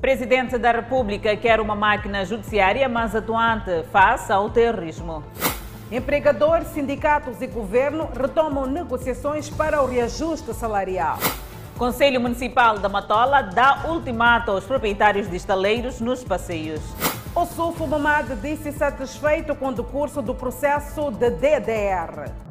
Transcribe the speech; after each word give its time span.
Presidente 0.00 0.56
da 0.58 0.70
República 0.70 1.36
quer 1.36 1.60
uma 1.60 1.74
máquina 1.74 2.24
judiciária 2.24 2.88
mais 2.88 3.16
atuante 3.16 3.82
face 3.90 4.32
ao 4.32 4.48
terrorismo. 4.48 5.24
Empregadores, 5.90 6.68
sindicatos 6.68 7.42
e 7.42 7.48
governo 7.48 8.08
retomam 8.16 8.64
negociações 8.64 9.50
para 9.50 9.82
o 9.82 9.86
reajuste 9.86 10.54
salarial. 10.54 11.18
Conselho 11.76 12.20
Municipal 12.20 12.78
da 12.78 12.88
Matola 12.88 13.42
dá 13.42 13.86
ultimato 13.88 14.52
aos 14.52 14.64
proprietários 14.64 15.28
de 15.28 15.36
estaleiros 15.36 16.00
nos 16.00 16.22
passeios. 16.22 16.80
O 17.34 17.44
Sulfo 17.44 17.86
Mamad 17.86 18.36
disse 18.36 18.70
satisfeito 18.70 19.54
com 19.56 19.68
o 19.68 19.74
decurso 19.74 20.22
do 20.22 20.34
processo 20.34 21.10
de 21.10 21.30
DDR. 21.30 22.47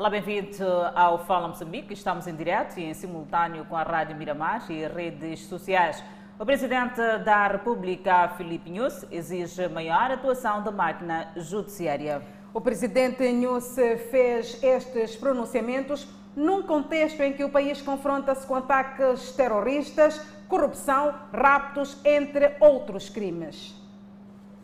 Olá, 0.00 0.08
bem-vindo 0.08 0.64
ao 0.94 1.26
Fala 1.26 1.46
Moçambique. 1.46 1.92
Estamos 1.92 2.26
em 2.26 2.34
direto 2.34 2.80
e 2.80 2.84
em 2.84 2.94
simultâneo 2.94 3.66
com 3.66 3.76
a 3.76 3.82
Rádio 3.82 4.16
Miramar 4.16 4.64
e 4.72 4.86
redes 4.86 5.40
sociais. 5.40 6.02
O 6.38 6.46
Presidente 6.46 6.96
da 7.22 7.48
República, 7.48 8.30
Filipe 8.30 8.70
Nunes, 8.70 9.06
exige 9.10 9.68
maior 9.68 10.10
atuação 10.10 10.62
da 10.62 10.70
máquina 10.70 11.30
judiciária. 11.36 12.22
O 12.54 12.62
Presidente 12.62 13.30
Nunes 13.30 13.76
fez 14.10 14.62
estes 14.62 15.16
pronunciamentos 15.16 16.08
num 16.34 16.62
contexto 16.62 17.20
em 17.20 17.34
que 17.34 17.44
o 17.44 17.50
país 17.50 17.82
confronta-se 17.82 18.46
com 18.46 18.54
ataques 18.54 19.32
terroristas, 19.32 20.18
corrupção, 20.48 21.14
raptos, 21.30 21.98
entre 22.06 22.56
outros 22.58 23.10
crimes. 23.10 23.78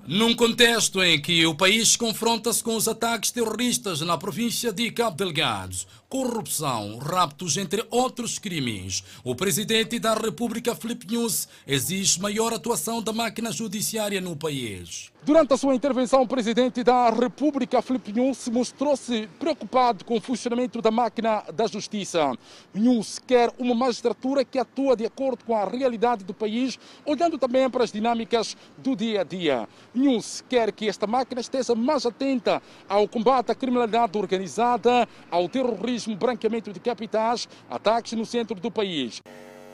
Num 0.09 0.37
contexto 0.37 1.03
em 1.03 1.21
que 1.21 1.45
o 1.47 1.55
país 1.55 1.97
confronta-se 1.97 2.63
com 2.63 2.77
os 2.77 2.87
ataques 2.87 3.33
terroristas 3.33 4.01
na 4.03 4.17
província 4.17 4.73
de 4.73 4.89
Cabo 4.93 5.17
Delgado, 5.17 5.77
corrupção, 6.09 6.99
raptos, 6.99 7.57
entre 7.57 7.85
outros 7.91 8.39
crimes, 8.39 9.03
o 9.25 9.35
presidente 9.35 9.99
da 9.99 10.15
República, 10.15 10.75
Filipe 10.75 11.07
Nunes, 11.13 11.49
exige 11.67 12.21
maior 12.21 12.53
atuação 12.53 13.03
da 13.03 13.13
máquina 13.13 13.51
judiciária 13.51 14.21
no 14.21 14.37
país. 14.37 15.11
Durante 15.25 15.53
a 15.53 15.57
sua 15.57 15.75
intervenção, 15.75 16.23
o 16.23 16.29
presidente 16.29 16.85
da 16.85 17.11
República, 17.11 17.83
Filipe 17.83 18.13
Nunes, 18.13 18.47
mostrou-se 18.47 19.29
preocupado 19.41 20.05
com 20.05 20.17
o 20.17 20.21
funcionamento 20.21 20.81
da 20.81 20.93
máquina 20.93 21.43
da 21.53 21.67
justiça. 21.67 22.33
Nunes 22.73 23.19
quer 23.19 23.53
uma 23.59 23.75
magistratura 23.75 24.45
que 24.45 24.57
atua 24.57 24.95
de 24.95 25.05
acordo 25.05 25.45
com 25.45 25.57
a 25.57 25.65
realidade 25.65 26.23
do 26.23 26.33
país, 26.33 26.79
olhando 27.05 27.39
também 27.39 27.69
para 27.69 27.83
as 27.83 27.91
dinâmicas 27.91 28.57
do 28.79 28.95
dia 28.95 29.23
a 29.23 29.25
dia. 29.25 29.69
Nunes 29.93 30.45
quer 30.49 30.71
que 30.71 30.89
esta 30.89 31.09
máquina 31.09 31.41
esteja 31.41 31.75
mais 31.75 32.07
atenta 32.07 32.63
ao 32.89 33.09
combate 33.09 33.51
à 33.51 33.55
criminalidade 33.57 34.17
organizada, 34.17 35.09
ao 35.29 35.49
terrorismo, 35.49 35.96
branqueamento 36.17 36.73
de 36.73 36.81
capitais, 36.81 37.49
ataques 37.71 38.13
no 38.13 38.27
centro 38.27 38.57
do 38.57 38.71
país 38.71 39.23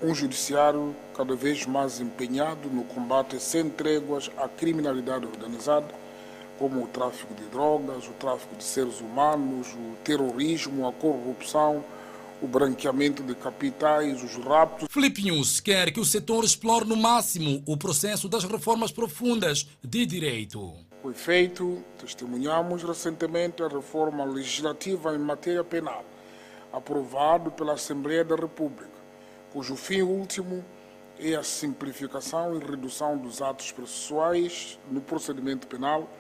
um 0.03 0.15
judiciário 0.15 0.97
cada 1.17 1.37
vez 1.37 1.65
mais 1.65 2.01
empenhado 2.01 2.69
no 2.69 2.83
combate 2.85 3.39
sem 3.41 3.71
tréguas 3.71 4.31
à 4.37 4.49
criminalidade 4.49 5.25
organizada, 5.27 5.87
como 6.59 6.83
o 6.83 6.89
tráfico 6.89 7.33
de 7.35 7.45
drogas, 7.45 8.09
o 8.09 8.13
tráfico 8.13 8.57
de 8.57 8.65
seres 8.65 9.01
humanos, 9.01 9.69
o 9.75 9.97
terrorismo, 10.03 10.89
a 10.89 10.93
corrupção, 10.93 11.85
o 12.43 12.49
branqueamento 12.49 13.23
de 13.23 13.35
capitais, 13.37 14.23
os 14.23 14.37
raptos. 14.45 14.89
Felipe 14.91 15.23
News 15.23 15.61
quer 15.61 15.93
que 15.93 16.01
o 16.01 16.05
setor 16.05 16.45
explore 16.45 16.85
no 16.85 16.97
máximo 16.97 17.63
o 17.65 17.77
processo 17.77 18.29
das 18.29 18.43
reformas 18.43 18.91
profundas 18.91 19.69
de 19.83 20.05
direito. 20.05 20.75
Foi 21.01 21.15
feito, 21.15 21.83
testemunhamos 21.99 22.83
recentemente 22.83 23.63
a 23.63 23.69
reforma 23.69 24.25
legislativa 24.25 25.15
em 25.15 25.19
matéria 25.19 25.65
penal, 25.65 26.05
aprovado 26.73 27.51
pela 27.51 27.75
Assembleia 27.75 28.25
da 28.25 28.37
República 28.37 29.03
cujo 29.53 29.77
fim 29.77 30.03
último 30.03 30.65
é 31.19 31.35
a 31.35 31.43
simplificação 31.43 32.57
e 32.57 32.65
redução 32.65 33.19
dos 33.19 33.43
atos 33.43 33.71
processuais 33.71 34.79
no 34.91 35.01
procedimento 35.01 35.67
penal, 35.67 36.11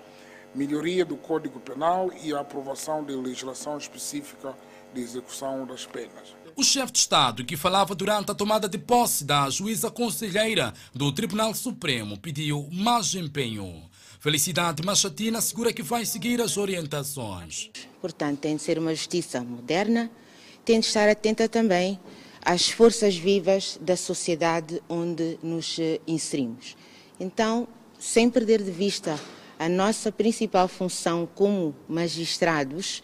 melhoria 0.54 1.04
do 1.04 1.16
Código 1.16 1.58
Penal 1.58 2.12
e 2.22 2.34
a 2.34 2.40
aprovação 2.40 3.02
de 3.02 3.14
legislação 3.14 3.78
específica 3.78 4.54
de 4.94 5.00
execução 5.00 5.66
das 5.66 5.86
penas. 5.86 6.36
O 6.54 6.62
chefe 6.62 6.92
de 6.92 6.98
Estado, 6.98 7.44
que 7.44 7.56
falava 7.56 7.94
durante 7.94 8.30
a 8.30 8.34
tomada 8.34 8.68
de 8.68 8.76
posse 8.76 9.24
da 9.24 9.48
juíza 9.48 9.90
conselheira 9.90 10.74
do 10.94 11.10
Tribunal 11.10 11.54
Supremo, 11.54 12.18
pediu 12.18 12.68
mais 12.70 13.14
empenho. 13.14 13.90
Felicidade 14.20 14.84
Machatina 14.84 15.38
assegura 15.38 15.72
que 15.72 15.82
vai 15.82 16.04
seguir 16.04 16.40
as 16.42 16.58
orientações. 16.58 17.70
Portanto, 18.00 18.40
tem 18.40 18.56
de 18.56 18.62
ser 18.62 18.78
uma 18.78 18.94
justiça 18.94 19.42
moderna, 19.42 20.10
tem 20.64 20.80
de 20.80 20.86
estar 20.86 21.08
atenta 21.08 21.48
também 21.48 21.98
às 22.44 22.70
forças 22.70 23.16
vivas 23.16 23.78
da 23.80 23.96
sociedade 23.96 24.82
onde 24.88 25.38
nos 25.42 25.78
eh, 25.78 26.00
inserimos. 26.06 26.76
Então, 27.18 27.68
sem 27.98 28.28
perder 28.28 28.62
de 28.62 28.70
vista 28.70 29.18
a 29.58 29.68
nossa 29.68 30.10
principal 30.10 30.66
função 30.66 31.28
como 31.34 31.74
magistrados, 31.88 33.02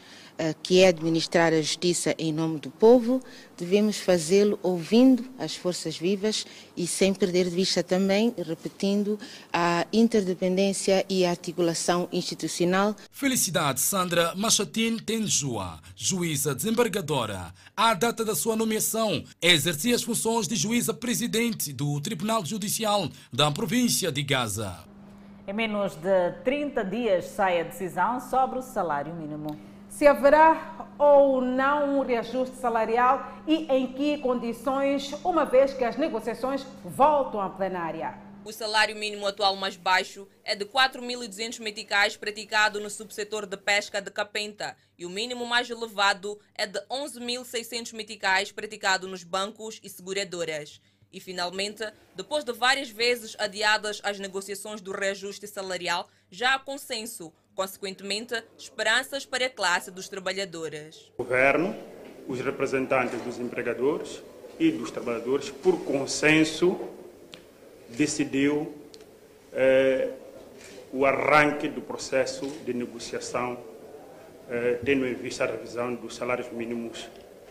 que 0.62 0.80
é 0.82 0.88
administrar 0.88 1.52
a 1.52 1.60
justiça 1.60 2.14
em 2.18 2.32
nome 2.32 2.60
do 2.60 2.70
povo, 2.70 3.20
devemos 3.56 3.98
fazê-lo 3.98 4.58
ouvindo 4.62 5.24
as 5.38 5.56
forças 5.56 5.98
vivas 5.98 6.46
e 6.76 6.86
sem 6.86 7.12
perder 7.12 7.44
de 7.44 7.56
vista 7.56 7.82
também, 7.82 8.32
repetindo, 8.36 9.18
a 9.52 9.86
interdependência 9.92 11.04
e 11.08 11.24
a 11.24 11.30
articulação 11.30 12.08
institucional. 12.12 12.94
Felicidade 13.10 13.80
Sandra 13.80 14.34
Machatin 14.36 14.98
Tenjua, 14.98 15.80
juíza 15.96 16.54
desembargadora. 16.54 17.52
À 17.76 17.94
data 17.94 18.24
da 18.24 18.34
sua 18.34 18.54
nomeação, 18.54 19.24
exercia 19.42 19.94
as 19.96 20.02
funções 20.02 20.46
de 20.46 20.54
juíza 20.54 20.94
presidente 20.94 21.72
do 21.72 22.00
Tribunal 22.00 22.44
Judicial 22.44 23.08
da 23.32 23.50
província 23.50 24.12
de 24.12 24.22
Gaza. 24.22 24.84
Em 25.46 25.52
menos 25.52 25.96
de 25.96 26.32
30 26.44 26.84
dias 26.84 27.24
sai 27.24 27.60
a 27.60 27.64
decisão 27.64 28.20
sobre 28.20 28.58
o 28.58 28.62
salário 28.62 29.14
mínimo 29.14 29.67
se 29.98 30.06
haverá 30.06 30.86
ou 30.96 31.40
não 31.40 31.98
um 31.98 32.02
reajuste 32.04 32.54
salarial 32.54 33.42
e 33.48 33.64
em 33.64 33.92
que 33.94 34.18
condições, 34.18 35.12
uma 35.24 35.44
vez 35.44 35.74
que 35.74 35.82
as 35.82 35.96
negociações 35.96 36.64
voltam 36.84 37.40
à 37.40 37.50
plenária. 37.50 38.14
O 38.44 38.52
salário 38.52 38.94
mínimo 38.94 39.26
atual 39.26 39.56
mais 39.56 39.76
baixo 39.76 40.28
é 40.44 40.54
de 40.54 40.64
4.200 40.64 41.58
meticais 41.58 42.16
praticado 42.16 42.78
no 42.78 42.88
subsetor 42.88 43.44
de 43.44 43.56
pesca 43.56 44.00
de 44.00 44.08
Capenta 44.12 44.76
e 44.96 45.04
o 45.04 45.10
mínimo 45.10 45.44
mais 45.44 45.68
elevado 45.68 46.38
é 46.54 46.64
de 46.64 46.78
11.600 46.86 47.92
meticais 47.92 48.52
praticado 48.52 49.08
nos 49.08 49.24
bancos 49.24 49.80
e 49.82 49.90
seguradoras. 49.90 50.80
E, 51.12 51.18
finalmente, 51.18 51.82
depois 52.14 52.44
de 52.44 52.52
várias 52.52 52.88
vezes 52.88 53.34
adiadas 53.36 54.00
as 54.04 54.20
negociações 54.20 54.80
do 54.80 54.92
reajuste 54.92 55.48
salarial, 55.48 56.08
já 56.30 56.54
há 56.54 56.58
consenso 56.58 57.32
consequentemente, 57.58 58.40
esperanças 58.56 59.26
para 59.26 59.46
a 59.46 59.50
classe 59.50 59.90
dos 59.90 60.08
trabalhadores. 60.08 61.10
O 61.18 61.24
governo, 61.24 61.74
os 62.28 62.38
representantes 62.38 63.20
dos 63.22 63.40
empregadores 63.40 64.22
e 64.60 64.70
dos 64.70 64.92
trabalhadores, 64.92 65.50
por 65.50 65.84
consenso, 65.84 66.78
decidiu 67.88 68.72
eh, 69.52 70.08
o 70.92 71.04
arranque 71.04 71.66
do 71.66 71.80
processo 71.80 72.46
de 72.64 72.72
negociação, 72.72 73.58
eh, 74.48 74.78
tendo 74.84 75.04
em 75.04 75.14
vista 75.14 75.42
a 75.42 75.48
revisão 75.48 75.96
dos 75.96 76.14
salários 76.14 76.52
mínimos 76.52 77.08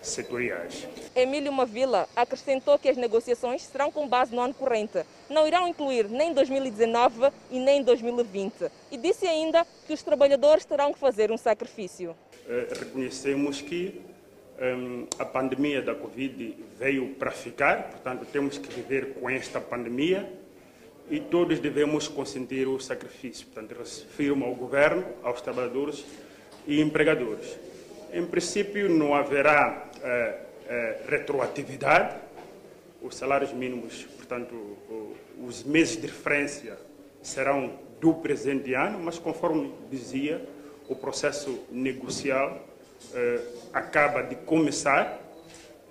setoriais. 0.09 0.87
Emílio 1.15 1.51
Mavila 1.51 2.07
acrescentou 2.15 2.77
que 2.77 2.89
as 2.89 2.97
negociações 2.97 3.63
serão 3.63 3.91
com 3.91 4.07
base 4.07 4.35
no 4.35 4.41
ano 4.41 4.53
corrente, 4.53 5.03
não 5.29 5.47
irão 5.47 5.67
incluir 5.67 6.09
nem 6.09 6.33
2019 6.33 7.31
e 7.51 7.59
nem 7.59 7.83
2020. 7.83 8.71
E 8.91 8.97
disse 8.97 9.27
ainda 9.27 9.65
que 9.85 9.93
os 9.93 10.03
trabalhadores 10.03 10.65
terão 10.65 10.93
que 10.93 10.99
fazer 10.99 11.31
um 11.31 11.37
sacrifício. 11.37 12.15
Eh, 12.47 12.67
reconhecemos 12.79 13.61
que 13.61 14.01
um, 14.59 15.05
a 15.19 15.25
pandemia 15.25 15.81
da 15.81 15.93
Covid 15.93 16.55
veio 16.79 17.09
para 17.15 17.31
ficar, 17.31 17.89
portanto, 17.89 18.25
temos 18.31 18.57
que 18.57 18.73
viver 18.73 19.13
com 19.13 19.29
esta 19.29 19.61
pandemia 19.61 20.31
e 21.09 21.19
todos 21.19 21.59
devemos 21.59 22.07
consentir 22.07 22.67
o 22.67 22.79
sacrifício. 22.79 23.47
Portanto, 23.47 23.77
refiro-me 23.77 24.43
ao 24.43 24.55
governo, 24.55 25.05
aos 25.23 25.41
trabalhadores 25.41 26.05
e 26.65 26.81
empregadores. 26.81 27.57
Em 28.11 28.25
princípio, 28.25 28.89
não 28.89 29.13
haverá 29.13 29.86
eh, 30.03 30.39
eh, 30.69 31.01
retroatividade. 31.07 32.15
Os 33.01 33.15
salários 33.15 33.53
mínimos, 33.53 34.03
portanto, 34.17 34.77
os 35.41 35.63
meses 35.63 35.95
de 35.97 36.07
referência 36.07 36.77
serão 37.21 37.79
do 38.01 38.13
presente 38.15 38.73
ano, 38.73 38.99
mas 38.99 39.17
conforme 39.17 39.71
dizia, 39.89 40.41
o 40.89 40.95
processo 40.95 41.65
negocial 41.71 42.65
eh, 43.13 43.39
acaba 43.71 44.23
de 44.23 44.35
começar 44.35 45.19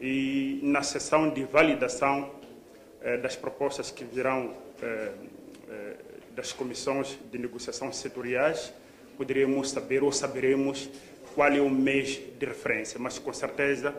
e 0.00 0.61
na 0.62 0.82
sessão 0.82 1.31
de 1.31 1.44
validação 1.44 2.31
das 3.23 3.37
propostas 3.37 3.91
que 3.91 4.05
virão 4.05 4.53
das 6.35 6.53
comissões 6.53 7.19
de 7.31 7.38
negociação 7.38 7.91
setoriais, 7.93 8.73
poderemos 9.17 9.70
saber 9.70 10.03
ou 10.03 10.12
saberemos 10.12 10.91
qual 11.36 11.52
é 11.52 11.60
o 11.60 11.68
mês 11.68 12.18
de 12.38 12.46
referência, 12.46 12.98
mas 12.98 13.18
com 13.18 13.30
certeza 13.30 13.94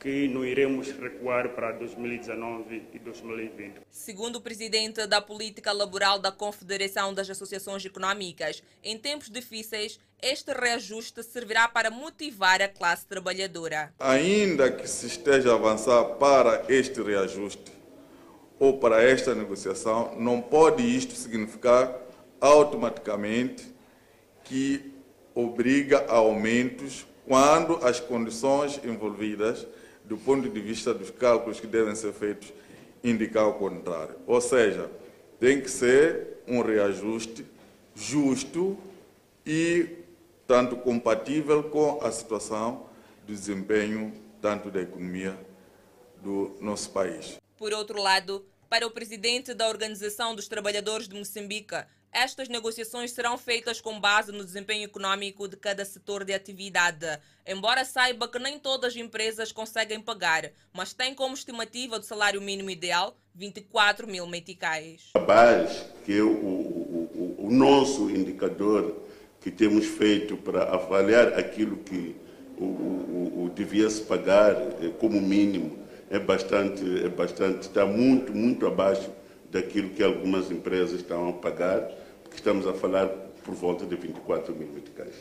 que 0.00 0.26
não 0.26 0.44
iremos 0.44 0.90
recuar 0.90 1.50
para 1.50 1.70
2019 1.70 2.82
e 2.92 2.98
2020. 2.98 3.82
Segundo 3.88 4.36
o 4.36 4.40
presidente 4.40 5.06
da 5.06 5.20
Política 5.20 5.70
Laboral 5.70 6.18
da 6.18 6.32
Confederação 6.32 7.14
das 7.14 7.30
Associações 7.30 7.84
Econômicas, 7.84 8.64
em 8.82 8.98
tempos 8.98 9.30
difíceis, 9.30 10.00
este 10.20 10.52
reajuste 10.52 11.22
servirá 11.22 11.68
para 11.68 11.88
motivar 11.88 12.60
a 12.60 12.66
classe 12.66 13.06
trabalhadora. 13.06 13.94
Ainda 14.00 14.72
que 14.72 14.88
se 14.88 15.06
esteja 15.06 15.52
a 15.52 15.54
avançar 15.54 16.02
para 16.16 16.64
este 16.68 17.00
reajuste 17.00 17.70
ou 18.58 18.78
para 18.78 19.00
esta 19.00 19.36
negociação, 19.36 20.16
não 20.18 20.42
pode 20.42 20.82
isto 20.82 21.14
significar 21.14 21.96
automaticamente 22.40 23.72
que 24.42 24.91
obriga 25.34 26.06
a 26.08 26.16
aumentos 26.16 27.06
quando 27.26 27.76
as 27.84 28.00
condições 28.00 28.80
envolvidas 28.84 29.66
do 30.04 30.16
ponto 30.16 30.48
de 30.48 30.60
vista 30.60 30.92
dos 30.92 31.10
cálculos 31.10 31.60
que 31.60 31.66
devem 31.66 31.94
ser 31.94 32.12
feitos, 32.12 32.52
indicar 33.02 33.46
o 33.48 33.54
contrário. 33.54 34.16
Ou 34.26 34.40
seja, 34.40 34.90
tem 35.38 35.60
que 35.60 35.70
ser 35.70 36.42
um 36.46 36.60
reajuste 36.60 37.46
justo 37.94 38.76
e 39.46 39.86
tanto 40.46 40.76
compatível 40.76 41.64
com 41.64 42.00
a 42.02 42.10
situação 42.10 42.86
do 43.26 43.32
desempenho 43.32 44.12
tanto 44.40 44.70
da 44.70 44.82
economia 44.82 45.38
do 46.20 46.56
nosso 46.60 46.90
país. 46.90 47.40
Por 47.56 47.72
outro 47.72 48.00
lado, 48.02 48.44
para 48.68 48.86
o 48.86 48.90
presidente 48.90 49.54
da 49.54 49.68
Organização 49.68 50.34
dos 50.34 50.48
Trabalhadores 50.48 51.08
de 51.08 51.14
Moçambique, 51.14 51.76
estas 52.12 52.48
negociações 52.48 53.10
serão 53.10 53.38
feitas 53.38 53.80
com 53.80 53.98
base 53.98 54.30
no 54.30 54.44
desempenho 54.44 54.84
econômico 54.84 55.48
de 55.48 55.56
cada 55.56 55.82
setor 55.84 56.24
de 56.24 56.34
atividade. 56.34 57.06
Embora 57.46 57.84
saiba 57.84 58.28
que 58.28 58.38
nem 58.38 58.58
todas 58.58 58.92
as 58.92 59.00
empresas 59.00 59.50
conseguem 59.50 60.00
pagar, 60.00 60.50
mas 60.72 60.92
tem 60.92 61.14
como 61.14 61.34
estimativa 61.34 61.98
do 61.98 62.04
salário 62.04 62.40
mínimo 62.40 62.68
ideal 62.70 63.16
24 63.34 64.06
mil 64.06 64.26
meticais. 64.26 65.10
A 65.14 65.18
base, 65.20 65.84
que 66.04 66.18
é 66.18 66.22
o, 66.22 66.28
o, 66.28 67.36
o, 67.40 67.46
o 67.46 67.50
nosso 67.50 68.10
indicador 68.10 69.02
que 69.40 69.50
temos 69.50 69.86
feito 69.86 70.36
para 70.36 70.64
avaliar 70.64 71.38
aquilo 71.38 71.78
que 71.78 72.14
o, 72.58 72.64
o, 72.64 73.44
o 73.44 73.50
devia 73.54 73.88
se 73.88 74.02
pagar 74.02 74.52
eh, 74.52 74.92
como 75.00 75.20
mínimo, 75.20 75.78
é 76.10 76.18
bastante, 76.18 76.84
é 77.04 77.08
bastante, 77.08 77.62
está 77.62 77.86
muito, 77.86 78.34
muito 78.34 78.66
abaixo 78.66 79.10
daquilo 79.50 79.90
que 79.90 80.02
algumas 80.02 80.50
empresas 80.50 81.00
estão 81.00 81.30
a 81.30 81.32
pagar 81.32 81.90
estamos 82.34 82.66
a 82.66 82.72
falar 82.72 83.08
por 83.44 83.54
volta 83.54 83.84
de 83.84 83.96
24 83.96 84.54
mil 84.54 84.68
meticais. 84.68 85.14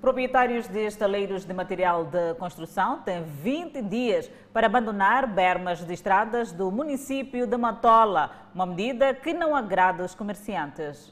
Proprietários 0.00 0.68
de 0.68 0.86
estaleiros 0.86 1.46
de 1.46 1.54
material 1.54 2.04
de 2.04 2.34
construção 2.34 3.00
têm 3.00 3.24
20 3.24 3.80
dias 3.82 4.30
para 4.52 4.66
abandonar 4.66 5.26
bermas 5.26 5.82
de 5.82 5.94
estradas 5.94 6.52
do 6.52 6.70
município 6.70 7.46
de 7.46 7.56
Matola, 7.56 8.30
uma 8.54 8.66
medida 8.66 9.14
que 9.14 9.32
não 9.32 9.56
agrada 9.56 10.04
os 10.04 10.14
comerciantes. 10.14 11.10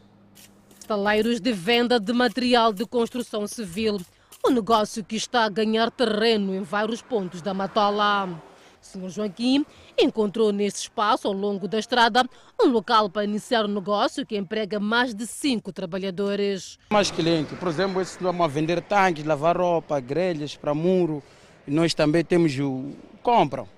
Estaleiros 0.78 1.40
de 1.40 1.52
venda 1.52 1.98
de 1.98 2.12
material 2.12 2.70
de 2.70 2.84
construção 2.84 3.46
civil, 3.46 3.98
um 4.44 4.50
negócio 4.50 5.02
que 5.02 5.16
está 5.16 5.44
a 5.44 5.48
ganhar 5.48 5.90
terreno 5.90 6.54
em 6.54 6.62
vários 6.62 7.00
pontos 7.00 7.40
da 7.40 7.54
Matola. 7.54 8.28
Sr. 8.82 9.08
Joaquim 9.08 9.64
encontrou 9.98 10.52
nesse 10.52 10.82
espaço, 10.82 11.28
ao 11.28 11.34
longo 11.34 11.68
da 11.68 11.78
estrada, 11.78 12.24
um 12.60 12.68
local 12.68 13.08
para 13.10 13.24
iniciar 13.24 13.64
um 13.64 13.68
negócio 13.68 14.26
que 14.26 14.36
emprega 14.36 14.80
mais 14.80 15.14
de 15.14 15.26
cinco 15.26 15.72
trabalhadores. 15.72 16.78
Mais 16.90 17.10
clientes, 17.10 17.56
por 17.58 17.68
exemplo, 17.68 18.00
esse 18.00 18.22
vamos 18.22 18.44
a 18.44 18.48
vender 18.48 18.80
tanques, 18.82 19.24
lavar 19.24 19.56
roupa, 19.56 20.00
grelhas 20.00 20.56
para 20.56 20.74
muro. 20.74 21.22
Nós 21.66 21.94
também 21.94 22.24
temos 22.24 22.58
o 22.58 22.90
compram. 23.22 23.68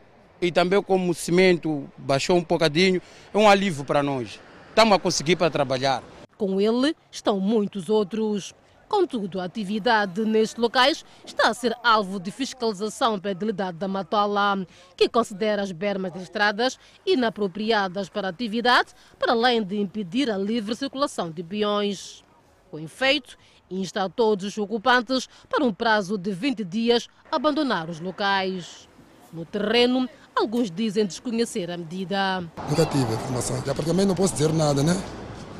E 0.40 0.50
também 0.50 0.82
como 0.82 1.11
o 1.11 1.14
cimento 1.14 1.88
baixou 1.96 2.37
um 2.37 2.43
bocadinho, 2.43 3.00
é 3.32 3.38
um 3.38 3.49
alívio 3.49 3.84
para 3.84 4.02
nós. 4.02 4.38
Estamos 4.69 4.96
a 4.96 4.99
conseguir 4.99 5.37
para 5.37 5.50
trabalhar. 5.50 6.02
Com 6.37 6.61
ele 6.61 6.94
estão 7.11 7.38
muitos 7.38 7.88
outros. 7.88 8.55
Contudo, 8.94 9.41
a 9.41 9.44
atividade 9.44 10.25
nestes 10.25 10.56
locais 10.56 11.05
está 11.26 11.49
a 11.49 11.55
ser 11.55 11.76
alvo 11.82 12.20
de 12.20 12.31
fiscalização 12.31 13.19
pela 13.19 13.35
Delegada 13.35 13.76
da 13.76 13.88
Matola, 13.88 14.64
que 14.96 15.08
considera 15.08 15.62
as 15.62 15.73
bermas 15.73 16.12
de 16.12 16.23
estradas 16.23 16.79
inapropriadas 17.05 18.08
para 18.08 18.29
a 18.29 18.31
atividade, 18.31 18.93
para 19.19 19.32
além 19.32 19.64
de 19.64 19.81
impedir 19.81 20.31
a 20.31 20.38
livre 20.38 20.76
circulação 20.76 21.29
de 21.29 21.43
peões. 21.43 22.23
Com 22.70 22.79
efeito, 22.79 23.37
insta 23.69 24.05
a 24.05 24.08
todos 24.08 24.46
os 24.46 24.58
ocupantes, 24.58 25.29
para 25.49 25.64
um 25.64 25.75
prazo 25.75 26.17
de 26.17 26.31
20 26.31 26.62
dias, 26.62 27.08
abandonar 27.32 27.90
os 27.90 27.99
locais. 27.99 28.88
No 29.32 29.44
terreno, 29.44 30.08
alguns 30.37 30.70
dizem 30.70 31.05
desconhecer 31.05 31.69
a 31.69 31.76
medida. 31.76 32.49
Nunca 32.70 32.87
tive 32.87 33.12
informação, 33.12 33.56
já 33.56 33.75
praticamente 33.75 34.06
não 34.06 34.14
posso 34.14 34.35
dizer 34.35 34.52
nada, 34.52 34.85
né? 34.85 34.94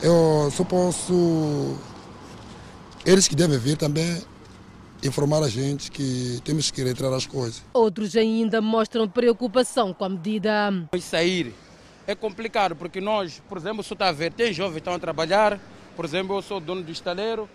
Eu 0.01 0.49
só 0.53 0.63
posso 0.63 1.77
eles 3.05 3.29
que 3.29 3.35
devem 3.35 3.59
vir 3.59 3.77
também 3.77 4.23
informar 5.03 5.43
a 5.43 5.49
gente 5.49 5.91
que 5.91 6.41
temos 6.45 6.71
que 6.71 6.83
retirar 6.83 7.15
as 7.15 7.27
coisas. 7.27 7.63
Outros 7.75 8.17
ainda 8.17 8.61
mostram 8.61 9.09
preocupação 9.09 9.93
com 9.93 10.05
a 10.05 10.09
medida. 10.09 10.73
Sair 11.01 11.53
é 12.07 12.15
complicado, 12.15 12.75
porque 12.75 13.01
nós, 13.01 13.43
por 13.49 13.59
exemplo, 13.59 13.83
só 13.83 13.95
está 13.95 14.09
a 14.09 14.13
ver, 14.13 14.33
tem 14.33 14.53
jovens 14.53 14.75
que 14.75 14.79
estão 14.79 14.95
a 14.95 14.99
trabalhar, 14.99 15.61
por 15.95 16.05
exemplo, 16.05 16.37
eu 16.37 16.43
sou 16.43 16.59
dono 16.59 16.83
de 16.83 16.93
estaleiro, 16.93 17.49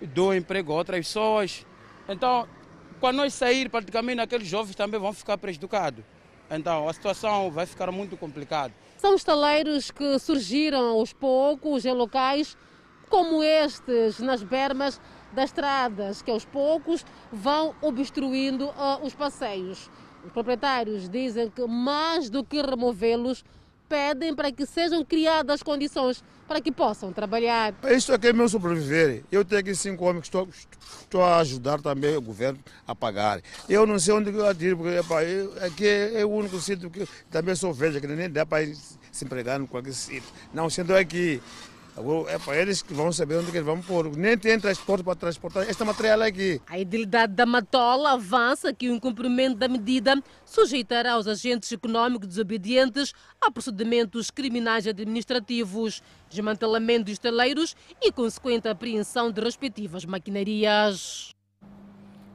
dou 0.00 0.34
emprego 0.34 0.72
a 0.72 0.76
outras 0.76 1.06
pessoas. 1.06 1.66
Então, 2.08 2.46
quando 3.00 3.16
nós 3.16 3.34
sair, 3.34 3.68
praticamente 3.68 4.20
aqueles 4.20 4.46
jovens 4.46 4.76
também 4.76 5.00
vão 5.00 5.12
ficar 5.12 5.36
prejudicados. 5.36 6.04
Então, 6.50 6.88
a 6.88 6.92
situação 6.92 7.50
vai 7.50 7.66
ficar 7.66 7.90
muito 7.90 8.16
complicada. 8.16 8.72
São 8.98 9.16
estaleiros 9.16 9.90
que 9.90 10.18
surgiram 10.20 10.90
aos 10.90 11.12
poucos 11.12 11.84
em 11.84 11.92
locais 11.92 12.56
como 13.12 13.44
estes 13.44 14.20
nas 14.20 14.42
bermas 14.42 14.98
das 15.34 15.50
estradas, 15.50 16.22
que 16.22 16.30
aos 16.30 16.46
poucos 16.46 17.04
vão 17.30 17.74
obstruindo 17.82 18.68
uh, 18.68 19.04
os 19.04 19.14
passeios. 19.14 19.90
Os 20.24 20.32
proprietários 20.32 21.10
dizem 21.10 21.50
que 21.50 21.66
mais 21.66 22.30
do 22.30 22.42
que 22.42 22.62
removê-los, 22.62 23.44
pedem 23.86 24.34
para 24.34 24.50
que 24.50 24.64
sejam 24.64 25.04
criadas 25.04 25.62
condições 25.62 26.24
para 26.48 26.58
que 26.58 26.72
possam 26.72 27.12
trabalhar. 27.12 27.74
Isso 27.84 28.14
aqui 28.14 28.28
é 28.28 28.32
meu 28.32 28.48
sobreviver. 28.48 29.22
Eu 29.30 29.44
tenho 29.44 29.60
aqui 29.60 29.74
cinco 29.74 30.06
homens 30.06 30.22
que 30.22 30.28
estou, 30.28 30.48
estou 31.02 31.22
a 31.22 31.36
ajudar 31.40 31.82
também 31.82 32.16
o 32.16 32.22
governo 32.22 32.58
a 32.86 32.94
pagar. 32.94 33.42
Eu 33.68 33.86
não 33.86 33.98
sei 33.98 34.14
onde 34.14 34.30
eu 34.30 34.46
atiro, 34.46 34.78
porque 34.78 34.96
epa, 34.96 35.22
eu, 35.22 35.52
aqui 35.62 35.86
é, 35.86 36.20
é, 36.22 36.24
o 36.24 36.30
único 36.30 36.58
sítio 36.58 36.88
que 36.88 37.06
também 37.30 37.54
sou 37.54 37.74
velha, 37.74 38.00
que 38.00 38.06
nem 38.06 38.30
dá 38.30 38.46
para 38.46 38.64
se 39.10 39.24
empregar 39.26 39.60
em 39.60 39.66
qualquer 39.66 39.92
sítio. 39.92 40.30
Não, 40.54 40.70
sendo 40.70 40.96
aqui, 40.96 41.42
é 42.28 42.38
para 42.38 42.56
eles 42.56 42.80
que 42.80 42.94
vão 42.94 43.12
saber 43.12 43.36
onde 43.36 43.50
que 43.50 43.58
eles 43.58 43.66
vão 43.66 43.80
pôr. 43.80 44.16
Nem 44.16 44.36
tem 44.38 44.58
transporte 44.58 45.04
para 45.04 45.14
transportar 45.14 45.68
este 45.68 45.84
material 45.84 46.22
aqui. 46.22 46.60
A 46.66 46.78
idilidade 46.78 47.34
da 47.34 47.44
Matola 47.44 48.12
avança 48.12 48.72
que 48.72 48.88
o 48.88 48.94
incumprimento 48.94 49.56
da 49.56 49.68
medida 49.68 50.20
sujeitará 50.44 51.18
os 51.18 51.28
agentes 51.28 51.70
econômicos 51.70 52.28
desobedientes 52.28 53.12
a 53.40 53.50
procedimentos 53.50 54.30
criminais 54.30 54.86
administrativos, 54.86 56.02
desmantelamento 56.30 57.04
de 57.04 57.12
estaleiros 57.12 57.76
e 58.00 58.10
consequente 58.10 58.68
apreensão 58.68 59.30
de 59.30 59.40
respectivas 59.42 60.04
maquinarias. 60.06 61.34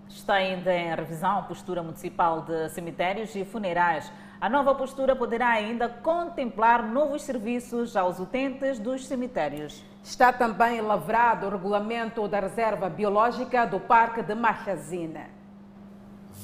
Está 0.07 0.35
ainda 0.35 0.73
em 0.73 0.95
revisão 0.95 1.39
a 1.39 1.41
postura 1.41 1.81
municipal 1.81 2.41
de 2.41 2.69
cemitérios 2.69 3.35
e 3.35 3.43
funerais. 3.43 4.11
A 4.39 4.48
nova 4.48 4.75
postura 4.75 5.15
poderá 5.15 5.50
ainda 5.50 5.89
contemplar 5.89 6.88
novos 6.88 7.24
serviços 7.24 7.96
aos 7.96 8.20
utentes 8.20 8.77
dos 8.77 9.08
cemitérios. 9.08 9.84
Está 10.03 10.32
também 10.32 10.79
lavrado 10.79 11.48
o 11.48 11.50
regulamento 11.50 12.27
da 12.27 12.39
reserva 12.39 12.88
biológica 12.88 13.65
do 13.65 13.79
Parque 13.79 14.22
de 14.22 14.36
Machazina. 14.36 15.27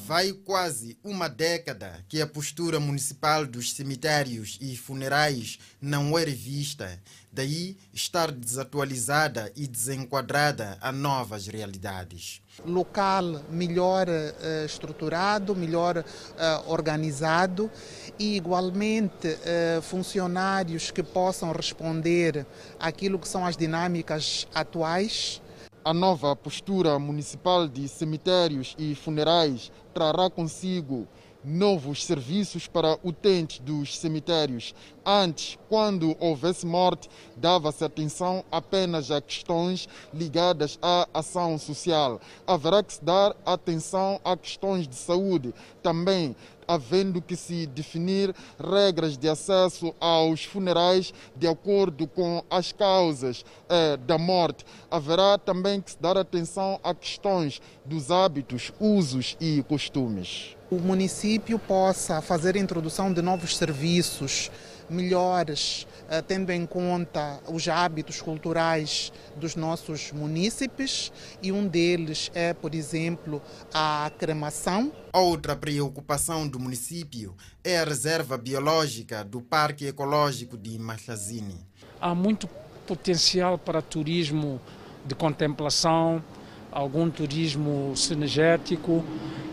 Vai 0.07 0.33
quase 0.33 0.97
uma 1.03 1.29
década 1.29 2.03
que 2.09 2.19
a 2.19 2.25
postura 2.25 2.79
municipal 2.79 3.45
dos 3.45 3.73
cemitérios 3.73 4.57
e 4.59 4.75
funerais 4.75 5.59
não 5.79 6.17
é 6.17 6.23
revista, 6.23 6.99
daí 7.33 7.75
estar 7.91 8.31
desatualizada 8.31 9.51
e 9.55 9.67
desenquadrada 9.67 10.77
a 10.79 10.91
novas 10.91 11.47
realidades. 11.47 12.41
Local 12.63 13.41
melhor 13.49 14.07
uh, 14.07 14.65
estruturado, 14.65 15.55
melhor 15.55 15.97
uh, 15.97 16.71
organizado 16.71 17.71
e, 18.19 18.35
igualmente, 18.35 19.27
uh, 19.27 19.81
funcionários 19.81 20.91
que 20.91 21.01
possam 21.01 21.51
responder 21.51 22.45
àquilo 22.79 23.17
que 23.17 23.27
são 23.27 23.43
as 23.43 23.57
dinâmicas 23.57 24.47
atuais 24.53 25.41
a 25.85 25.93
nova 25.93 26.33
postura 26.33 26.97
municipal 26.97 27.67
de 27.67 27.89
cemitérios 27.89 28.73
e 28.79 28.95
funerais 28.95 29.69
trará 29.93 30.29
consigo 30.29 31.07
novos 31.43 32.05
serviços 32.05 32.67
para 32.67 32.97
utentes 33.03 33.59
dos 33.59 33.97
cemitérios, 33.97 34.73
Antes, 35.05 35.57
quando 35.67 36.15
houvesse 36.17 36.65
morte, 36.65 37.09
dava-se 37.35 37.83
atenção 37.83 38.43
apenas 38.49 39.11
a 39.11 39.19
questões 39.19 39.89
ligadas 40.13 40.79
à 40.81 41.05
ação 41.13 41.57
social. 41.57 42.21
Haverá 42.47 42.81
que 42.81 42.93
se 42.93 43.03
dar 43.03 43.35
atenção 43.45 44.17
a 44.23 44.37
questões 44.37 44.87
de 44.87 44.95
saúde 44.95 45.53
também 45.81 46.33
havendo 46.67 47.21
que 47.21 47.35
se 47.35 47.65
definir 47.67 48.33
regras 48.59 49.17
de 49.17 49.29
acesso 49.29 49.93
aos 49.99 50.43
funerais 50.43 51.13
de 51.35 51.47
acordo 51.47 52.07
com 52.07 52.43
as 52.49 52.71
causas 52.71 53.45
eh, 53.69 53.97
da 53.97 54.17
morte. 54.17 54.65
Haverá 54.89 55.37
também 55.37 55.81
que 55.81 55.91
se 55.91 56.01
dar 56.01 56.17
atenção 56.17 56.79
a 56.83 56.93
questões 56.93 57.61
dos 57.85 58.11
hábitos, 58.11 58.71
usos 58.79 59.37
e 59.39 59.63
costumes. 59.63 60.55
O 60.71 60.75
município 60.75 61.59
possa 61.59 62.21
fazer 62.21 62.55
a 62.55 62.59
introdução 62.59 63.13
de 63.13 63.21
novos 63.21 63.55
serviços 63.57 64.49
melhores, 64.89 65.87
tendo 66.21 66.51
em 66.51 66.65
conta 66.65 67.39
os 67.47 67.67
hábitos 67.67 68.21
culturais 68.21 69.11
dos 69.35 69.55
nossos 69.55 70.11
munícipes, 70.11 71.11
e 71.41 71.51
um 71.51 71.67
deles 71.67 72.31
é, 72.33 72.53
por 72.53 72.75
exemplo, 72.75 73.41
a 73.73 74.11
cremação. 74.17 74.91
Outra 75.11 75.55
preocupação 75.55 76.47
do 76.47 76.59
município 76.59 77.35
é 77.63 77.79
a 77.79 77.85
reserva 77.85 78.37
biológica 78.37 79.23
do 79.23 79.41
Parque 79.41 79.87
Ecológico 79.87 80.57
de 80.57 80.77
Machazini. 80.77 81.59
Há 81.99 82.13
muito 82.13 82.47
potencial 82.85 83.57
para 83.57 83.81
turismo 83.81 84.59
de 85.05 85.15
contemplação, 85.15 86.23
algum 86.71 87.09
turismo 87.09 87.93
sinergético 87.95 89.03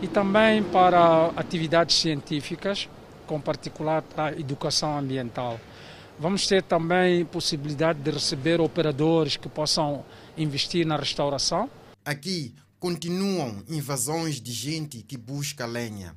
e 0.01 0.07
também 0.07 0.63
para 0.63 1.27
atividades 1.35 1.95
científicas 1.97 2.89
com 3.27 3.39
particular 3.39 4.01
para 4.01 4.25
a 4.25 4.31
educação 4.31 4.97
ambiental. 4.97 5.59
Vamos 6.21 6.45
ter 6.45 6.61
também 6.61 7.25
possibilidade 7.25 7.99
de 7.99 8.11
receber 8.11 8.61
operadores 8.61 9.37
que 9.37 9.49
possam 9.49 10.05
investir 10.37 10.85
na 10.85 10.95
restauração. 10.95 11.67
Aqui 12.05 12.53
continuam 12.79 13.63
invasões 13.67 14.39
de 14.39 14.51
gente 14.51 15.01
que 15.01 15.17
busca 15.17 15.65
lenha. 15.65 16.15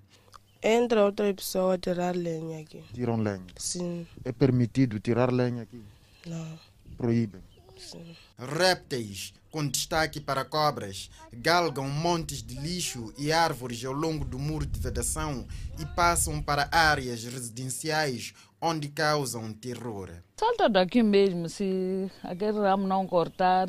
Entra 0.62 1.06
outra 1.06 1.32
pessoa 1.32 1.76
a 1.76 1.78
tirar 1.78 2.14
lenha 2.14 2.60
aqui. 2.60 2.84
Tiram 2.92 3.16
lenha? 3.16 3.46
Sim. 3.56 4.06
É 4.22 4.30
permitido 4.30 5.00
tirar 5.00 5.32
lenha 5.32 5.62
aqui? 5.62 5.82
Não. 6.26 6.58
Proíbem? 6.98 7.40
Sim. 7.78 8.14
Répteis, 8.38 9.32
com 9.50 9.66
destaque 9.66 10.20
para 10.20 10.44
cobras, 10.44 11.08
galgam 11.32 11.88
montes 11.88 12.42
de 12.42 12.56
lixo 12.56 13.14
e 13.16 13.32
árvores 13.32 13.82
ao 13.84 13.92
longo 13.94 14.24
do 14.24 14.38
muro 14.38 14.66
de 14.66 14.78
vedação 14.78 15.46
e 15.78 15.86
passam 15.86 16.42
para 16.42 16.68
áreas 16.70 17.24
residenciais 17.24 18.34
onde 18.64 18.88
causam 18.88 19.52
terror. 19.52 20.10
Salta 20.38 20.68
daqui 20.70 21.02
mesmo, 21.02 21.48
se 21.50 22.10
aquele 22.22 22.58
ramo 22.58 22.86
não 22.86 23.06
cortar, 23.06 23.68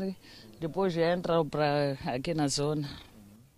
depois 0.59 0.95
entra 0.95 1.43
para 1.43 1.97
aqui 2.05 2.33
na 2.33 2.47
zona. 2.47 2.89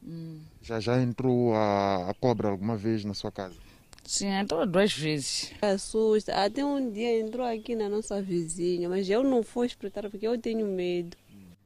Hum. 0.03 0.41
Já 0.63 0.79
já 0.79 0.99
entrou 0.99 1.53
a, 1.53 2.09
a 2.09 2.13
cobra 2.15 2.49
alguma 2.49 2.75
vez 2.75 3.05
na 3.05 3.13
sua 3.13 3.31
casa? 3.31 3.55
Sim, 4.03 4.27
entrou 4.27 4.65
duas 4.65 4.93
vezes. 4.93 5.51
Assusta. 5.61 6.33
Até 6.33 6.65
um 6.65 6.91
dia 6.91 7.19
entrou 7.19 7.45
aqui 7.45 7.75
na 7.75 7.87
nossa 7.87 8.21
vizinha, 8.21 8.89
mas 8.89 9.07
eu 9.09 9.23
não 9.23 9.43
fui 9.43 9.67
espreitar 9.67 10.09
porque 10.09 10.27
eu 10.27 10.39
tenho 10.39 10.65
medo. 10.65 11.15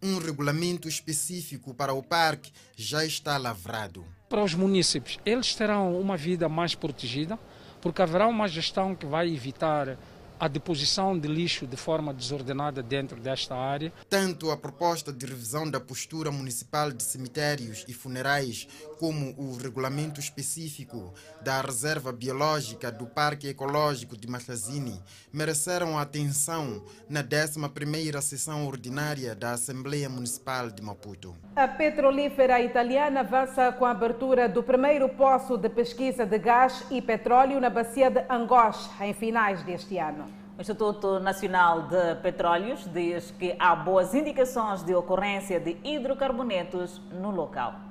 Um 0.03 0.17
regulamento 0.17 0.89
específico 0.89 1.73
para 1.73 1.93
o 1.93 2.01
parque 2.03 2.51
já 2.75 3.05
está 3.05 3.37
lavrado. 3.37 4.03
Para 4.27 4.43
os 4.43 4.55
municípios, 4.55 5.19
eles 5.23 5.53
terão 5.53 5.99
uma 5.99 6.17
vida 6.17 6.49
mais 6.49 6.73
protegida, 6.73 7.37
porque 7.81 8.01
haverá 8.01 8.27
uma 8.27 8.47
gestão 8.47 8.95
que 8.95 9.05
vai 9.05 9.27
evitar 9.27 9.97
a 10.41 10.47
deposição 10.47 11.15
de 11.19 11.27
lixo 11.27 11.67
de 11.67 11.77
forma 11.77 12.11
desordenada 12.11 12.81
dentro 12.81 13.21
desta 13.21 13.55
área. 13.55 13.93
Tanto 14.09 14.49
a 14.49 14.57
proposta 14.57 15.13
de 15.13 15.23
revisão 15.23 15.69
da 15.69 15.79
postura 15.79 16.31
municipal 16.31 16.91
de 16.91 17.03
cemitérios 17.03 17.85
e 17.87 17.93
funerais, 17.93 18.67
como 18.97 19.35
o 19.37 19.55
regulamento 19.55 20.19
específico 20.19 21.13
da 21.43 21.61
reserva 21.61 22.11
biológica 22.11 22.91
do 22.91 23.05
Parque 23.05 23.49
Ecológico 23.49 24.17
de 24.17 24.27
Machazini, 24.27 24.99
mereceram 25.31 25.95
atenção 25.95 26.83
na 27.07 27.23
11ª 27.23 28.19
sessão 28.19 28.65
ordinária 28.65 29.35
da 29.35 29.51
Assembleia 29.51 30.09
Municipal 30.09 30.71
de 30.71 30.81
Maputo. 30.81 31.35
A 31.55 31.67
petrolífera 31.67 32.59
italiana 32.59 33.19
avança 33.19 33.71
com 33.73 33.85
a 33.85 33.91
abertura 33.91 34.49
do 34.49 34.63
primeiro 34.63 35.07
poço 35.09 35.55
de 35.55 35.69
pesquisa 35.69 36.25
de 36.25 36.39
gás 36.39 36.83
e 36.89 36.99
petróleo 36.99 37.59
na 37.59 37.69
bacia 37.69 38.09
de 38.09 38.25
Angoche, 38.27 38.89
em 39.01 39.13
finais 39.13 39.61
deste 39.61 39.99
ano. 39.99 40.30
Instituto 40.61 41.19
Nacional 41.19 41.87
de 41.87 42.15
Petróleos 42.21 42.81
diz 42.93 43.33
que 43.39 43.55
há 43.57 43.75
boas 43.75 44.13
indicações 44.13 44.83
de 44.83 44.93
ocorrência 44.93 45.59
de 45.59 45.75
hidrocarbonetos 45.83 47.01
no 47.11 47.31
local. 47.31 47.81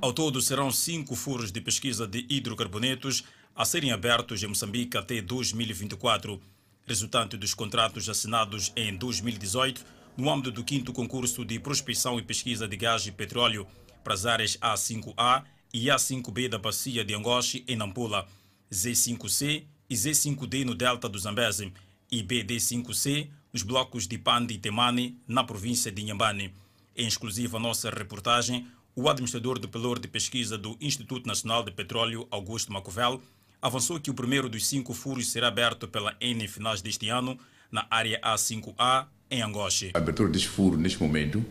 Ao 0.00 0.12
todo, 0.12 0.42
serão 0.42 0.72
cinco 0.72 1.14
furos 1.14 1.52
de 1.52 1.60
pesquisa 1.60 2.04
de 2.04 2.26
hidrocarbonetos 2.28 3.22
a 3.54 3.64
serem 3.64 3.92
abertos 3.92 4.42
em 4.42 4.48
Moçambique 4.48 4.98
até 4.98 5.22
2024, 5.22 6.40
resultante 6.84 7.36
dos 7.36 7.54
contratos 7.54 8.08
assinados 8.08 8.72
em 8.74 8.96
2018 8.96 9.84
no 10.16 10.28
âmbito 10.30 10.50
do 10.50 10.64
quinto 10.64 10.92
concurso 10.92 11.44
de 11.44 11.60
prospecção 11.60 12.18
e 12.18 12.22
pesquisa 12.22 12.66
de 12.66 12.76
gás 12.76 13.06
e 13.06 13.12
petróleo 13.12 13.68
para 14.02 14.14
as 14.14 14.26
áreas 14.26 14.56
A5A 14.56 15.44
e 15.72 15.86
A5B 15.86 16.48
da 16.48 16.58
Bacia 16.58 17.04
de 17.04 17.14
Angoche, 17.14 17.64
em 17.68 17.76
Nampula, 17.76 18.26
Z5C 18.70 19.64
e 19.92 19.94
Z5D 19.94 20.64
no 20.64 20.74
delta 20.74 21.06
do 21.06 21.18
Zambeze 21.18 21.70
e 22.10 22.22
BD5C 22.22 23.28
nos 23.52 23.62
blocos 23.62 24.08
de 24.08 24.16
Pandi 24.16 24.54
e 24.54 24.58
Temane, 24.58 25.18
na 25.28 25.44
província 25.44 25.92
de 25.92 26.00
Inhambane. 26.00 26.54
Em 26.96 27.06
exclusiva 27.06 27.58
nossa 27.58 27.90
reportagem, 27.90 28.66
o 28.96 29.06
administrador 29.10 29.58
do 29.58 29.68
pelor 29.68 29.98
de 29.98 30.08
pesquisa 30.08 30.56
do 30.56 30.78
Instituto 30.80 31.26
Nacional 31.26 31.62
de 31.62 31.72
Petróleo, 31.72 32.26
Augusto 32.30 32.72
Macovel, 32.72 33.20
avançou 33.60 34.00
que 34.00 34.10
o 34.10 34.14
primeiro 34.14 34.48
dos 34.48 34.66
cinco 34.66 34.94
furos 34.94 35.30
será 35.30 35.48
aberto 35.48 35.86
pela 35.86 36.16
N 36.18 36.48
finais 36.48 36.80
deste 36.80 37.10
ano, 37.10 37.38
na 37.70 37.86
área 37.90 38.18
A5A, 38.22 39.04
em 39.30 39.42
Angoche. 39.42 39.90
A 39.92 39.98
abertura 39.98 40.30
deste 40.30 40.48
furo, 40.48 40.78
neste 40.78 41.02
momento, 41.02 41.44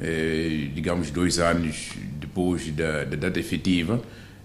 é, 0.00 0.68
digamos 0.74 1.12
dois 1.12 1.38
anos 1.38 1.90
depois 2.18 2.72
da, 2.72 3.04
da 3.04 3.14
data 3.14 3.38
efetiva, 3.38 4.02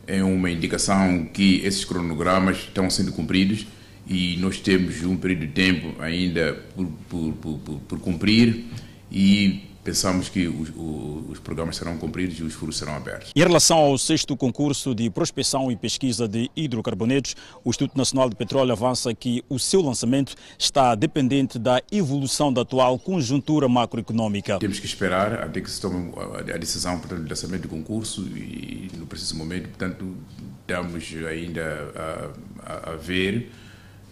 é 0.08 0.24
uma 0.24 0.50
indicação 0.50 1.26
que 1.26 1.62
esses 1.64 1.86
cronogramas 1.86 2.58
estão 2.58 2.90
sendo 2.90 3.12
cumpridos 3.12 3.66
e 4.08 4.38
nós 4.38 4.60
temos 4.60 5.02
um 5.04 5.16
período 5.16 5.48
de 5.48 5.54
tempo 5.54 6.02
ainda 6.02 6.54
por, 6.76 6.88
por, 7.10 7.34
por, 7.34 7.80
por 7.80 8.00
cumprir 8.00 8.66
e 9.12 9.64
pensamos 9.84 10.30
que 10.30 10.48
os, 10.48 10.70
os, 11.30 11.40
programas 11.40 11.76
serão 11.76 11.98
cumpridos 11.98 12.40
e 12.40 12.44
os 12.44 12.54
furos 12.54 12.78
serão 12.78 12.96
abertos. 12.96 13.32
Em 13.36 13.40
relação 13.40 13.78
ao 13.78 13.98
sexto 13.98 14.36
concurso 14.38 14.96
de 14.96 15.10
prospecção 15.10 15.72
e 15.72 15.76
pesquisa 15.76 16.28
de 16.28 16.50
hidrocarbonetos, 16.56 17.36
o 17.64 17.70
Instituto 17.70 17.98
Nacional 17.98 18.30
de 18.30 18.36
Petróleo 18.36 18.72
avança 18.72 19.14
que 19.14 19.44
o 19.50 19.60
seu 19.60 19.82
lançamento 19.82 20.36
está 20.58 20.96
dependente 20.96 21.60
da 21.60 21.82
evolução 21.92 22.52
da 22.52 22.62
atual 22.62 22.98
conjuntura 22.98 23.68
macroeconômica. 23.68 24.60
Temos 24.60 24.80
que 24.80 24.86
esperar 24.86 25.34
até 25.44 25.60
que 25.60 25.70
se 25.70 25.82
tome 25.82 26.14
a 26.54 26.58
decisão 26.58 26.98
portanto, 27.00 27.22
do 27.22 27.30
lançamento 27.30 27.64
do 27.64 27.68
concurso 27.68 28.22
e 28.22 28.90
no 28.98 29.06
preciso 29.06 29.36
momento, 29.36 29.68
portanto, 29.68 30.16
estamos 30.62 31.14
ainda 31.30 31.92
a, 32.66 32.90
a, 32.90 32.94
a 32.94 32.96
ver 32.96 33.52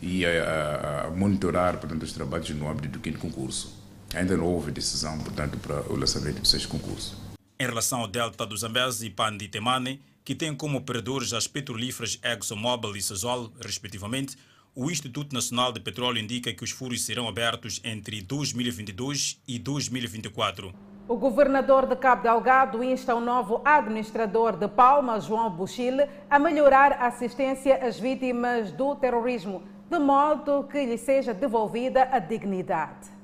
e 0.01 0.25
a, 0.25 1.05
a 1.07 1.11
monitorar 1.11 1.77
portanto, 1.77 2.03
os 2.03 2.11
trabalhos 2.11 2.49
no 2.49 2.69
âmbito 2.69 2.89
do 2.89 2.99
quinto 2.99 3.19
concurso. 3.19 3.80
Ainda 4.13 4.35
não 4.35 4.45
houve 4.45 4.71
decisão, 4.71 5.17
portanto, 5.19 5.57
para 5.57 5.81
o 5.91 5.95
lançamento 5.95 6.41
desses 6.41 6.65
concursos. 6.65 7.15
Em 7.59 7.65
relação 7.65 8.01
ao 8.01 8.07
Delta 8.07 8.45
do 8.45 8.57
Zambeze 8.57 9.05
e 9.05 9.09
Pandi 9.09 9.47
Temane, 9.47 10.01
que 10.23 10.35
tem 10.35 10.53
como 10.53 10.77
operadores 10.77 11.31
as 11.33 11.47
petrolíferas 11.47 12.19
ExxonMobil 12.23 12.95
e 12.95 13.01
Sasol, 13.01 13.51
respectivamente, 13.63 14.37
o 14.75 14.89
Instituto 14.89 15.33
Nacional 15.33 15.71
de 15.71 15.79
Petróleo 15.79 16.19
indica 16.19 16.53
que 16.53 16.63
os 16.63 16.71
furos 16.71 17.05
serão 17.05 17.27
abertos 17.27 17.81
entre 17.83 18.21
2022 18.21 19.41
e 19.47 19.59
2024. 19.59 20.73
O 21.07 21.17
governador 21.17 21.85
de 21.85 21.95
Cabo 21.95 22.23
Delgado 22.23 22.83
insta 22.83 23.13
o 23.15 23.19
novo 23.19 23.61
administrador 23.65 24.55
de 24.55 24.67
Palma, 24.67 25.19
João 25.19 25.49
Buchile, 25.49 26.07
a 26.29 26.39
melhorar 26.39 26.93
a 26.93 27.07
assistência 27.07 27.85
às 27.85 27.99
vítimas 27.99 28.71
do 28.71 28.95
terrorismo, 28.95 29.63
de 29.89 29.99
modo 29.99 30.63
que 30.71 30.85
lhe 30.85 30.97
seja 30.97 31.33
devolvida 31.33 32.07
a 32.11 32.19
dignidade. 32.19 33.20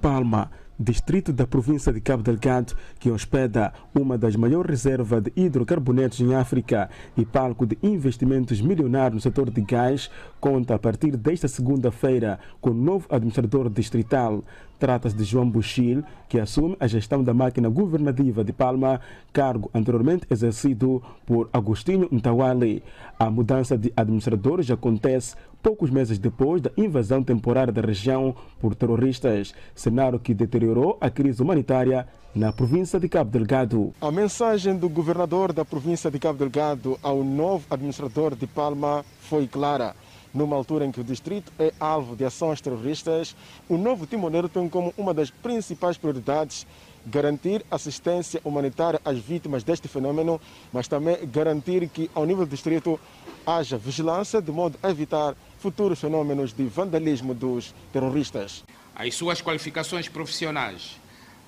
Palma 0.00 0.50
distrito 0.78 1.32
da 1.32 1.46
província 1.46 1.92
de 1.92 2.00
Cabo 2.00 2.22
Delgado, 2.22 2.74
que 3.00 3.10
hospeda 3.10 3.72
uma 3.92 4.16
das 4.16 4.36
maiores 4.36 4.70
reservas 4.70 5.22
de 5.22 5.32
hidrocarbonetos 5.34 6.20
em 6.20 6.34
África 6.34 6.88
e 7.16 7.24
palco 7.24 7.66
de 7.66 7.76
investimentos 7.82 8.60
milionários 8.60 9.14
no 9.14 9.20
setor 9.20 9.50
de 9.50 9.60
gás, 9.62 10.08
conta 10.40 10.76
a 10.76 10.78
partir 10.78 11.16
desta 11.16 11.48
segunda-feira 11.48 12.38
com 12.60 12.70
o 12.70 12.74
novo 12.74 13.06
administrador 13.10 13.68
distrital. 13.68 14.44
Trata-se 14.78 15.16
de 15.16 15.24
João 15.24 15.50
Buchil, 15.50 16.04
que 16.28 16.38
assume 16.38 16.76
a 16.78 16.86
gestão 16.86 17.24
da 17.24 17.34
máquina 17.34 17.68
governativa 17.68 18.44
de 18.44 18.52
Palma, 18.52 19.00
cargo 19.32 19.68
anteriormente 19.74 20.24
exercido 20.30 21.02
por 21.26 21.50
Agostinho 21.52 22.08
Ntawali. 22.12 22.84
A 23.18 23.28
mudança 23.28 23.76
de 23.76 23.92
administradores 23.96 24.70
acontece 24.70 25.34
poucos 25.62 25.90
meses 25.90 26.18
depois 26.18 26.60
da 26.60 26.70
invasão 26.76 27.22
temporária 27.22 27.72
da 27.72 27.82
região 27.82 28.34
por 28.60 28.74
terroristas, 28.74 29.54
cenário 29.74 30.18
que 30.18 30.34
deteriorou 30.34 30.96
a 31.00 31.10
crise 31.10 31.42
humanitária 31.42 32.06
na 32.34 32.52
província 32.52 33.00
de 33.00 33.08
Cabo 33.08 33.30
Delgado. 33.30 33.92
A 34.00 34.10
mensagem 34.10 34.76
do 34.76 34.88
governador 34.88 35.52
da 35.52 35.64
província 35.64 36.10
de 36.10 36.18
Cabo 36.18 36.38
Delgado 36.38 36.98
ao 37.02 37.24
novo 37.24 37.66
administrador 37.70 38.34
de 38.34 38.46
Palma 38.46 39.04
foi 39.20 39.46
clara. 39.46 39.94
Numa 40.32 40.54
altura 40.54 40.84
em 40.84 40.92
que 40.92 41.00
o 41.00 41.04
distrito 41.04 41.50
é 41.58 41.72
alvo 41.80 42.14
de 42.14 42.24
ações 42.24 42.60
terroristas, 42.60 43.34
o 43.68 43.78
novo 43.78 44.06
timoneiro 44.06 44.48
tem 44.48 44.68
como 44.68 44.92
uma 44.96 45.14
das 45.14 45.30
principais 45.30 45.96
prioridades 45.96 46.66
garantir 47.06 47.64
assistência 47.70 48.40
humanitária 48.44 49.00
às 49.04 49.18
vítimas 49.18 49.64
deste 49.64 49.88
fenômeno, 49.88 50.40
mas 50.72 50.86
também 50.86 51.16
garantir 51.26 51.88
que, 51.88 52.10
ao 52.14 52.26
nível 52.26 52.44
do 52.44 52.50
distrito, 52.50 53.00
haja 53.46 53.78
vigilância 53.78 54.42
de 54.42 54.52
modo 54.52 54.78
a 54.82 54.90
evitar 54.90 55.34
futuros 55.58 56.00
fenômenos 56.00 56.52
de 56.52 56.64
vandalismo 56.64 57.34
dos 57.34 57.74
terroristas. 57.92 58.64
As 58.94 59.14
suas 59.14 59.40
qualificações 59.42 60.08
profissionais 60.08 60.98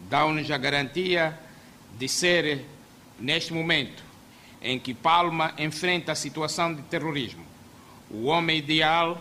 dão-nos 0.09 0.51
a 0.51 0.59
garantia 0.59 1.39
de 1.99 2.09
ser, 2.09 2.65
neste 3.19 3.53
momento 3.53 4.03
em 4.63 4.79
que 4.79 4.95
Palma 4.95 5.55
enfrenta 5.59 6.13
a 6.13 6.15
situação 6.15 6.75
de 6.75 6.83
terrorismo, 6.83 7.45
o 8.11 8.25
homem 8.27 8.59
ideal 8.59 9.21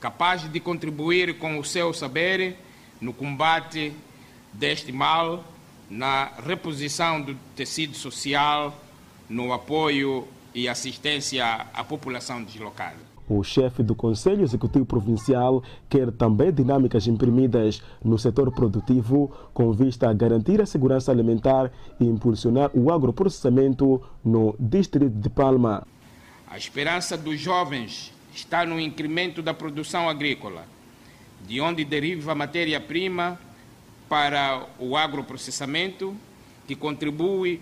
capaz 0.00 0.50
de 0.50 0.60
contribuir 0.60 1.38
com 1.38 1.58
o 1.58 1.64
seu 1.64 1.92
saber 1.92 2.56
no 3.00 3.12
combate 3.12 3.92
deste 4.52 4.92
mal, 4.92 5.44
na 5.88 6.32
reposição 6.46 7.20
do 7.20 7.34
tecido 7.54 7.96
social, 7.96 8.78
no 9.28 9.52
apoio 9.52 10.26
e 10.54 10.68
assistência 10.68 11.66
à 11.72 11.84
população 11.84 12.42
deslocada. 12.42 13.15
O 13.28 13.42
chefe 13.42 13.82
do 13.82 13.94
Conselho 13.94 14.42
Executivo 14.42 14.86
Provincial 14.86 15.62
quer 15.88 16.12
também 16.12 16.52
dinâmicas 16.52 17.08
imprimidas 17.08 17.82
no 18.04 18.16
setor 18.16 18.52
produtivo 18.52 19.32
com 19.52 19.72
vista 19.72 20.08
a 20.08 20.12
garantir 20.12 20.60
a 20.60 20.66
segurança 20.66 21.10
alimentar 21.10 21.72
e 21.98 22.04
impulsionar 22.04 22.70
o 22.72 22.92
agroprocessamento 22.92 24.00
no 24.24 24.54
distrito 24.60 25.16
de 25.16 25.28
Palma. 25.28 25.84
A 26.46 26.56
esperança 26.56 27.16
dos 27.16 27.40
jovens 27.40 28.12
está 28.32 28.64
no 28.64 28.78
incremento 28.78 29.42
da 29.42 29.52
produção 29.52 30.08
agrícola, 30.08 30.64
de 31.48 31.60
onde 31.60 31.84
deriva 31.84 32.30
a 32.30 32.34
matéria-prima 32.34 33.40
para 34.08 34.64
o 34.78 34.96
agroprocessamento, 34.96 36.14
que 36.64 36.76
contribui 36.76 37.60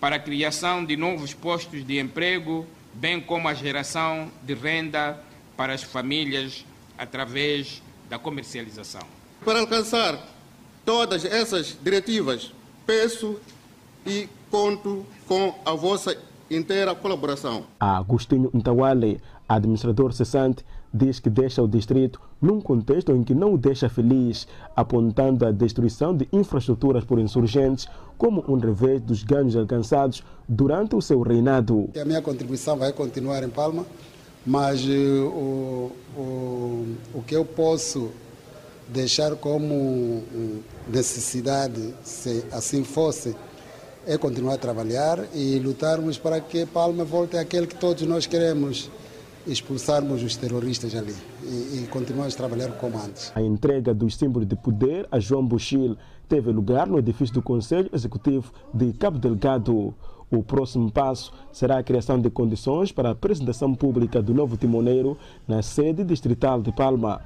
para 0.00 0.16
a 0.16 0.18
criação 0.18 0.84
de 0.84 0.96
novos 0.96 1.32
postos 1.32 1.86
de 1.86 2.00
emprego 2.00 2.66
bem 2.94 3.20
como 3.20 3.48
a 3.48 3.54
geração 3.54 4.30
de 4.42 4.54
renda 4.54 5.18
para 5.56 5.72
as 5.72 5.82
famílias 5.82 6.64
através 6.96 7.82
da 8.08 8.18
comercialização. 8.18 9.02
Para 9.44 9.60
alcançar 9.60 10.18
todas 10.84 11.24
essas 11.24 11.76
diretivas, 11.82 12.52
peço 12.86 13.38
e 14.06 14.28
conto 14.50 15.04
com 15.26 15.54
a 15.64 15.72
vossa 15.72 16.16
inteira 16.50 16.94
colaboração. 16.94 17.64
Agostinho 17.80 18.50
Ntawale, 18.54 19.20
administrador 19.48 20.12
cessante, 20.12 20.64
diz 20.92 21.18
que 21.18 21.28
deixa 21.28 21.60
o 21.60 21.68
distrito 21.68 22.20
num 22.40 22.60
contexto 22.60 23.10
em 23.10 23.24
que 23.24 23.34
não 23.34 23.54
o 23.54 23.58
deixa 23.58 23.88
feliz, 23.88 24.46
apontando 24.76 25.44
a 25.44 25.50
destruição 25.50 26.16
de 26.16 26.28
infraestruturas 26.32 27.04
por 27.04 27.18
insurgentes 27.18 27.88
como 28.16 28.44
um 28.48 28.58
revés 28.58 29.00
dos 29.00 29.22
ganhos 29.22 29.56
alcançados 29.56 30.22
durante 30.48 30.94
o 30.94 31.02
seu 31.02 31.20
reinado. 31.22 31.88
A 32.00 32.04
minha 32.04 32.22
contribuição 32.22 32.76
vai 32.76 32.92
continuar 32.92 33.42
em 33.42 33.48
Palma, 33.48 33.84
mas 34.44 34.84
uh, 34.84 35.26
o, 35.26 35.92
o, 36.16 36.86
o 37.14 37.22
que 37.22 37.34
eu 37.34 37.44
posso 37.44 38.10
deixar 38.88 39.34
como 39.36 40.22
necessidade, 40.88 41.94
se 42.02 42.44
assim 42.52 42.84
fosse, 42.84 43.34
é 44.06 44.18
continuar 44.18 44.54
a 44.54 44.58
trabalhar 44.58 45.18
e 45.34 45.58
lutarmos 45.58 46.18
para 46.18 46.40
que 46.40 46.66
Palma 46.66 47.04
volte 47.04 47.36
àquele 47.36 47.66
que 47.66 47.74
todos 47.74 48.02
nós 48.02 48.26
queremos 48.26 48.90
expulsarmos 49.46 50.22
os 50.22 50.36
terroristas 50.36 50.94
ali 50.94 51.14
e, 51.42 51.82
e 51.82 51.88
continuamos 51.90 52.34
a 52.34 52.36
trabalhar 52.36 52.68
como 52.72 52.98
antes. 52.98 53.32
A 53.34 53.42
entrega 53.42 53.92
dos 53.92 54.16
símbolos 54.16 54.48
de 54.48 54.56
poder 54.56 55.06
a 55.10 55.18
João 55.18 55.44
Buchil 55.44 55.96
teve 56.28 56.50
lugar 56.50 56.86
no 56.86 56.98
edifício 56.98 57.34
do 57.34 57.42
Conselho 57.42 57.90
Executivo 57.92 58.52
de 58.72 58.92
Cabo 58.92 59.18
Delgado. 59.18 59.94
O 60.30 60.42
próximo 60.42 60.90
passo 60.90 61.32
será 61.52 61.78
a 61.78 61.82
criação 61.82 62.20
de 62.20 62.30
condições 62.30 62.90
para 62.90 63.10
a 63.10 63.12
apresentação 63.12 63.74
pública 63.74 64.22
do 64.22 64.34
novo 64.34 64.56
timoneiro 64.56 65.16
na 65.46 65.62
sede 65.62 66.02
distrital 66.02 66.60
de 66.60 66.72
Palma. 66.72 67.22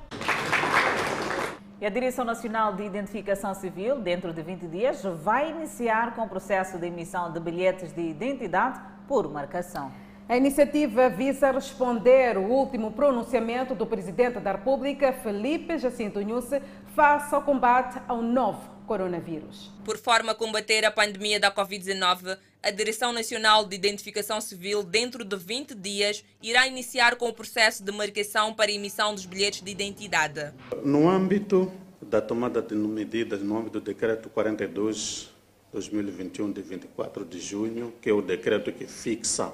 E 1.80 1.86
a 1.86 1.88
Direção 1.88 2.24
Nacional 2.24 2.74
de 2.74 2.82
Identificação 2.82 3.54
Civil, 3.54 4.00
dentro 4.00 4.32
de 4.32 4.42
20 4.42 4.66
dias, 4.66 5.02
vai 5.22 5.50
iniciar 5.50 6.14
com 6.14 6.22
o 6.22 6.28
processo 6.28 6.76
de 6.76 6.86
emissão 6.86 7.32
de 7.32 7.38
bilhetes 7.38 7.92
de 7.92 8.00
identidade 8.00 8.80
por 9.06 9.30
marcação. 9.32 9.92
A 10.28 10.36
iniciativa 10.36 11.08
visa 11.08 11.52
responder 11.52 12.36
o 12.36 12.42
último 12.42 12.90
pronunciamento 12.90 13.74
do 13.74 13.86
Presidente 13.86 14.40
da 14.40 14.52
República, 14.52 15.12
Felipe 15.12 15.78
Jacinto 15.78 16.20
Nusse, 16.20 16.60
face 16.94 17.34
ao 17.34 17.42
combate 17.42 17.98
ao 18.06 18.20
novo 18.20 18.77
coronavírus. 18.88 19.70
Por 19.84 19.98
forma 19.98 20.32
a 20.32 20.34
combater 20.34 20.82
a 20.86 20.90
pandemia 20.90 21.38
da 21.38 21.52
Covid-19, 21.52 22.38
a 22.62 22.70
Direção 22.70 23.12
Nacional 23.12 23.66
de 23.66 23.76
Identificação 23.76 24.40
Civil, 24.40 24.82
dentro 24.82 25.24
de 25.24 25.36
20 25.36 25.74
dias, 25.74 26.24
irá 26.42 26.66
iniciar 26.66 27.16
com 27.16 27.28
o 27.28 27.32
processo 27.32 27.84
de 27.84 27.92
marcação 27.92 28.54
para 28.54 28.72
emissão 28.72 29.14
dos 29.14 29.26
bilhetes 29.26 29.60
de 29.60 29.70
identidade. 29.70 30.52
No 30.82 31.06
âmbito 31.08 31.70
da 32.00 32.22
tomada 32.22 32.62
de 32.62 32.74
medidas 32.74 33.42
no 33.42 33.58
âmbito 33.58 33.78
do 33.78 33.84
Decreto 33.84 34.30
42 34.30 35.30
2021 35.70 36.50
de 36.50 36.62
24 36.62 37.26
de 37.26 37.38
junho, 37.38 37.92
que 38.00 38.08
é 38.08 38.12
o 38.12 38.22
decreto 38.22 38.72
que 38.72 38.86
fixa 38.86 39.52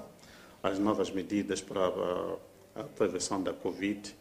as 0.62 0.79
novas 0.79 1.11
medidas 1.11 1.61
para 1.61 1.81
a 2.77 2.85
prevenção 2.85 3.42
da 3.42 3.53
Covid, 3.53 4.14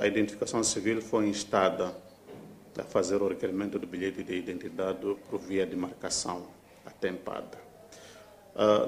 a 0.00 0.06
identificação 0.06 0.64
civil 0.64 1.02
foi 1.02 1.28
instada 1.28 1.94
a 2.78 2.84
fazer 2.84 3.20
o 3.22 3.28
requerimento 3.28 3.78
do 3.78 3.86
bilhete 3.86 4.22
de 4.22 4.34
identidade 4.34 5.00
por 5.28 5.38
via 5.40 5.66
de 5.66 5.76
marcação 5.76 6.48
atempada. 6.84 7.58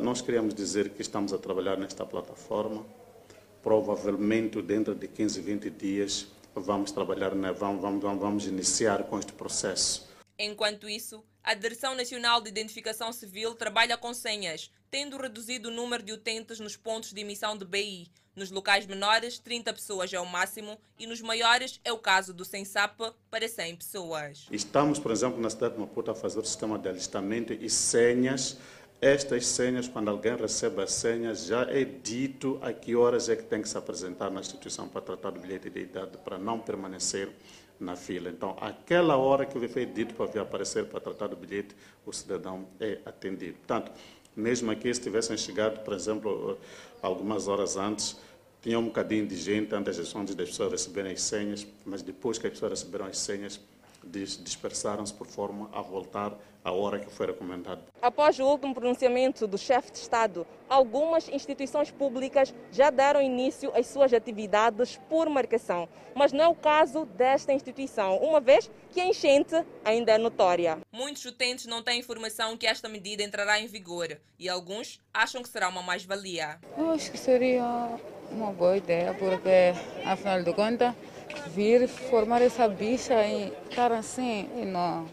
Nós 0.00 0.20
queríamos 0.20 0.55
dizer 0.55 0.90
que 0.90 1.03
estamos 1.03 1.33
a 1.33 1.38
trabalhar 1.38 1.76
nesta 1.76 2.05
plataforma. 2.05 2.85
Provavelmente 3.62 4.62
dentro 4.62 4.94
de 4.94 5.07
15, 5.07 5.40
20 5.40 5.70
dias 5.70 6.26
vamos 6.55 6.90
trabalhar, 6.90 7.31
vamos, 7.53 7.81
vamos, 7.81 8.03
vamos 8.03 8.46
iniciar 8.46 9.05
com 9.05 9.18
este 9.18 9.33
processo. 9.33 10.09
Enquanto 10.38 10.88
isso, 10.88 11.22
a 11.42 11.55
Direção 11.55 11.94
Nacional 11.94 12.40
de 12.40 12.48
Identificação 12.48 13.12
Civil 13.12 13.55
trabalha 13.55 13.96
com 13.96 14.12
senhas, 14.14 14.70
tendo 14.90 15.16
reduzido 15.16 15.68
o 15.68 15.72
número 15.72 16.03
de 16.03 16.12
utentes 16.12 16.59
nos 16.59 16.76
pontos 16.76 17.12
de 17.12 17.20
emissão 17.20 17.57
de 17.57 17.64
BI. 17.64 18.11
Nos 18.37 18.51
locais 18.51 18.87
menores, 18.87 19.40
30 19.40 19.73
pessoas 19.73 20.12
é 20.12 20.21
o 20.21 20.25
máximo 20.25 20.79
e 20.97 21.05
nos 21.05 21.21
maiores 21.21 21.81
é 21.85 21.93
o 21.93 21.99
caso 21.99 22.33
do 22.33 22.45
SENSAP 22.45 23.12
para 23.29 23.49
100 23.49 23.77
pessoas. 23.77 24.47
Estamos, 24.53 25.01
por 25.01 25.11
exemplo, 25.11 25.40
na 25.40 25.51
cidade 25.51 25.75
de 25.75 25.81
Maputo 25.81 26.12
a 26.12 26.14
fazer 26.14 26.38
o 26.38 26.45
sistema 26.45 26.79
de 26.79 26.88
alistamento 26.88 27.53
e 27.53 27.69
senhas. 27.69 28.57
Estas 29.01 29.47
senhas, 29.47 29.88
quando 29.88 30.11
alguém 30.11 30.37
recebe 30.37 30.81
as 30.81 30.93
senhas, 30.93 31.47
já 31.47 31.62
é 31.62 31.85
dito 31.85 32.61
a 32.62 32.73
que 32.73 32.95
horas 32.95 33.29
é 33.29 33.35
que 33.35 33.43
tem 33.43 33.62
que 33.62 33.69
se 33.69 33.77
apresentar 33.77 34.31
na 34.31 34.40
instituição 34.40 34.88
para 34.88 35.01
tratar 35.01 35.31
do 35.31 35.40
bilhete 35.40 35.69
de 35.69 35.81
idade, 35.81 36.16
para 36.19 36.38
não 36.38 36.61
permanecer 36.61 37.31
na 37.81 37.97
fila. 37.97 38.29
Então, 38.29 38.57
aquela 38.61 39.16
hora 39.16 39.45
que 39.45 39.69
foi 39.69 39.87
dito 39.87 40.14
para 40.14 40.27
vir 40.27 40.38
aparecer 40.38 40.85
para 40.85 41.01
tratar 41.01 41.27
do 41.27 41.37
bilhete, 41.37 41.75
o 42.07 42.12
cidadão 42.12 42.69
é 42.79 43.01
atendido. 43.05 43.55
Portanto, 43.55 43.90
mesmo 44.37 44.71
aqui, 44.71 44.93
se 44.95 45.01
tivessem 45.01 45.37
chegado, 45.37 45.83
por 45.83 45.93
exemplo, 45.93 46.59
algumas 47.03 47.49
horas 47.49 47.77
antes, 47.77 48.17
tinha 48.63 48.79
um 48.79 48.85
bocadinho 48.87 49.27
de 49.27 49.37
gente 49.37 49.75
antes 49.75 49.97
das 49.97 50.49
pessoas 50.49 50.73
receberem 50.73 51.13
as 51.13 51.23
senhas, 51.23 51.67
mas 51.85 52.03
depois 52.03 52.39
que 52.39 52.47
as 52.47 52.53
pessoas 52.53 52.73
receberam 52.73 53.07
as 53.07 53.19
senhas, 53.19 53.61
dispersaram-se 54.05 55.15
por 55.15 55.27
forma 55.27 55.71
a 55.73 55.81
voltar 55.81 56.37
à 56.65 56.73
hora 56.73 56.99
que 56.99 57.11
foi 57.11 57.27
recomendado. 57.27 57.83
Após 58.03 58.39
o 58.39 58.45
último 58.45 58.75
pronunciamento 58.75 59.47
do 59.47 59.57
chefe 59.57 59.91
de 59.93 59.99
Estado, 59.99 60.47
algumas 60.69 61.29
instituições 61.29 61.91
públicas 61.91 62.55
já 62.71 62.91
deram 62.91 63.21
início 63.23 63.73
às 63.75 63.87
suas 63.87 64.13
atividades 64.13 65.01
por 65.09 65.29
marcação, 65.29 65.89
mas 66.15 66.33
não 66.33 66.45
é 66.45 66.49
o 66.49 66.55
caso 66.55 67.07
desta 67.07 67.53
instituição, 67.53 68.17
uma 68.19 68.41
vez 68.41 68.71
que 68.91 69.01
a 69.01 69.07
enchente 69.07 69.55
ainda 69.85 70.13
é 70.13 70.19
notória. 70.19 70.79
Muitos 70.93 71.25
utentes 71.25 71.67
não 71.67 71.83
têm 71.83 72.01
informação 72.01 72.57
que 72.57 72.67
esta 72.67 72.89
medida 72.89 73.23
entrará 73.23 73.59
em 73.59 73.67
vigor 73.67 74.19
e 74.39 74.49
alguns 74.49 75.01
acham 75.15 75.43
que 75.43 75.49
será 75.49 75.69
uma 75.69 75.83
mais-valia. 75.83 76.59
Acho 76.93 77.11
que 77.11 77.19
seria 77.19 77.99
uma 78.31 78.53
boa 78.53 78.77
ideia, 78.77 79.15
porque, 79.15 79.73
afinal 80.05 80.43
de 80.43 80.53
contas, 80.53 80.95
vir 81.49 81.88
formar 81.88 82.43
essa 82.43 82.69
bicha 82.69 83.14
e 83.27 83.53
estar 83.69 83.93
assim 83.93 84.49
e 84.57 84.64
não, 84.64 85.09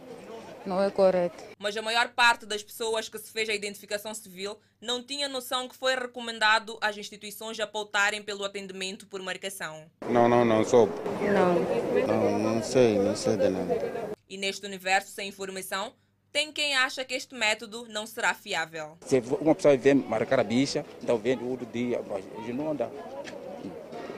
não 0.66 0.82
é 0.82 0.90
correto. 0.90 1.44
Mas 1.58 1.76
a 1.76 1.82
maior 1.82 2.10
parte 2.10 2.46
das 2.46 2.62
pessoas 2.62 3.10
que 3.10 3.18
se 3.18 3.32
fez 3.32 3.50
a 3.50 3.54
identificação 3.54 4.14
civil 4.14 4.58
não 4.80 5.02
tinha 5.02 5.28
noção 5.28 5.68
que 5.68 5.76
foi 5.76 5.96
recomendado 5.96 6.78
às 6.82 6.98
instituições 6.98 7.60
apontarem 7.60 8.22
pelo 8.22 8.44
atendimento 8.44 9.08
por 9.08 9.22
marcação. 9.22 9.86
Não, 10.10 10.30
não, 10.30 10.46
não 10.46 10.64
sou. 10.64 10.88
Não. 11.22 12.08
Não, 12.08 12.40
não 12.40 12.64
sei, 12.64 13.00
não 13.00 13.16
sei 13.16 13.38
de 13.38 13.50
nada. 13.50 14.16
E 14.30 14.38
neste 14.38 14.66
universo 14.66 15.10
sem 15.10 15.30
informação, 15.30 15.94
tem 16.32 16.52
quem 16.52 16.76
acha 16.76 17.04
que 17.04 17.16
este 17.16 17.34
método 17.34 17.88
não 17.90 18.06
será 18.06 18.34
fiável. 18.34 18.98
Se 19.02 19.24
uma 19.42 19.56
pessoa 19.56 19.76
vem 19.76 19.96
marcar 19.96 20.40
a 20.40 20.44
bicha, 20.44 20.86
então 21.02 21.18
vem 21.18 21.38
todo 21.38 21.66
dia, 21.72 22.02
mas 22.08 22.24
não 22.54 22.76
dá. 22.76 22.90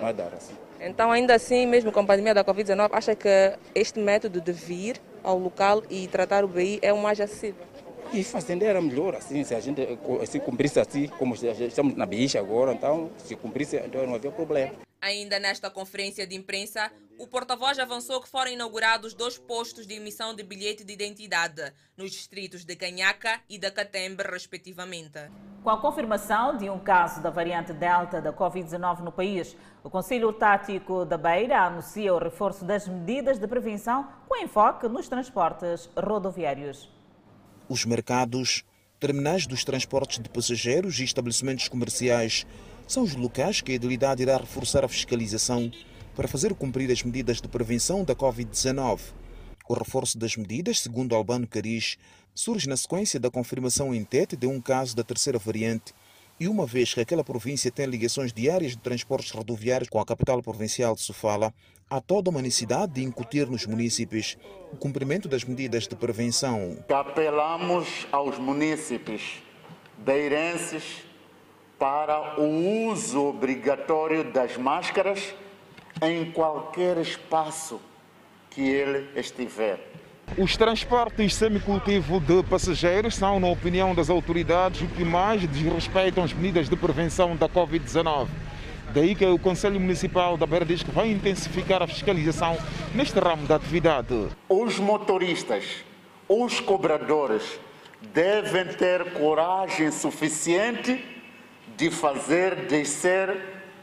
Não 0.01 0.13
dá 0.13 0.27
assim. 0.27 0.55
Então, 0.79 1.11
ainda 1.11 1.35
assim, 1.35 1.65
mesmo 1.65 1.91
com 1.91 1.99
a 1.99 2.05
pandemia 2.05 2.33
da 2.33 2.43
Covid-19, 2.43 2.89
acha 2.93 3.15
que 3.15 3.27
este 3.75 3.99
método 3.99 4.39
de 4.39 4.51
vir 4.51 5.01
ao 5.21 5.37
local 5.37 5.83
e 5.89 6.07
tratar 6.07 6.45
o 6.45 6.47
BI 6.47 6.79
é 6.81 6.93
o 6.93 6.97
mais 6.97 7.19
acessível? 7.19 7.65
E 8.11 8.23
fazendo 8.23 8.63
era 8.63 8.81
melhor, 8.81 9.15
assim, 9.15 9.43
se 9.43 9.53
a 9.53 9.59
gente 9.59 9.81
se 10.25 10.39
cumprisse 10.39 10.79
assim, 10.79 11.07
como 11.07 11.35
estamos 11.35 11.95
na 11.95 12.07
bicha 12.07 12.39
agora, 12.39 12.73
então, 12.73 13.11
se 13.17 13.35
cumprisse, 13.35 13.77
então 13.77 14.05
não 14.07 14.15
havia 14.15 14.31
problema. 14.31 14.73
Ainda 14.99 15.39
nesta 15.39 15.69
conferência 15.69 16.25
de 16.25 16.35
imprensa, 16.35 16.91
o 17.19 17.27
porta-voz 17.27 17.77
avançou 17.77 18.19
que 18.19 18.27
foram 18.27 18.51
inaugurados 18.51 19.13
dois 19.13 19.37
postos 19.37 19.85
de 19.85 19.93
emissão 19.93 20.35
de 20.35 20.43
bilhete 20.43 20.83
de 20.83 20.91
identidade, 20.91 21.71
nos 21.95 22.11
distritos 22.11 22.65
de 22.65 22.75
Canhaca 22.75 23.39
e 23.47 23.59
da 23.59 23.69
Catembe, 23.69 24.23
respectivamente. 24.23 25.19
Com 25.63 25.69
a 25.69 25.79
confirmação 25.79 26.57
de 26.57 26.69
um 26.69 26.79
caso 26.79 27.21
da 27.21 27.29
variante 27.29 27.71
Delta 27.73 28.19
da 28.19 28.33
Covid-19 28.33 29.01
no 29.01 29.11
país, 29.11 29.55
o 29.83 29.89
Conselho 29.89 30.33
Tático 30.33 31.05
da 31.05 31.17
Beira 31.17 31.61
anuncia 31.61 32.13
o 32.13 32.17
reforço 32.17 32.65
das 32.65 32.87
medidas 32.87 33.37
de 33.37 33.47
prevenção 33.47 34.07
com 34.27 34.35
enfoque 34.35 34.87
nos 34.87 35.07
transportes 35.07 35.89
rodoviários. 35.95 36.98
Os 37.69 37.86
mercados, 37.86 38.63
terminais 38.99 39.45
dos 39.45 39.63
transportes 39.63 40.17
de 40.17 40.27
passageiros 40.27 40.99
e 40.99 41.03
estabelecimentos 41.03 41.67
comerciais 41.67 42.47
são 42.88 43.03
os 43.03 43.13
locais 43.13 43.62
que 43.62 43.71
a 43.71 43.75
Idilidade 43.75 44.23
irá 44.23 44.38
reforçar 44.38 44.84
a 44.84 44.88
fiscalização 44.88 45.71
para 46.15 46.27
fazer 46.27 46.55
cumprir 46.55 46.91
as 46.91 47.03
medidas 47.03 47.39
de 47.39 47.47
prevenção 47.47 48.03
da 48.03 48.15
Covid-19. 48.15 48.99
O 49.69 49.75
reforço 49.75 50.17
das 50.17 50.36
medidas, 50.36 50.79
segundo 50.79 51.13
Albano 51.13 51.45
Cariz, 51.45 51.95
surge 52.34 52.67
na 52.67 52.75
sequência 52.75 53.19
da 53.19 53.29
confirmação 53.29 53.93
em 53.93 54.03
Tete 54.03 54.36
de 54.36 54.47
um 54.47 54.60
caso 54.60 54.95
da 54.95 55.03
terceira 55.03 55.38
variante 55.38 55.93
e 56.39 56.47
uma 56.47 56.65
vez 56.65 56.91
que 56.91 57.01
aquela 57.01 57.23
província 57.23 57.69
tem 57.69 57.86
ligações 57.86 58.34
diárias 58.34 58.71
de 58.71 58.79
transportes 58.79 59.29
rodoviários 59.29 59.89
com 59.89 59.99
a 59.99 60.05
capital 60.05 60.41
provincial 60.41 60.95
de 60.95 61.01
Sofala, 61.01 61.53
há 61.89 61.99
toda 61.99 62.30
uma 62.30 62.41
necessidade 62.41 62.93
de 62.93 63.04
incutir 63.04 63.47
nos 63.47 63.65
munícipes 63.65 64.38
o 64.71 64.78
cumprimento 64.78 65.28
das 65.28 65.43
medidas 65.43 65.88
de 65.88 65.95
prevenção. 65.95 66.78
Apelamos 66.88 68.08
aos 68.12 68.38
munícipes 68.38 69.41
beirenses 69.97 71.04
para 71.80 72.39
o 72.39 72.89
uso 72.89 73.25
obrigatório 73.25 74.32
das 74.32 74.56
máscaras 74.58 75.34
em 76.02 76.32
qualquer 76.32 76.97
espaço 76.97 77.82
que 78.52 78.62
ele 78.62 79.10
estiver. 79.19 79.80
Os 80.38 80.56
transportes 80.56 81.34
semicultivo 81.34 82.19
de 82.19 82.43
passageiros 82.43 83.15
são, 83.15 83.39
na 83.39 83.47
opinião 83.47 83.95
das 83.95 84.12
autoridades, 84.12 84.82
o 84.82 84.88
que 84.88 85.04
mais 85.04 85.41
desrespeitam 85.47 86.23
as 86.23 86.34
medidas 86.34 86.69
de 86.69 86.75
prevenção 86.75 87.36
da 87.36 87.49
Covid-19. 87.49 88.28
Daí 88.93 89.13
que 89.13 89.25
o 89.25 89.38
Conselho 89.38 89.80
Municipal 89.80 90.36
da 90.36 90.47
Beira 90.47 90.65
diz 90.65 90.82
que 90.82 90.89
vai 90.89 91.12
intensificar 91.12 91.84
a 91.84 91.88
fiscalização 91.88 92.58
neste 92.95 93.19
ramo 93.19 93.45
da 93.45 93.56
atividade. 93.56 94.28
Os 94.47 94.80
motoristas, 94.80 95.63
os 96.28 96.60
cobradores, 96.60 97.60
devem 98.02 98.65
ter 98.65 99.13
coragem 99.13 99.91
suficiente 99.91 101.04
de 101.78 101.91
fazer 101.91 102.67
descer 102.67 103.38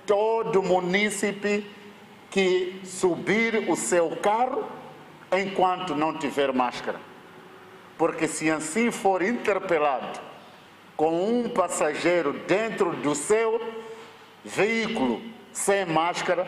todo 0.04 0.62
munícipe 0.62 1.64
que 2.28 2.80
subir 2.84 3.70
o 3.70 3.76
seu 3.76 4.10
carro 4.16 4.64
enquanto 5.32 5.94
não 5.94 6.18
tiver 6.18 6.52
máscara. 6.52 7.00
Porque 7.96 8.26
se 8.26 8.50
assim 8.50 8.90
for 8.90 9.22
interpelado 9.22 10.20
com 10.96 11.28
um 11.28 11.48
passageiro 11.48 12.32
dentro 12.46 12.92
do 12.96 13.14
seu 13.14 13.85
veículo 14.46 15.20
sem 15.52 15.84
máscara, 15.84 16.46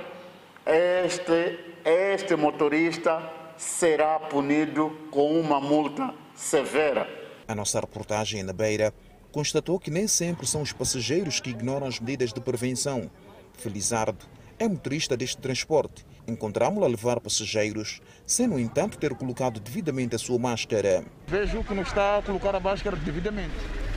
este, 0.64 1.58
este 1.84 2.37
motorista 2.37 3.22
será 3.56 4.18
punido 4.20 4.90
com 5.11 5.38
uma 5.38 5.61
multa 5.61 6.14
severa. 6.34 7.08
A 7.48 7.54
nossa 7.54 7.80
reportagem 7.80 8.42
na 8.42 8.52
Beira 8.52 8.94
constatou 9.32 9.80
que 9.80 9.90
nem 9.90 10.06
sempre 10.06 10.46
são 10.46 10.62
os 10.62 10.72
passageiros 10.72 11.40
que 11.40 11.50
ignoram 11.50 11.87
as 11.87 11.98
medidas 11.98 12.32
de 12.32 12.40
prevenção. 12.40 13.11
Felizardo 13.54 14.24
é 14.58 14.68
motorista 14.68 15.16
deste 15.16 15.38
transporte. 15.38 16.06
Encontramos-lo 16.26 16.84
a 16.84 16.88
levar 16.88 17.20
passageiros, 17.20 18.00
sem, 18.26 18.46
no 18.46 18.61
entanto, 18.61 18.98
ter 18.98 19.14
colocado 19.14 19.58
devidamente 19.58 20.14
a 20.14 20.18
sua 20.18 20.38
máscara. 20.38 21.04
Vejo 21.26 21.64
que 21.64 21.74
não 21.74 21.82
está 21.82 22.18
a 22.18 22.22
colocar 22.22 22.54
a 22.54 22.61
máscara 22.61 22.96
devidamente. 22.96 23.54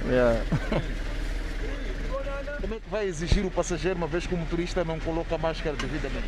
Yeah. 0.08 0.42
Como 2.62 2.76
é 2.76 2.80
que 2.80 2.90
vai 2.90 3.08
exigir 3.08 3.46
o 3.46 3.50
passageiro, 3.50 3.98
uma 3.98 4.08
vez 4.08 4.28
que 4.28 4.36
o 4.36 4.38
motorista 4.38 4.86
não 4.86 5.00
coloca 5.00 5.34
a 5.34 5.38
máscara 5.38 5.76
devidamente? 5.76 6.28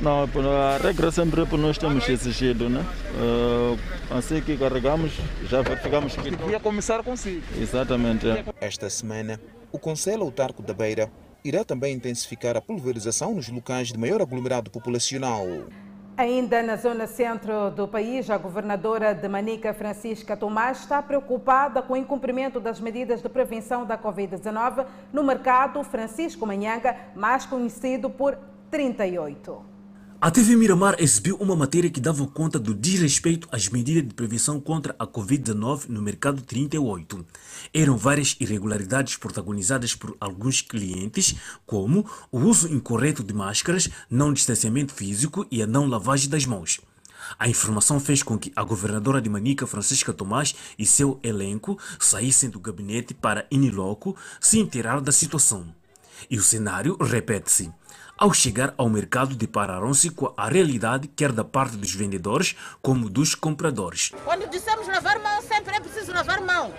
Não, 0.00 0.22
a 0.22 0.78
regra 0.78 1.10
sempre 1.10 1.42
é 1.42 1.46
para 1.46 1.58
nós 1.58 1.76
temos 1.78 2.08
exigido, 2.08 2.68
né? 2.68 2.84
Uh, 3.14 3.78
assim 4.14 4.40
que 4.40 4.56
carregamos, 4.56 5.12
já 5.48 5.62
verificamos 5.62 6.14
que. 6.14 6.30
Devia 6.30 6.60
começar 6.60 7.02
consigo. 7.02 7.42
Exatamente. 7.58 8.28
É. 8.28 8.44
Esta 8.60 8.88
semana, 8.90 9.40
o 9.72 9.78
Conselho 9.78 10.22
Autarco 10.22 10.62
da 10.62 10.74
Beira 10.74 11.10
irá 11.44 11.64
também 11.64 11.94
intensificar 11.94 12.56
a 12.56 12.60
pulverização 12.60 13.34
nos 13.34 13.48
locais 13.48 13.88
de 13.88 13.98
maior 13.98 14.20
aglomerado 14.20 14.70
populacional. 14.70 15.46
Ainda 16.18 16.62
na 16.62 16.76
zona 16.76 17.06
centro 17.06 17.70
do 17.70 17.86
país, 17.86 18.30
a 18.30 18.38
governadora 18.38 19.14
de 19.14 19.28
Manica, 19.28 19.74
Francisca 19.74 20.34
Tomás, 20.34 20.80
está 20.80 21.02
preocupada 21.02 21.82
com 21.82 21.92
o 21.92 21.96
incumprimento 21.96 22.58
das 22.58 22.80
medidas 22.80 23.20
de 23.20 23.28
prevenção 23.28 23.84
da 23.84 23.98
Covid-19 23.98 24.86
no 25.12 25.22
mercado 25.22 25.84
Francisco 25.84 26.46
Manhanga, 26.46 26.96
mais 27.14 27.44
conhecido 27.44 28.08
por 28.08 28.38
38. 28.70 29.75
A 30.26 30.30
TV 30.32 30.56
Miramar 30.56 30.96
exibiu 30.98 31.36
uma 31.36 31.54
matéria 31.54 31.88
que 31.88 32.00
dava 32.00 32.26
conta 32.26 32.58
do 32.58 32.74
desrespeito 32.74 33.46
às 33.52 33.68
medidas 33.68 34.02
de 34.02 34.12
prevenção 34.12 34.60
contra 34.60 34.92
a 34.98 35.06
Covid-19 35.06 35.88
no 35.88 36.02
mercado 36.02 36.42
38. 36.42 37.24
Eram 37.72 37.96
várias 37.96 38.36
irregularidades 38.40 39.14
protagonizadas 39.14 39.94
por 39.94 40.16
alguns 40.18 40.60
clientes, 40.62 41.36
como 41.64 42.04
o 42.32 42.40
uso 42.40 42.66
incorreto 42.66 43.22
de 43.22 43.32
máscaras, 43.32 43.88
não 44.10 44.32
distanciamento 44.32 44.92
físico 44.92 45.46
e 45.48 45.62
a 45.62 45.66
não 45.66 45.86
lavagem 45.86 46.28
das 46.28 46.44
mãos. 46.44 46.80
A 47.38 47.48
informação 47.48 48.00
fez 48.00 48.20
com 48.20 48.36
que 48.36 48.52
a 48.56 48.64
governadora 48.64 49.22
de 49.22 49.30
Manica, 49.30 49.64
Francisca 49.64 50.12
Tomás, 50.12 50.56
e 50.76 50.84
seu 50.84 51.20
elenco 51.22 51.78
saíssem 52.00 52.50
do 52.50 52.58
gabinete 52.58 53.14
para, 53.14 53.46
in 53.48 53.70
loco, 53.70 54.16
se 54.40 54.58
inteirar 54.58 55.00
da 55.00 55.12
situação. 55.12 55.72
E 56.28 56.36
o 56.36 56.42
cenário 56.42 56.96
repete-se. 57.00 57.70
Ao 58.18 58.32
chegar 58.32 58.72
ao 58.78 58.88
mercado, 58.88 59.34
depararam-se 59.34 60.08
com 60.08 60.32
a 60.38 60.48
realidade 60.48 61.06
quer 61.06 61.32
da 61.32 61.44
parte 61.44 61.76
dos 61.76 61.92
vendedores 61.92 62.56
como 62.80 63.10
dos 63.10 63.34
compradores. 63.34 64.10
Quando 64.24 64.48
dissemos 64.48 64.88
lavar 64.88 65.18
mão, 65.18 65.42
sempre 65.42 65.76
é 65.76 65.80
preciso 65.80 66.14
lavar 66.14 66.40
mão. 66.40 66.72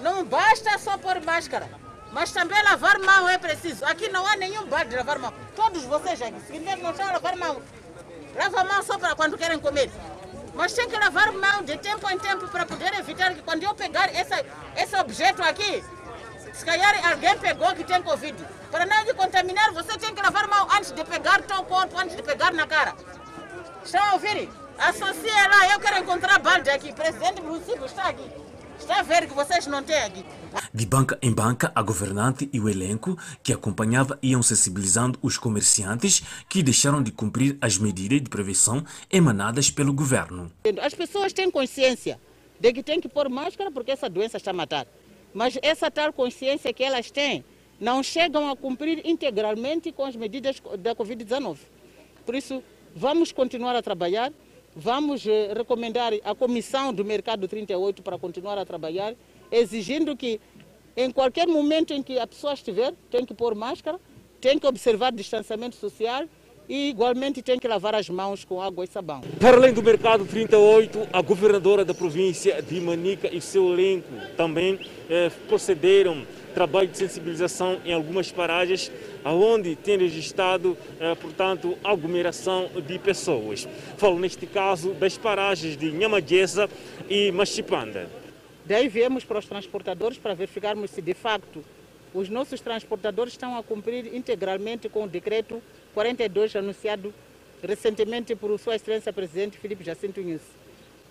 Não 0.00 0.24
basta 0.24 0.76
só 0.78 0.98
pôr 0.98 1.20
máscara, 1.24 1.70
mas 2.12 2.32
também 2.32 2.60
lavar 2.64 2.98
mão 2.98 3.28
é 3.28 3.38
preciso. 3.38 3.84
Aqui 3.84 4.08
não 4.08 4.26
há 4.26 4.34
nenhum 4.34 4.66
bar 4.66 4.88
de 4.88 4.96
lavar 4.96 5.20
mão. 5.20 5.32
Todos 5.54 5.84
vocês 5.84 6.20
aqui, 6.20 6.40
se 6.48 6.58
não 6.58 6.90
estão 6.90 7.08
a 7.08 7.12
lavar 7.12 7.36
mão. 7.36 7.62
Lava 8.34 8.64
mão 8.64 8.82
só 8.82 8.98
para 8.98 9.14
quando 9.14 9.38
querem 9.38 9.60
comer. 9.60 9.88
Mas 10.52 10.72
tem 10.72 10.88
que 10.88 10.98
lavar 10.98 11.30
mão 11.32 11.62
de 11.62 11.78
tempo 11.78 12.10
em 12.10 12.18
tempo 12.18 12.48
para 12.48 12.66
poder 12.66 12.92
evitar 12.94 13.32
que 13.34 13.42
quando 13.42 13.62
eu 13.62 13.72
pegar 13.72 14.12
essa, 14.12 14.44
esse 14.76 14.96
objeto 14.96 15.44
aqui, 15.44 15.84
se 16.54 16.64
calhar 16.64 17.06
alguém 17.10 17.36
pegou 17.38 17.74
que 17.74 17.84
tem 17.84 18.00
Covid. 18.00 18.36
Para 18.70 18.86
não 18.86 19.04
de 19.04 19.12
contaminar, 19.14 19.72
você 19.72 19.98
tem 19.98 20.14
que 20.14 20.22
lavar 20.22 20.48
mão 20.48 20.68
antes 20.70 20.92
de 20.92 21.04
pegar 21.04 21.42
teu 21.42 21.62
corpo, 21.64 21.98
antes 21.98 22.16
de 22.16 22.22
pegar 22.22 22.52
na 22.52 22.66
cara. 22.66 22.94
Estão 23.84 24.02
a 24.02 24.12
ouvir? 24.14 24.48
Associa 24.78 25.48
lá, 25.48 25.72
eu 25.72 25.80
quero 25.80 25.98
encontrar 25.98 26.38
balde 26.38 26.70
aqui. 26.70 26.92
Presidente 26.92 27.40
do 27.40 27.48
município 27.48 27.84
está 27.84 28.08
aqui. 28.08 28.30
Está 28.78 29.00
a 29.00 29.02
ver 29.02 29.26
que 29.26 29.34
vocês 29.34 29.66
não 29.66 29.82
têm 29.82 29.96
aqui. 29.96 30.24
De 30.72 30.86
banca 30.86 31.18
em 31.22 31.32
banca, 31.32 31.72
a 31.74 31.82
governante 31.82 32.48
e 32.52 32.60
o 32.60 32.68
elenco 32.68 33.18
que 33.42 33.52
acompanhava 33.52 34.18
iam 34.22 34.42
sensibilizando 34.42 35.18
os 35.22 35.38
comerciantes 35.38 36.22
que 36.48 36.62
deixaram 36.62 37.02
de 37.02 37.10
cumprir 37.10 37.56
as 37.60 37.78
medidas 37.78 38.20
de 38.20 38.28
prevenção 38.28 38.84
emanadas 39.10 39.70
pelo 39.70 39.92
governo. 39.92 40.52
As 40.82 40.94
pessoas 40.94 41.32
têm 41.32 41.50
consciência 41.50 42.20
de 42.60 42.72
que 42.72 42.82
têm 42.82 43.00
que 43.00 43.08
pôr 43.08 43.28
máscara 43.28 43.70
porque 43.70 43.90
essa 43.90 44.08
doença 44.08 44.36
está 44.36 44.50
a 44.50 44.54
matar. 44.54 44.86
Mas 45.34 45.58
essa 45.60 45.90
tal 45.90 46.12
consciência 46.12 46.72
que 46.72 46.84
elas 46.84 47.10
têm 47.10 47.44
não 47.80 48.02
chegam 48.02 48.48
a 48.48 48.56
cumprir 48.56 49.04
integralmente 49.04 49.90
com 49.90 50.04
as 50.04 50.14
medidas 50.14 50.62
da 50.78 50.94
Covid-19. 50.94 51.58
Por 52.24 52.36
isso, 52.36 52.62
vamos 52.94 53.32
continuar 53.32 53.74
a 53.74 53.82
trabalhar, 53.82 54.32
vamos 54.76 55.26
eh, 55.26 55.52
recomendar 55.52 56.12
a 56.24 56.34
Comissão 56.36 56.94
do 56.94 57.04
Mercado 57.04 57.48
38 57.48 58.00
para 58.00 58.16
continuar 58.16 58.56
a 58.58 58.64
trabalhar, 58.64 59.14
exigindo 59.50 60.16
que 60.16 60.40
em 60.96 61.10
qualquer 61.10 61.48
momento 61.48 61.92
em 61.92 62.00
que 62.00 62.16
a 62.18 62.26
pessoa 62.26 62.54
estiver, 62.54 62.94
tem 63.10 63.26
que 63.26 63.34
pôr 63.34 63.56
máscara, 63.56 64.00
tem 64.40 64.56
que 64.56 64.66
observar 64.66 65.10
distanciamento 65.10 65.74
social 65.74 66.26
e 66.68 66.88
igualmente 66.88 67.42
tem 67.42 67.58
que 67.58 67.68
lavar 67.68 67.94
as 67.94 68.08
mãos 68.08 68.44
com 68.44 68.60
água 68.60 68.84
e 68.84 68.88
sabão. 68.88 69.20
Para 69.40 69.56
além 69.56 69.72
do 69.72 69.82
Mercado 69.82 70.24
38, 70.24 71.08
a 71.12 71.20
governadora 71.20 71.84
da 71.84 71.94
província 71.94 72.62
de 72.62 72.80
Manica 72.80 73.28
e 73.32 73.40
seu 73.40 73.72
elenco 73.72 74.08
também 74.36 74.78
eh, 75.08 75.30
procederam 75.48 76.26
trabalho 76.54 76.88
de 76.88 76.96
sensibilização 76.96 77.80
em 77.84 77.92
algumas 77.92 78.30
paragens, 78.30 78.90
aonde 79.24 79.74
tem 79.74 79.98
registrado, 79.98 80.76
eh, 81.00 81.14
portanto, 81.16 81.76
aglomeração 81.82 82.70
de 82.86 82.98
pessoas. 82.98 83.68
Falo 83.96 84.18
neste 84.18 84.46
caso 84.46 84.94
das 84.94 85.18
paragens 85.18 85.76
de 85.76 85.90
Nhamagesa 85.90 86.70
e 87.10 87.32
Machipanda. 87.32 88.08
Daí 88.64 88.88
viemos 88.88 89.24
para 89.24 89.38
os 89.38 89.46
transportadores 89.46 90.16
para 90.16 90.32
verificarmos 90.32 90.90
se 90.90 91.02
de 91.02 91.12
facto 91.12 91.62
os 92.14 92.28
nossos 92.28 92.60
transportadores 92.60 93.32
estão 93.32 93.58
a 93.58 93.62
cumprir 93.62 94.14
integralmente 94.14 94.88
com 94.88 95.04
o 95.04 95.08
decreto 95.08 95.60
42 95.94 96.56
anunciado 96.56 97.14
recentemente 97.62 98.34
por 98.34 98.58
Sua 98.58 98.74
Excelência 98.74 99.12
Presidente 99.12 99.56
Filipe 99.56 99.84
Jacinto 99.84 100.20
Nunes. 100.20 100.42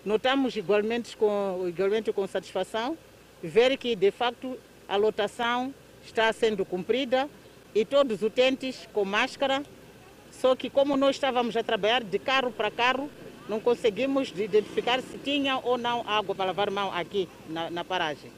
Notamos 0.04 0.54
igualmente 0.54 1.16
com, 1.16 1.64
igualmente 1.66 2.12
com 2.12 2.26
satisfação 2.26 2.96
ver 3.42 3.76
que 3.78 3.96
de 3.96 4.10
facto 4.10 4.56
a 4.86 4.96
lotação 4.96 5.74
está 6.04 6.32
sendo 6.32 6.64
cumprida 6.64 7.28
e 7.74 7.84
todos 7.84 8.18
os 8.18 8.22
utentes 8.22 8.86
com 8.92 9.04
máscara, 9.04 9.62
só 10.30 10.54
que 10.54 10.68
como 10.68 10.96
nós 10.96 11.16
estávamos 11.16 11.56
a 11.56 11.62
trabalhar 11.62 12.04
de 12.04 12.18
carro 12.18 12.52
para 12.52 12.70
carro, 12.70 13.10
não 13.48 13.58
conseguimos 13.58 14.30
identificar 14.30 15.00
se 15.00 15.18
tinha 15.18 15.58
ou 15.58 15.76
não 15.76 16.06
água 16.06 16.34
para 16.34 16.46
lavar 16.46 16.70
mão 16.70 16.92
aqui 16.92 17.28
na, 17.48 17.70
na 17.70 17.84
paragem. 17.84 18.30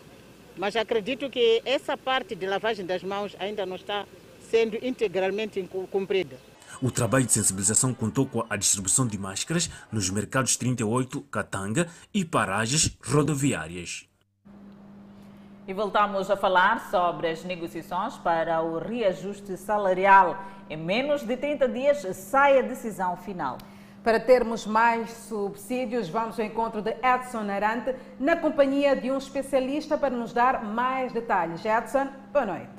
Mas 0.57 0.75
acredito 0.75 1.29
que 1.29 1.61
essa 1.65 1.97
parte 1.97 2.35
de 2.35 2.47
lavagem 2.47 2.87
das 2.87 3.03
mãos 3.03 3.37
ainda 3.39 3.67
não 3.67 3.77
está 3.77 4.07
sendo 4.51 4.77
integralmente 4.85 5.63
cumprida. 5.91 6.37
O 6.83 6.91
trabalho 6.91 7.25
de 7.25 7.33
sensibilização 7.33 7.95
contou 7.95 8.27
com 8.27 8.45
a 8.51 8.57
distribuição 8.57 9.07
de 9.07 9.17
máscaras 9.17 9.71
nos 9.91 10.11
mercados 10.11 10.57
38, 10.57 11.23
Katanga 11.23 11.89
e 12.13 12.25
paragens 12.25 12.97
rodoviárias. 13.03 14.07
E 15.67 15.73
voltamos 15.73 16.31
a 16.31 16.37
falar 16.37 16.91
sobre 16.91 17.29
as 17.29 17.43
negociações 17.45 18.17
para 18.19 18.63
o 18.63 18.79
reajuste 18.79 19.57
salarial. 19.57 20.39
Em 20.71 20.77
menos 20.77 21.23
de 21.23 21.37
30 21.37 21.69
dias 21.69 22.17
sai 22.17 22.59
a 22.59 22.63
decisão 22.63 23.17
final. 23.17 23.59
Para 24.05 24.21
termos 24.21 24.65
mais 24.65 25.11
subsídios, 25.11 26.09
vamos 26.09 26.39
ao 26.39 26.47
encontro 26.47 26.81
de 26.81 26.91
Edson 27.03 27.51
Arante, 27.51 27.93
na 28.21 28.37
companhia 28.37 28.95
de 28.95 29.11
um 29.11 29.19
especialista 29.19 29.99
para 29.99 30.15
nos 30.15 30.33
dar 30.33 30.63
mais 30.63 31.13
detalhes. 31.13 31.65
Edson, 31.65 32.07
boa 32.33 32.47
noite. 32.47 32.76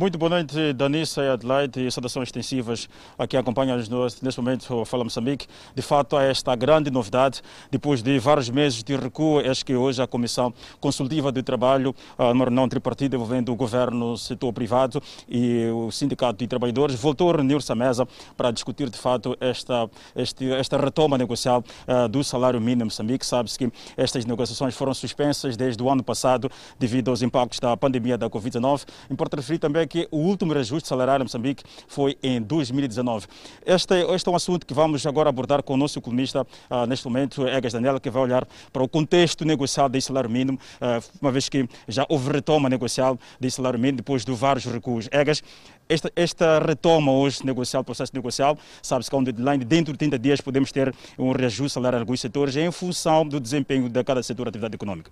Muito 0.00 0.16
boa 0.16 0.30
noite, 0.30 0.72
Danissa 0.74 1.24
e 1.24 1.28
Adelaide, 1.28 1.84
e 1.84 1.90
saudações 1.90 2.28
extensivas 2.28 2.88
a 3.18 3.26
quem 3.26 3.40
acompanha-nos 3.40 3.88
neste 4.22 4.40
momento 4.40 4.84
Fala 4.84 5.02
Moçambique. 5.02 5.48
De 5.74 5.82
fato, 5.82 6.16
há 6.16 6.22
esta 6.22 6.54
grande 6.54 6.88
novidade, 6.88 7.42
depois 7.68 8.00
de 8.00 8.16
vários 8.20 8.48
meses 8.48 8.84
de 8.84 8.94
recuo, 8.94 9.40
é 9.40 9.52
que 9.66 9.74
hoje 9.74 10.00
a 10.00 10.06
Comissão 10.06 10.54
Consultiva 10.78 11.32
de 11.32 11.42
Trabalho, 11.42 11.92
uma 12.16 12.44
reunião 12.44 12.68
tripartida 12.68 13.16
envolvendo 13.16 13.50
o 13.50 13.56
governo, 13.56 14.12
o 14.12 14.16
setor 14.16 14.52
privado 14.52 15.02
e 15.28 15.66
o 15.74 15.90
Sindicato 15.90 16.38
de 16.38 16.46
Trabalhadores, 16.46 16.94
voltou 16.94 17.30
a 17.30 17.32
reunir-se 17.32 17.72
à 17.72 17.74
mesa 17.74 18.06
para 18.36 18.52
discutir, 18.52 18.88
de 18.90 18.98
fato, 18.98 19.36
esta, 19.40 19.90
este, 20.14 20.48
esta 20.52 20.78
retoma 20.78 21.18
negocial 21.18 21.64
uh, 21.88 22.08
do 22.08 22.22
salário 22.22 22.60
mínimo 22.60 22.84
Moçambique. 22.84 23.26
Sabe-se 23.26 23.58
que 23.58 23.72
estas 23.96 24.24
negociações 24.24 24.76
foram 24.76 24.94
suspensas 24.94 25.56
desde 25.56 25.82
o 25.82 25.90
ano 25.90 26.04
passado 26.04 26.48
devido 26.78 27.10
aos 27.10 27.20
impactos 27.20 27.58
da 27.58 27.76
pandemia 27.76 28.16
da 28.16 28.30
Covid-19. 28.30 28.86
Importa 29.10 29.38
referir 29.38 29.58
também 29.58 29.87
que 29.88 30.06
o 30.10 30.18
último 30.18 30.52
reajuste 30.52 30.88
salarial 30.88 31.18
em 31.18 31.22
Moçambique 31.22 31.64
foi 31.86 32.16
em 32.22 32.40
2019. 32.40 33.26
Este, 33.64 33.94
este 33.94 34.28
é 34.28 34.32
um 34.32 34.36
assunto 34.36 34.66
que 34.66 34.74
vamos 34.74 35.04
agora 35.06 35.28
abordar 35.28 35.62
com 35.62 35.74
o 35.74 35.76
nosso 35.76 35.98
economista, 35.98 36.46
uh, 36.70 36.86
neste 36.86 37.06
momento, 37.06 37.46
Egas 37.46 37.72
Daniela, 37.72 37.98
que 37.98 38.10
vai 38.10 38.22
olhar 38.22 38.46
para 38.72 38.82
o 38.82 38.88
contexto 38.88 39.44
negocial 39.44 39.88
desse 39.88 40.08
salário 40.08 40.30
mínimo, 40.30 40.58
uh, 40.80 41.04
uma 41.20 41.32
vez 41.32 41.48
que 41.48 41.68
já 41.88 42.06
houve 42.08 42.30
retoma 42.30 42.68
negocial 42.68 43.18
desse 43.40 43.56
salário 43.56 43.78
mínimo 43.78 43.96
depois 43.96 44.24
de 44.24 44.32
vários 44.32 44.64
recuos. 44.66 45.08
Egas, 45.10 45.42
esta, 45.88 46.12
esta 46.14 46.58
retoma 46.58 47.10
hoje 47.12 47.44
negocial, 47.44 47.82
processo 47.82 48.12
negocial, 48.14 48.58
sabe-se 48.82 49.08
que 49.08 49.16
é 49.16 49.18
um 49.18 49.24
deadline, 49.24 49.64
dentro 49.64 49.92
de 49.92 49.98
30 49.98 50.18
dias 50.18 50.40
podemos 50.40 50.70
ter 50.70 50.94
um 51.18 51.32
reajuste 51.32 51.72
salarial 51.72 52.00
em 52.00 52.02
alguns 52.02 52.20
setores 52.20 52.54
em 52.56 52.70
função 52.70 53.26
do 53.26 53.40
desempenho 53.40 53.88
de 53.88 54.04
cada 54.04 54.22
setor 54.22 54.44
de 54.44 54.50
atividade 54.50 54.74
econômica. 54.74 55.10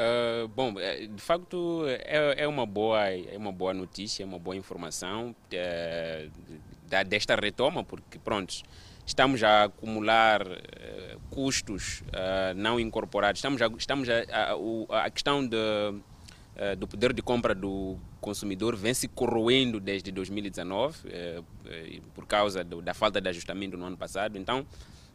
Uh, 0.00 0.48
bom, 0.48 0.72
de 0.72 1.20
facto 1.20 1.84
é, 1.86 2.44
é, 2.44 2.48
uma 2.48 2.64
boa, 2.64 3.06
é 3.10 3.36
uma 3.36 3.52
boa 3.52 3.74
notícia, 3.74 4.22
é 4.22 4.26
uma 4.26 4.38
boa 4.38 4.56
informação 4.56 5.36
uh, 5.52 6.30
da, 6.88 7.02
desta 7.02 7.36
retoma, 7.36 7.84
porque 7.84 8.18
pronto, 8.18 8.62
estamos 9.04 9.44
a 9.44 9.64
acumular 9.64 10.40
uh, 10.40 11.20
custos 11.28 12.02
não 12.56 12.80
incorporados, 12.80 13.40
estamos 13.40 13.60
a, 13.60 13.66
estamos 13.76 14.08
a, 14.08 14.22
a, 14.94 15.04
a 15.04 15.10
questão 15.10 15.46
de, 15.46 15.56
do 16.78 16.88
poder 16.88 17.12
de 17.12 17.20
compra 17.20 17.54
do 17.54 17.98
consumidor 18.22 18.76
vem 18.76 18.94
se 18.94 19.06
corroendo 19.06 19.78
desde 19.78 20.10
2019 20.10 20.96
por 22.14 22.26
causa 22.26 22.64
do, 22.64 22.80
da 22.80 22.94
falta 22.94 23.20
de 23.20 23.28
ajustamento 23.28 23.76
no 23.76 23.84
ano 23.84 23.98
passado. 23.98 24.38
Então, 24.38 24.66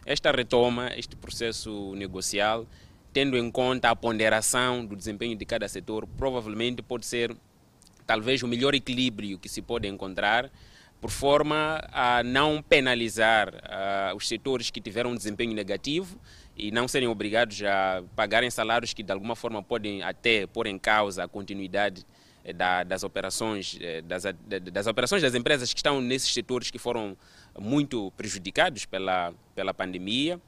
esta 0.06 0.32
retoma, 0.32 0.91
este 0.95 1.15
processo 1.15 1.93
negocial 1.95 2.67
tendo 3.15 3.38
em 3.38 3.49
conta 3.49 3.89
a 3.89 3.95
ponderação 3.95 4.86
do 4.86 4.93
desempenho 4.93 5.38
de 5.38 5.45
cada 5.45 5.69
setor, 5.69 6.06
provavelmente 6.17 6.82
pode 6.82 7.06
ser 7.06 7.34
talvez 8.06 8.43
o 8.43 8.47
melhor 8.47 8.75
equilíbrio 8.75 9.39
que 9.39 9.47
se 9.47 9.62
pode 9.62 9.88
encontrar, 9.88 10.51
por 10.99 11.10
forma 11.10 11.82
a 11.93 12.21
não 12.23 12.62
penalizar 12.62 13.54
uh, 13.54 14.17
os 14.17 14.28
setores 14.28 14.69
que 14.69 14.82
tiveram 14.82 15.12
um 15.12 15.15
desempenho 15.15 15.54
negativo 15.54 16.19
e 16.58 16.71
não 16.71 16.89
serem 16.89 17.08
obrigados 17.08 17.63
a 17.63 18.04
pagarem 18.17 18.51
salários 18.51 18.93
que 18.93 19.01
de 19.01 19.13
alguma 19.13 19.34
forma 19.34 19.63
podem 19.63 20.04
até 20.04 20.45
pôr 20.45 20.67
em 20.67 20.78
causa 20.78 21.23
a 21.23 21.28
continuidade 21.28 22.06
eh, 22.43 22.51
da, 22.51 22.84
das 22.84 23.04
operações 23.04 23.78
eh, 23.80 24.01
das, 24.01 24.23
das 24.73 24.88
operações 24.88 25.21
das 25.21 25.36
empresas 25.36 25.73
que 25.73 25.80
estão 25.80 26.01
nesses 26.01 26.34
setores 26.34 26.69
que 26.69 26.78
foram 26.78 27.15
muito 27.58 28.12
prejudicados 28.17 28.86
pela, 28.86 29.34
pela 29.54 29.73
pandemia 29.73 30.39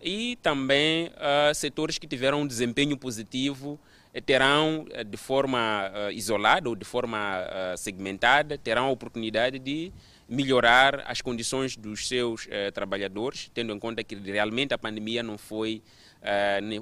e 0.00 0.36
também 0.42 1.08
uh, 1.08 1.54
setores 1.54 1.98
que 1.98 2.06
tiveram 2.06 2.42
um 2.42 2.46
desempenho 2.46 2.96
positivo 2.96 3.78
eh, 4.12 4.20
terão 4.20 4.86
eh, 4.90 5.04
de 5.04 5.16
forma 5.16 5.88
uh, 5.88 6.10
isolada 6.10 6.68
ou 6.68 6.74
de 6.74 6.84
forma 6.84 7.18
uh, 7.18 7.78
segmentada 7.78 8.58
terão 8.58 8.86
a 8.86 8.90
oportunidade 8.90 9.58
de 9.58 9.92
melhorar 10.28 11.04
as 11.06 11.20
condições 11.20 11.76
dos 11.76 12.06
seus 12.06 12.46
trabalhadores 12.72 13.50
tendo 13.52 13.72
em 13.72 13.78
conta 13.80 14.04
que 14.04 14.14
realmente 14.14 14.72
a 14.72 14.78
pandemia 14.78 15.24
não 15.24 15.36
foi 15.36 15.82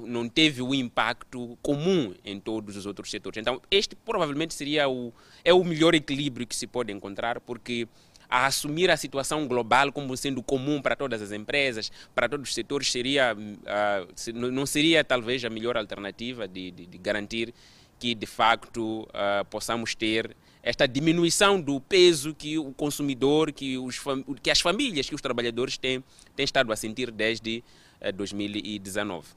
não 0.05 0.29
teve 0.29 0.61
o 0.61 0.75
impacto 0.75 1.57
comum 1.59 2.13
em 2.23 2.39
todos 2.39 2.75
os 2.75 2.85
outros 2.85 3.09
setores. 3.09 3.37
Então 3.37 3.59
este 3.71 3.95
provavelmente 3.95 4.53
seria 4.53 4.87
o 4.87 5.11
é 5.43 5.51
o 5.51 5.63
melhor 5.63 5.95
equilíbrio 5.95 6.45
que 6.45 6.55
se 6.55 6.67
pode 6.67 6.93
encontrar 6.93 7.39
porque 7.39 7.87
a 8.29 8.45
assumir 8.45 8.91
a 8.91 8.97
situação 8.97 9.47
global 9.47 9.91
como 9.91 10.15
sendo 10.15 10.43
comum 10.43 10.81
para 10.81 10.95
todas 10.95 11.21
as 11.21 11.31
empresas, 11.31 11.91
para 12.13 12.29
todos 12.29 12.49
os 12.49 12.53
setores, 12.53 12.91
seria, 12.91 13.35
uh, 13.35 14.51
não 14.51 14.65
seria 14.65 15.03
talvez 15.03 15.43
a 15.43 15.49
melhor 15.49 15.75
alternativa 15.75 16.47
de, 16.47 16.69
de, 16.69 16.85
de 16.85 16.97
garantir 16.97 17.53
que 17.97 18.13
de 18.13 18.25
facto 18.25 19.01
uh, 19.03 19.43
possamos 19.49 19.95
ter 19.95 20.35
esta 20.61 20.87
diminuição 20.87 21.59
do 21.59 21.79
peso 21.81 22.35
que 22.35 22.57
o 22.57 22.71
consumidor, 22.73 23.51
que, 23.51 23.77
os, 23.77 23.99
que 24.41 24.51
as 24.51 24.61
famílias, 24.61 25.09
que 25.09 25.15
os 25.15 25.21
trabalhadores 25.21 25.77
têm, 25.77 26.03
têm 26.35 26.43
estado 26.43 26.71
a 26.71 26.75
sentir 26.75 27.11
desde 27.11 27.63
uh, 28.01 28.13
2019. 28.13 29.27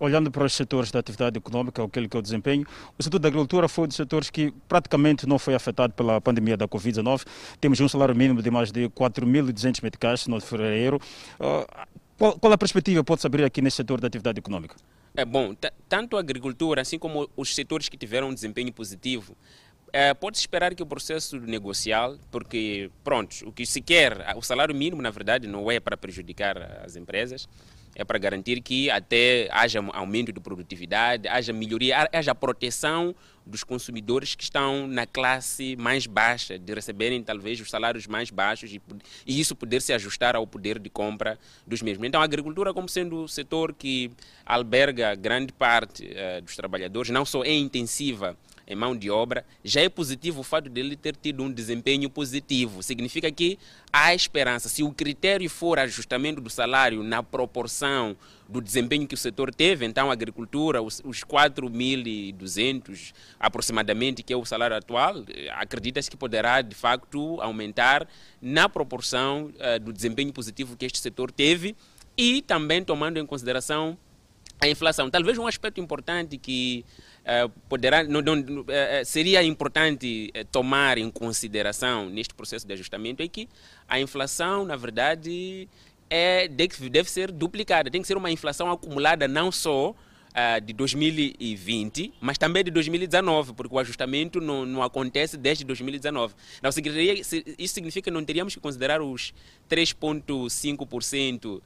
Olhando 0.00 0.30
para 0.30 0.44
os 0.44 0.52
setores 0.52 0.90
da 0.90 0.98
atividade 1.00 1.38
econômica, 1.38 1.82
aquele 1.82 2.08
que 2.08 2.16
eu 2.16 2.22
desempenho, 2.22 2.66
o 2.98 3.02
setor 3.02 3.18
da 3.18 3.28
agricultura 3.28 3.68
foi 3.68 3.84
um 3.84 3.88
dos 3.88 3.96
setores 3.96 4.30
que 4.30 4.52
praticamente 4.68 5.26
não 5.26 5.38
foi 5.38 5.54
afetado 5.54 5.92
pela 5.92 6.20
pandemia 6.20 6.56
da 6.56 6.66
Covid-19. 6.66 7.26
Temos 7.60 7.78
um 7.80 7.88
salário 7.88 8.14
mínimo 8.14 8.42
de 8.42 8.50
mais 8.50 8.72
de 8.72 8.88
4.200 8.88 9.82
meticais 9.82 10.26
no 10.26 10.40
fevereiro. 10.40 11.00
Uh, 11.38 11.66
qual, 12.16 12.38
qual 12.38 12.52
a 12.52 12.58
perspectiva 12.58 13.04
pode-se 13.04 13.26
abrir 13.26 13.44
aqui 13.44 13.60
neste 13.60 13.76
setor 13.76 14.00
da 14.00 14.06
atividade 14.06 14.38
econômica? 14.38 14.74
É 15.14 15.24
bom, 15.24 15.54
tanto 15.88 16.16
a 16.16 16.20
agricultura, 16.20 16.82
assim 16.82 16.98
como 16.98 17.28
os 17.36 17.54
setores 17.54 17.88
que 17.88 17.96
tiveram 17.96 18.28
um 18.28 18.34
desempenho 18.34 18.72
positivo, 18.72 19.36
é, 19.92 20.12
pode 20.14 20.38
esperar 20.38 20.74
que 20.74 20.82
o 20.82 20.86
processo 20.86 21.38
negocial, 21.40 22.16
porque, 22.30 22.90
pronto, 23.02 23.34
o 23.46 23.52
que 23.52 23.64
se 23.64 23.80
quer, 23.80 24.34
o 24.36 24.42
salário 24.42 24.74
mínimo, 24.74 25.00
na 25.00 25.10
verdade, 25.10 25.46
não 25.46 25.70
é 25.70 25.80
para 25.80 25.96
prejudicar 25.96 26.56
as 26.84 26.96
empresas, 26.96 27.48
é 27.98 28.04
para 28.04 28.16
garantir 28.16 28.62
que 28.62 28.88
até 28.88 29.48
haja 29.50 29.80
aumento 29.92 30.32
de 30.32 30.38
produtividade, 30.38 31.26
haja 31.26 31.52
melhoria, 31.52 32.08
haja 32.12 32.32
proteção 32.32 33.12
dos 33.44 33.64
consumidores 33.64 34.36
que 34.36 34.44
estão 34.44 34.86
na 34.86 35.04
classe 35.04 35.74
mais 35.76 36.06
baixa, 36.06 36.56
de 36.56 36.72
receberem 36.72 37.20
talvez 37.22 37.60
os 37.60 37.68
salários 37.68 38.06
mais 38.06 38.30
baixos 38.30 38.72
e, 38.72 38.80
e 39.26 39.40
isso 39.40 39.56
poder 39.56 39.82
se 39.82 39.92
ajustar 39.92 40.36
ao 40.36 40.46
poder 40.46 40.78
de 40.78 40.88
compra 40.88 41.36
dos 41.66 41.82
mesmos. 41.82 42.06
Então, 42.06 42.20
a 42.20 42.24
agricultura, 42.24 42.72
como 42.72 42.88
sendo 42.88 43.24
o 43.24 43.28
setor 43.28 43.74
que 43.74 44.12
alberga 44.46 45.16
grande 45.16 45.52
parte 45.52 46.04
uh, 46.04 46.40
dos 46.40 46.54
trabalhadores, 46.54 47.10
não 47.10 47.24
só 47.24 47.42
é 47.42 47.52
intensiva 47.52 48.36
em 48.68 48.76
mão 48.76 48.94
de 48.94 49.10
obra, 49.10 49.46
já 49.64 49.80
é 49.80 49.88
positivo 49.88 50.40
o 50.40 50.42
fato 50.44 50.68
dele 50.68 50.94
ter 50.94 51.16
tido 51.16 51.42
um 51.42 51.50
desempenho 51.50 52.10
positivo. 52.10 52.82
Significa 52.82 53.32
que 53.32 53.58
há 53.90 54.14
esperança. 54.14 54.68
Se 54.68 54.82
o 54.82 54.92
critério 54.92 55.48
for 55.48 55.78
ajustamento 55.78 56.38
do 56.38 56.50
salário 56.50 57.02
na 57.02 57.22
proporção 57.22 58.14
do 58.46 58.60
desempenho 58.60 59.06
que 59.06 59.14
o 59.14 59.18
setor 59.18 59.54
teve, 59.54 59.86
então 59.86 60.10
a 60.10 60.12
agricultura, 60.12 60.82
os, 60.82 61.00
os 61.02 61.24
4.200 61.24 63.12
aproximadamente, 63.40 64.22
que 64.22 64.34
é 64.34 64.36
o 64.36 64.44
salário 64.44 64.76
atual, 64.76 65.24
eh, 65.28 65.48
acredita-se 65.50 66.10
que 66.10 66.16
poderá 66.16 66.60
de 66.60 66.74
facto 66.74 67.40
aumentar 67.40 68.06
na 68.40 68.68
proporção 68.68 69.50
uh, 69.56 69.80
do 69.80 69.92
desempenho 69.92 70.32
positivo 70.32 70.76
que 70.76 70.84
este 70.84 70.98
setor 70.98 71.30
teve 71.30 71.74
e 72.16 72.42
também 72.42 72.82
tomando 72.84 73.18
em 73.18 73.24
consideração 73.24 73.96
a 74.60 74.68
inflação. 74.68 75.08
Talvez 75.08 75.38
um 75.38 75.46
aspecto 75.46 75.80
importante 75.80 76.36
que 76.36 76.84
poderá, 77.68 78.04
não, 78.04 78.22
não, 78.22 78.40
uh, 78.40 78.64
seria 79.04 79.42
importante 79.42 80.32
tomar 80.50 80.96
em 80.96 81.10
consideração 81.10 82.08
neste 82.08 82.34
processo 82.34 82.66
de 82.66 82.72
ajustamento 82.72 83.22
é 83.22 83.28
que 83.28 83.48
a 83.86 84.00
inflação, 84.00 84.64
na 84.64 84.76
verdade, 84.76 85.68
é, 86.08 86.48
deve, 86.48 87.10
ser 87.10 87.30
duplicada. 87.30 87.90
Tem 87.90 88.00
que 88.00 88.08
ser 88.08 88.16
uma 88.16 88.30
inflação 88.30 88.70
acumulada 88.70 89.28
não 89.28 89.52
só 89.52 89.94
de 90.62 90.72
2020, 90.72 92.14
mas 92.20 92.38
também 92.38 92.62
de 92.62 92.70
2019, 92.70 93.54
porque 93.54 93.74
o 93.74 93.78
ajustamento 93.78 94.40
não, 94.40 94.64
não 94.64 94.84
acontece 94.84 95.36
desde 95.36 95.64
2019. 95.64 96.32
Não, 96.62 96.70
isso 97.58 97.74
significa 97.74 98.04
que 98.04 98.10
não 98.14 98.24
teríamos 98.24 98.54
que 98.54 98.60
considerar 98.60 99.02
os 99.02 99.34
3,5% 99.68 101.60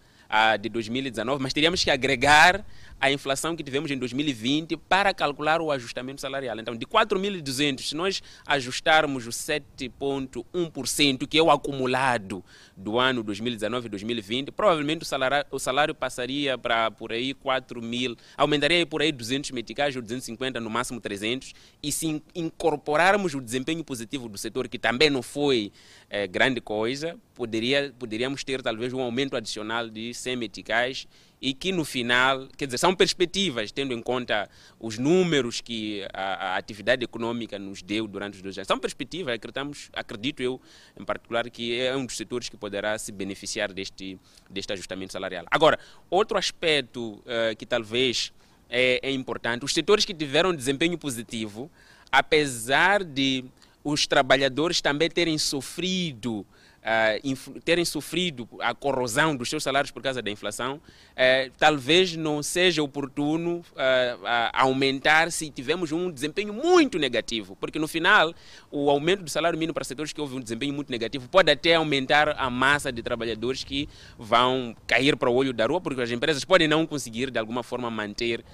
de 0.61 0.69
2019, 0.69 1.43
mas 1.43 1.53
teríamos 1.53 1.85
que 1.85 1.91
agregar 1.91 2.65
a 2.99 3.11
inflação 3.11 3.57
que 3.57 3.65
tivemos 3.65 3.91
em 3.91 3.99
2020 3.99 4.77
para 4.77 5.13
calcular 5.13 5.61
o 5.61 5.73
ajustamento 5.73 6.21
salarial. 6.21 6.59
Então, 6.59 6.77
de 6.77 6.87
4.200, 6.87 7.81
se 7.81 7.97
nós 7.97 8.23
ajustarmos 8.47 9.27
o 9.27 9.31
7,1%, 9.31 11.27
que 11.27 11.37
é 11.37 11.43
o 11.43 11.51
acumulado 11.51 12.45
do 12.77 12.99
ano 12.99 13.23
2019 13.23 13.87
e 13.87 13.89
2020, 13.89 14.51
provavelmente 14.51 15.03
o 15.03 15.05
salário, 15.05 15.47
o 15.51 15.59
salário 15.59 15.95
passaria 15.95 16.57
para 16.57 16.91
por 16.91 17.13
aí 17.13 17.35
4 17.35 17.83
mil, 17.83 18.17
aumentaria 18.37 18.87
por 18.87 19.03
aí 19.03 19.13
200 19.13 19.51
meticais 19.51 19.95
ou 19.97 20.03
250, 20.03 20.61
no 20.61 20.71
máximo 20.71 21.01
300, 21.01 21.53
e 21.83 21.93
se 21.93 22.23
incorporarmos 22.35 23.35
o 23.35 23.41
desempenho 23.41 23.85
positivo 23.85 24.29
do 24.29 24.39
setor, 24.39 24.69
que 24.69 24.79
também 24.79 25.11
não 25.11 25.23
foi 25.23 25.73
é, 26.09 26.27
grande 26.27 26.61
coisa, 26.61 27.19
poderia, 27.35 27.95
poderíamos 27.99 28.45
ter 28.45 28.63
talvez 28.63 28.93
um 28.93 29.01
aumento 29.01 29.37
adicional 29.37 29.89
de 29.89 30.15
100 30.15 30.37
meticais 30.37 31.07
e 31.43 31.53
que 31.53 31.73
no 31.73 31.85
final, 31.85 32.47
quer 32.57 32.67
dizer, 32.67 32.79
são 32.79 32.95
perspectivas, 32.95 33.73
tendo 33.73 33.93
em 33.93 34.01
conta 34.01 34.49
os 34.79 34.97
números 34.97 35.61
que 35.61 36.07
a, 36.15 36.53
a 36.53 36.57
atividade 36.57 37.03
econômica 37.03 37.59
nos 37.59 37.83
deu 37.83 38.07
durante 38.07 38.37
os 38.37 38.43
dois 38.43 38.57
anos. 38.57 38.69
São 38.69 38.79
perspectivas, 38.79 39.35
acreditamos, 39.35 39.91
acredito 39.93 40.41
eu, 40.41 40.61
em 40.97 41.05
particular, 41.05 41.51
que 41.51 41.77
é 41.81 41.97
um 41.97 42.07
dos 42.07 42.17
setores 42.17 42.49
que 42.49 42.57
poderá 42.57 42.97
se 42.97 43.11
beneficiar 43.11 43.73
deste, 43.73 44.17
deste 44.49 44.73
ajustamento 44.73 45.13
salarial. 45.13 45.45
Agora, 45.51 45.81
outro 46.09 46.39
aspecto 46.39 47.15
uh, 47.15 47.57
que 47.59 47.67
talvez 47.67 48.33
é, 48.71 49.01
é 49.03 49.11
importante, 49.11 49.65
os 49.65 49.75
setores 49.75 50.05
que 50.05 50.15
tiveram 50.15 50.55
desempenho 50.55 50.97
positivo, 50.97 51.69
apesar 52.13 53.03
de 53.03 53.45
os 53.83 54.07
trabalhadores 54.07 54.81
também 54.81 55.11
terem 55.11 55.37
sofrido 55.39 56.47
uh, 56.83 57.61
terem 57.61 57.85
sofrido 57.85 58.49
a 58.61 58.75
corrosão 58.75 59.37
dos 59.37 59.49
seus 59.49 59.63
salários 59.63 59.91
por 59.91 60.03
causa 60.03 60.21
da 60.21 60.31
inflação, 60.31 60.77
uh, 60.77 61.53
talvez 61.59 62.17
não 62.17 62.43
seja 62.43 62.83
oportuno 62.83 63.59
uh, 63.73 64.27
aumentar 64.53 65.31
se 65.31 65.51
tivermos 65.51 65.93
um 65.93 66.11
desempenho 66.11 66.53
muito 66.53 66.99
negativo, 66.99 67.57
porque 67.57 67.79
no 67.79 67.89
final 67.89 68.35
o 68.71 68.91
aumento 68.91 69.23
do 69.23 69.31
salário 69.31 69.59
mínimo 69.59 69.75
para 69.75 69.85
setores 69.85 70.13
que 70.13 70.21
houve 70.21 70.37
um 70.37 70.41
desempenho 70.41 70.75
muito 70.75 70.91
negativo 70.91 71.29
pode 71.29 71.51
até 71.51 71.75
aumentar 71.75 72.35
a 72.39 72.51
massa 72.51 72.93
de 72.93 73.03
trabalhadores 73.03 73.65
que 73.65 73.89
vão 74.19 74.75
cair 74.87 75.17
para 75.17 75.31
o 75.31 75.35
olho 75.35 75.53
da 75.53 75.67
rua, 75.67 75.81
porque 75.81 76.01
as 76.01 76.11
empresas 76.11 76.45
podem 76.45 76.69
não 76.69 76.87
conseguir 76.87 77.31
de 77.31 77.39
alguma 77.39 77.63
forma 77.63 77.91
manter 77.91 78.45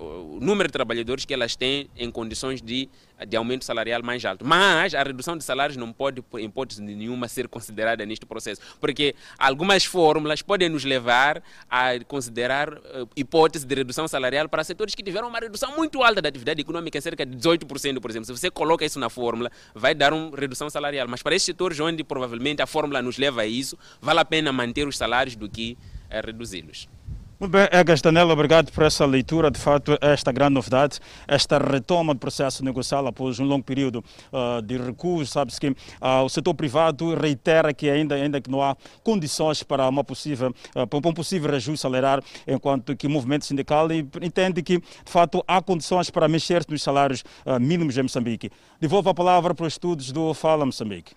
o 0.00 0.38
número 0.40 0.68
de 0.68 0.72
trabalhadores 0.72 1.24
que 1.24 1.34
elas 1.34 1.54
têm 1.54 1.88
em 1.96 2.10
condições 2.10 2.62
de, 2.62 2.88
de 3.26 3.36
aumento 3.36 3.64
salarial 3.64 4.02
mais 4.02 4.24
alto. 4.24 4.44
Mas 4.44 4.94
a 4.94 5.02
redução 5.02 5.36
de 5.36 5.44
salários 5.44 5.76
não 5.76 5.92
pode, 5.92 6.24
em 6.38 6.46
hipótese 6.46 6.82
nenhuma, 6.82 7.28
ser 7.28 7.46
considerada 7.48 8.06
neste 8.06 8.24
processo, 8.24 8.60
porque 8.80 9.14
algumas 9.38 9.84
fórmulas 9.84 10.40
podem 10.40 10.68
nos 10.68 10.84
levar 10.84 11.42
a 11.68 11.98
considerar 12.06 12.72
uh, 12.72 13.08
hipótese 13.14 13.66
de 13.66 13.74
redução 13.74 14.08
salarial 14.08 14.48
para 14.48 14.64
setores 14.64 14.94
que 14.94 15.02
tiveram 15.02 15.28
uma 15.28 15.38
redução 15.38 15.76
muito 15.76 16.02
alta 16.02 16.22
da 16.22 16.28
atividade 16.28 16.60
econômica, 16.60 17.00
cerca 17.00 17.26
de 17.26 17.36
18%, 17.36 18.00
por 18.00 18.10
exemplo. 18.10 18.26
Se 18.26 18.32
você 18.32 18.50
coloca 18.50 18.84
isso 18.84 18.98
na 18.98 19.10
fórmula, 19.10 19.50
vai 19.74 19.94
dar 19.94 20.12
uma 20.12 20.36
redução 20.36 20.70
salarial. 20.70 21.06
Mas 21.08 21.22
para 21.22 21.34
esses 21.34 21.44
setores 21.46 21.78
onde 21.80 22.02
provavelmente 22.02 22.62
a 22.62 22.66
fórmula 22.66 23.02
nos 23.02 23.18
leva 23.18 23.42
a 23.42 23.46
isso, 23.46 23.78
vale 24.00 24.20
a 24.20 24.24
pena 24.24 24.52
manter 24.52 24.88
os 24.88 24.96
salários 24.96 25.36
do 25.36 25.48
que 25.48 25.76
uh, 26.10 26.24
reduzi-los. 26.24 26.97
Muito 27.40 27.52
bem, 27.52 27.68
Egas 27.70 28.02
Danelo, 28.02 28.32
obrigado 28.32 28.72
por 28.72 28.82
essa 28.82 29.06
leitura. 29.06 29.48
De 29.48 29.60
fato, 29.60 29.96
esta 30.00 30.32
grande 30.32 30.54
novidade, 30.54 30.98
esta 31.28 31.56
retoma 31.56 32.12
do 32.12 32.18
processo 32.18 32.64
negocial 32.64 33.06
após 33.06 33.38
um 33.38 33.44
longo 33.44 33.62
período 33.62 34.04
uh, 34.32 34.60
de 34.60 34.76
recuo. 34.76 35.24
Sabe-se 35.24 35.60
que 35.60 35.68
uh, 35.68 36.24
o 36.24 36.28
setor 36.28 36.52
privado 36.54 37.14
reitera 37.14 37.72
que 37.72 37.88
ainda, 37.88 38.16
ainda 38.16 38.40
que 38.40 38.50
não 38.50 38.60
há 38.60 38.76
condições 39.04 39.62
para, 39.62 39.88
uma 39.88 40.02
possível, 40.02 40.52
uh, 40.74 40.84
para 40.84 41.08
um 41.08 41.14
possível 41.14 41.48
reajuste 41.48 41.80
salarial, 41.80 42.20
enquanto 42.44 42.96
que 42.96 43.06
o 43.06 43.10
movimento 43.10 43.46
sindical 43.46 43.86
entende 44.20 44.60
que, 44.60 44.78
de 44.78 44.84
fato, 45.12 45.40
há 45.46 45.62
condições 45.62 46.10
para 46.10 46.26
mexer 46.26 46.64
nos 46.68 46.82
salários 46.82 47.22
mínimos 47.60 47.96
em 47.96 48.02
Moçambique. 48.02 48.50
Devolvo 48.80 49.10
a 49.10 49.14
palavra 49.14 49.54
para 49.54 49.64
os 49.64 49.74
estudos 49.74 50.10
do 50.10 50.34
Fala 50.34 50.66
Moçambique. 50.66 51.14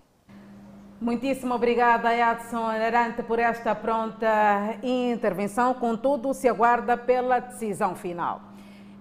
Muitíssimo 1.02 1.56
obrigada, 1.56 2.14
Edson 2.14 2.64
Arante, 2.68 3.24
por 3.24 3.40
esta 3.40 3.74
pronta 3.74 4.78
intervenção. 4.84 5.74
Contudo, 5.74 6.32
se 6.32 6.48
aguarda 6.48 6.96
pela 6.96 7.40
decisão 7.40 7.96
final. 7.96 8.40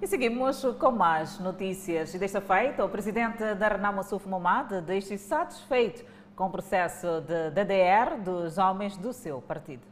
E 0.00 0.06
seguimos 0.06 0.64
com 0.78 0.92
mais 0.92 1.38
notícias. 1.38 2.14
Desta 2.14 2.40
feita, 2.40 2.82
o 2.82 2.88
presidente 2.88 3.54
da 3.54 3.68
Renamo 3.68 4.02
Suf 4.02 4.26
Momad 4.26 4.80
diz-se 4.80 5.18
satisfeito 5.18 6.02
com 6.34 6.46
o 6.46 6.50
processo 6.50 7.20
de 7.20 7.50
DDR 7.50 8.18
dos 8.18 8.56
homens 8.56 8.96
do 8.96 9.12
seu 9.12 9.42
partido. 9.42 9.89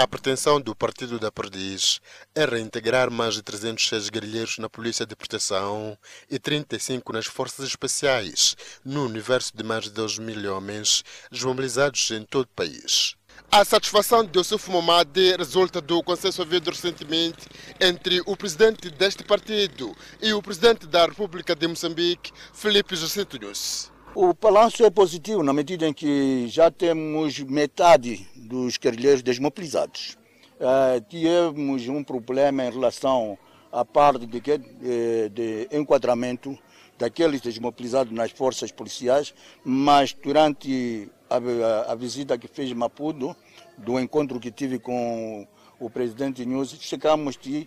A 0.00 0.08
pretensão 0.08 0.58
do 0.58 0.74
Partido 0.74 1.18
da 1.18 1.30
Perdiz 1.30 2.00
é 2.34 2.46
reintegrar 2.46 3.10
mais 3.10 3.34
de 3.34 3.42
306 3.42 4.08
guerrilheiros 4.08 4.56
na 4.56 4.66
Polícia 4.66 5.04
de 5.04 5.14
Proteção 5.14 5.94
e 6.30 6.38
35 6.38 7.12
nas 7.12 7.26
Forças 7.26 7.66
Especiais, 7.66 8.56
no 8.82 9.04
universo 9.04 9.54
de 9.54 9.62
mais 9.62 9.84
de 9.84 9.90
2 9.90 10.18
mil 10.20 10.56
homens 10.56 11.04
desmobilizados 11.30 12.12
em 12.12 12.24
todo 12.24 12.46
o 12.46 12.56
país. 12.56 13.14
A 13.52 13.62
satisfação 13.62 14.24
de 14.24 14.38
Yusuf 14.38 14.70
Momade 14.70 15.36
resulta 15.36 15.82
do 15.82 16.02
consenso 16.02 16.40
havido 16.40 16.70
recentemente 16.70 17.46
entre 17.78 18.22
o 18.24 18.34
presidente 18.34 18.88
deste 18.88 19.22
partido 19.22 19.94
e 20.22 20.32
o 20.32 20.40
presidente 20.40 20.86
da 20.86 21.04
República 21.04 21.54
de 21.54 21.68
Moçambique, 21.68 22.32
Felipe 22.54 22.96
Jacinto 22.96 23.38
Nunes. 23.38 23.92
O 24.22 24.34
balanço 24.34 24.84
é 24.84 24.90
positivo 24.90 25.42
na 25.42 25.50
medida 25.50 25.88
em 25.88 25.94
que 25.94 26.46
já 26.46 26.70
temos 26.70 27.40
metade 27.40 28.28
dos 28.36 28.76
guerrilheiros 28.76 29.22
desmobilizados. 29.22 30.18
Uh, 30.60 31.00
tivemos 31.08 31.88
um 31.88 32.04
problema 32.04 32.66
em 32.66 32.70
relação 32.70 33.38
à 33.72 33.82
parte 33.82 34.26
de, 34.26 34.38
de, 34.38 35.28
de 35.30 35.68
enquadramento 35.72 36.54
daqueles 36.98 37.40
desmobilizados 37.40 38.12
nas 38.12 38.30
forças 38.30 38.70
policiais, 38.70 39.32
mas 39.64 40.12
durante 40.12 41.10
a, 41.30 41.36
a, 41.36 41.92
a 41.92 41.94
visita 41.94 42.36
que 42.36 42.46
em 42.46 42.74
Maputo, 42.74 43.34
do 43.78 43.98
encontro 43.98 44.38
que 44.38 44.50
tive 44.50 44.78
com 44.78 45.48
o 45.78 45.88
presidente 45.88 46.44
News, 46.44 46.76
chegamos 46.78 47.38
de 47.38 47.66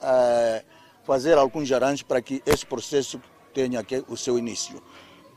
uh, 0.00 0.64
fazer 1.02 1.36
alguns 1.36 1.72
arranjos 1.72 2.02
para 2.02 2.22
que 2.22 2.40
esse 2.46 2.64
processo 2.64 3.20
tenha 3.52 3.84
o 4.06 4.16
seu 4.16 4.38
início. 4.38 4.80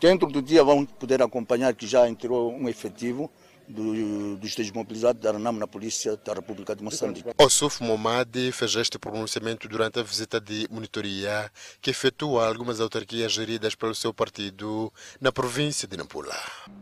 Dentro 0.01 0.27
do 0.27 0.41
dia 0.41 0.63
vão 0.63 0.83
poder 0.83 1.21
acompanhar 1.21 1.75
que 1.75 1.85
já 1.85 2.09
entrou 2.09 2.51
um 2.51 2.67
efetivo 2.67 3.29
do, 3.71 4.35
dos 4.37 4.55
desmobilizados 4.55 5.21
da 5.21 5.31
RANAM 5.31 5.53
na 5.53 5.67
Polícia 5.67 6.17
da 6.17 6.33
República 6.33 6.75
de 6.75 6.83
Moçambique. 6.83 7.29
Osuf 7.37 7.81
Momadi 7.81 8.51
fez 8.51 8.75
este 8.75 8.99
pronunciamento 8.99 9.67
durante 9.67 9.99
a 9.99 10.03
visita 10.03 10.39
de 10.39 10.67
monitoria 10.69 11.49
que 11.81 11.91
efetua 11.91 12.47
algumas 12.47 12.79
autarquias 12.79 13.31
geridas 13.31 13.73
pelo 13.75 13.95
seu 13.95 14.13
partido 14.13 14.91
na 15.19 15.31
província 15.31 15.87
de 15.87 15.97
Nampula. 15.97 16.35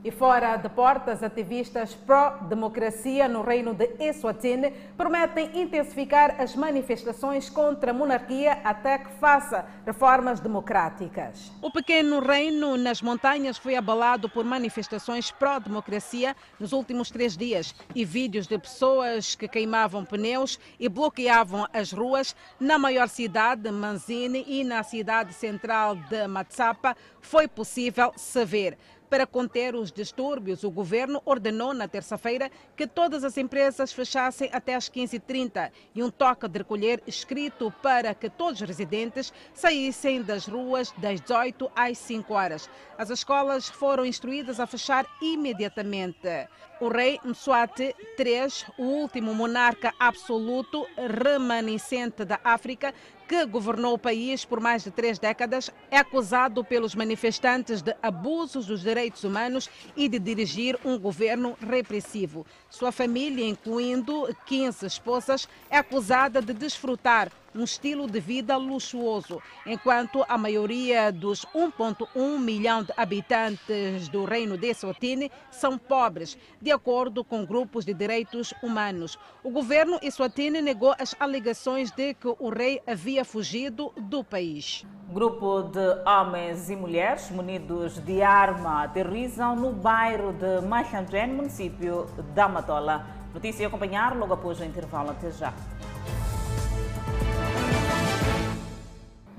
E 0.04 0.12
fora 0.12 0.58
de 0.58 0.70
portas, 0.70 1.22
ativistas 1.22 1.94
pró-democracia 1.94 3.28
no 3.28 3.44
reino 3.44 3.74
de 3.74 3.90
Eswatini 4.00 4.72
prometem 4.98 5.62
intensificar 5.62 6.42
as 6.42 6.56
manifestações 6.56 7.50
contra 7.50 7.92
a 7.92 7.94
monarquia 7.94 8.54
até 8.64 8.98
que 8.98 9.12
faça 9.20 9.66
reformas 9.86 10.40
democráticas. 10.40 11.52
O 11.62 11.72
pequeno 11.72 12.20
reino 12.20 12.78
nas 12.78 13.02
montanhas 13.02 13.58
foi 13.58 13.76
abalado 13.76 14.30
por 14.30 14.44
manifestações 14.44 15.32
pró-democracia 15.32 16.36
nos 16.60 16.72
últimos 16.72 16.79
três 17.12 17.36
dias 17.36 17.76
e 17.94 18.06
vídeos 18.06 18.48
de 18.48 18.58
pessoas 18.58 19.36
que 19.36 19.48
queimavam 19.48 20.06
pneus 20.06 20.60
e 20.80 20.88
bloqueavam 20.90 21.68
as 21.74 21.92
ruas 21.92 22.36
na 22.60 22.78
maior 22.78 23.08
cidade, 23.08 23.70
Manzini, 23.72 24.44
e 24.48 24.64
na 24.64 24.84
cidade 24.84 25.34
central 25.34 25.96
de 25.96 26.28
Matsapa 26.28 26.96
foi 27.22 27.48
possível 27.48 28.14
se 28.16 28.46
ver. 28.46 28.78
Para 29.10 29.26
conter 29.26 29.74
os 29.74 29.92
distúrbios, 29.92 30.64
o 30.64 30.70
governo 30.70 31.20
ordenou 31.26 31.74
na 31.74 31.88
terça-feira 31.88 32.52
que 32.78 32.86
todas 32.86 33.24
as 33.24 33.38
empresas 33.38 33.92
fechassem 33.92 34.52
até 34.54 34.76
às 34.76 34.88
15h30 34.88 35.72
e 35.96 36.04
um 36.04 36.12
toque 36.12 36.48
de 36.48 36.60
recolher 36.60 37.02
escrito 37.08 37.74
para 37.82 38.14
que 38.14 38.30
todos 38.30 38.62
os 38.62 38.68
residentes 38.68 39.34
saíssem 39.52 40.22
das 40.22 40.46
ruas 40.46 40.92
das 40.98 41.20
18 41.22 41.72
às 41.76 41.98
5 41.98 42.32
horas. 42.32 42.70
As 43.00 43.10
escolas 43.10 43.68
foram 43.68 44.06
instruídas 44.06 44.60
a 44.60 44.68
fechar 44.68 45.08
imediatamente. 45.20 46.48
O 46.82 46.88
rei 46.88 47.20
Mswati 47.26 47.94
III, 48.18 48.74
o 48.78 48.84
último 48.84 49.36
monarca 49.36 49.94
absoluto 50.00 50.88
remanescente 50.96 52.24
da 52.24 52.40
África, 52.42 52.94
que 53.28 53.46
governou 53.46 53.96
o 53.96 53.98
país 54.00 54.46
por 54.46 54.62
mais 54.62 54.86
de 54.86 54.90
três 54.90 55.20
décadas, 55.20 55.70
é 55.92 55.98
acusado 55.98 56.64
pelos 56.64 56.96
manifestantes 56.96 57.82
de 57.82 57.94
abusos 58.02 58.66
dos 58.66 58.82
direitos 58.82 59.26
humanos 59.26 59.70
e 59.94 60.08
de 60.08 60.18
dirigir 60.20 60.80
um 60.86 60.98
governo 60.98 61.58
repressivo. 61.60 62.46
Sua 62.70 62.94
família, 62.94 63.46
incluindo 63.46 64.34
15 64.46 64.86
esposas, 64.86 65.50
é 65.70 65.78
acusada 65.78 66.42
de 66.42 66.54
desfrutar 66.54 67.30
um 67.56 67.64
estilo 67.64 68.08
de 68.08 68.20
vida 68.20 68.58
luxuoso, 68.58 69.42
enquanto 69.66 70.26
a 70.28 70.38
maioria 70.38 71.12
dos 71.12 71.46
1,1 71.56 72.40
milhão 72.40 72.84
de 72.84 72.94
habitantes 72.96 74.10
do 74.10 74.26
reino 74.26 74.58
de 74.58 74.68
Eswatini 74.68 75.32
são 75.52 75.78
pobres, 75.78 76.38
de 76.62 76.72
acordo 76.72 77.24
com 77.24 77.46
grupos 77.46 77.86
de 77.86 77.94
direitos 77.94 78.54
humanos. 78.62 79.18
O 79.44 79.50
governo 79.50 80.00
Eswatini 80.02 80.62
negou 80.62 80.94
as 81.00 81.16
alegações 81.20 81.92
de 81.92 82.14
que 82.14 82.28
o 82.28 82.50
rei 82.50 82.82
havia 82.86 83.26
fugido 83.26 83.92
do 83.98 84.24
país. 84.24 84.86
Grupo 85.12 85.64
de 85.64 86.08
homens 86.08 86.70
e 86.70 86.76
mulheres 86.76 87.32
munidos 87.32 87.98
de 88.04 88.22
arma 88.22 88.84
aterrizam 88.84 89.56
no 89.56 89.72
bairro 89.74 90.34
de 90.34 90.62
Machandren, 90.68 91.30
município 91.30 92.06
da 92.36 92.48
Matola. 92.48 93.06
Notícia 93.34 93.66
a 93.66 93.68
acompanhar 93.68 94.16
logo 94.16 94.34
após 94.34 94.60
o 94.60 94.64
intervalo. 94.64 95.12
Até 95.12 95.32
já. 95.32 95.54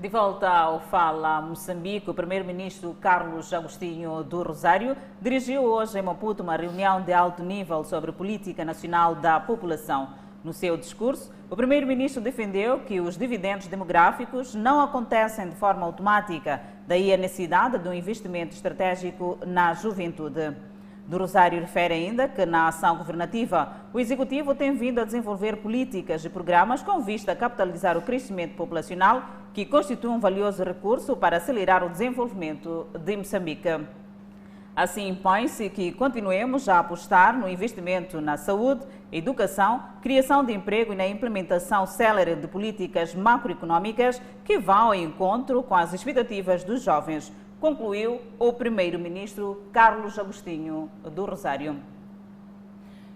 De 0.01 0.07
volta 0.07 0.49
ao 0.49 0.79
Fala 0.79 1.39
Moçambique, 1.43 2.09
o 2.09 2.13
primeiro-ministro 2.15 2.97
Carlos 2.99 3.53
Agostinho 3.53 4.23
do 4.23 4.41
Rosário 4.41 4.97
dirigiu 5.21 5.61
hoje 5.61 5.99
em 5.99 6.01
Maputo 6.01 6.41
uma 6.41 6.55
reunião 6.55 7.03
de 7.03 7.13
alto 7.13 7.43
nível 7.43 7.83
sobre 7.83 8.11
política 8.11 8.65
nacional 8.65 9.13
da 9.13 9.39
população. 9.39 10.09
No 10.43 10.53
seu 10.53 10.75
discurso, 10.75 11.31
o 11.51 11.55
primeiro-ministro 11.55 12.19
defendeu 12.19 12.79
que 12.79 12.99
os 12.99 13.15
dividendos 13.15 13.67
demográficos 13.67 14.55
não 14.55 14.81
acontecem 14.81 15.47
de 15.47 15.55
forma 15.55 15.85
automática, 15.85 16.63
daí 16.87 17.13
a 17.13 17.17
necessidade 17.17 17.77
de 17.77 17.87
um 17.87 17.93
investimento 17.93 18.55
estratégico 18.55 19.37
na 19.45 19.75
juventude. 19.75 20.55
Do 21.05 21.19
Rosário 21.19 21.59
refere 21.59 21.93
ainda 21.93 22.27
que, 22.27 22.43
na 22.43 22.69
ação 22.69 22.97
governativa, 22.97 23.71
o 23.93 23.99
Executivo 23.99 24.55
tem 24.55 24.73
vindo 24.73 24.99
a 24.99 25.03
desenvolver 25.03 25.57
políticas 25.57 26.25
e 26.25 26.29
programas 26.29 26.81
com 26.81 27.01
vista 27.01 27.33
a 27.33 27.35
capitalizar 27.35 27.97
o 27.97 28.01
crescimento 28.01 28.55
populacional, 28.55 29.21
que 29.53 29.65
constitui 29.65 30.09
um 30.09 30.19
valioso 30.19 30.63
recurso 30.63 31.15
para 31.15 31.37
acelerar 31.37 31.83
o 31.83 31.89
desenvolvimento 31.89 32.87
de 32.97 33.17
Moçambique. 33.17 33.69
Assim, 34.75 35.09
impõe-se 35.09 35.69
que 35.69 35.91
continuemos 35.91 36.69
a 36.69 36.79
apostar 36.79 37.37
no 37.37 37.49
investimento 37.49 38.21
na 38.21 38.37
saúde, 38.37 38.85
educação, 39.11 39.83
criação 40.01 40.45
de 40.45 40.53
emprego 40.53 40.93
e 40.93 40.95
na 40.95 41.07
implementação 41.07 41.85
célere 41.85 42.35
de 42.35 42.47
políticas 42.47 43.13
macroeconômicas 43.13 44.21
que 44.45 44.57
vão 44.57 44.87
ao 44.87 44.95
encontro 44.95 45.61
com 45.61 45.75
as 45.75 45.93
expectativas 45.93 46.63
dos 46.63 46.81
jovens 46.81 47.31
concluiu 47.61 48.19
o 48.39 48.51
primeiro-ministro 48.51 49.61
Carlos 49.71 50.17
Agostinho 50.17 50.89
do 51.03 51.25
Rosário. 51.25 51.79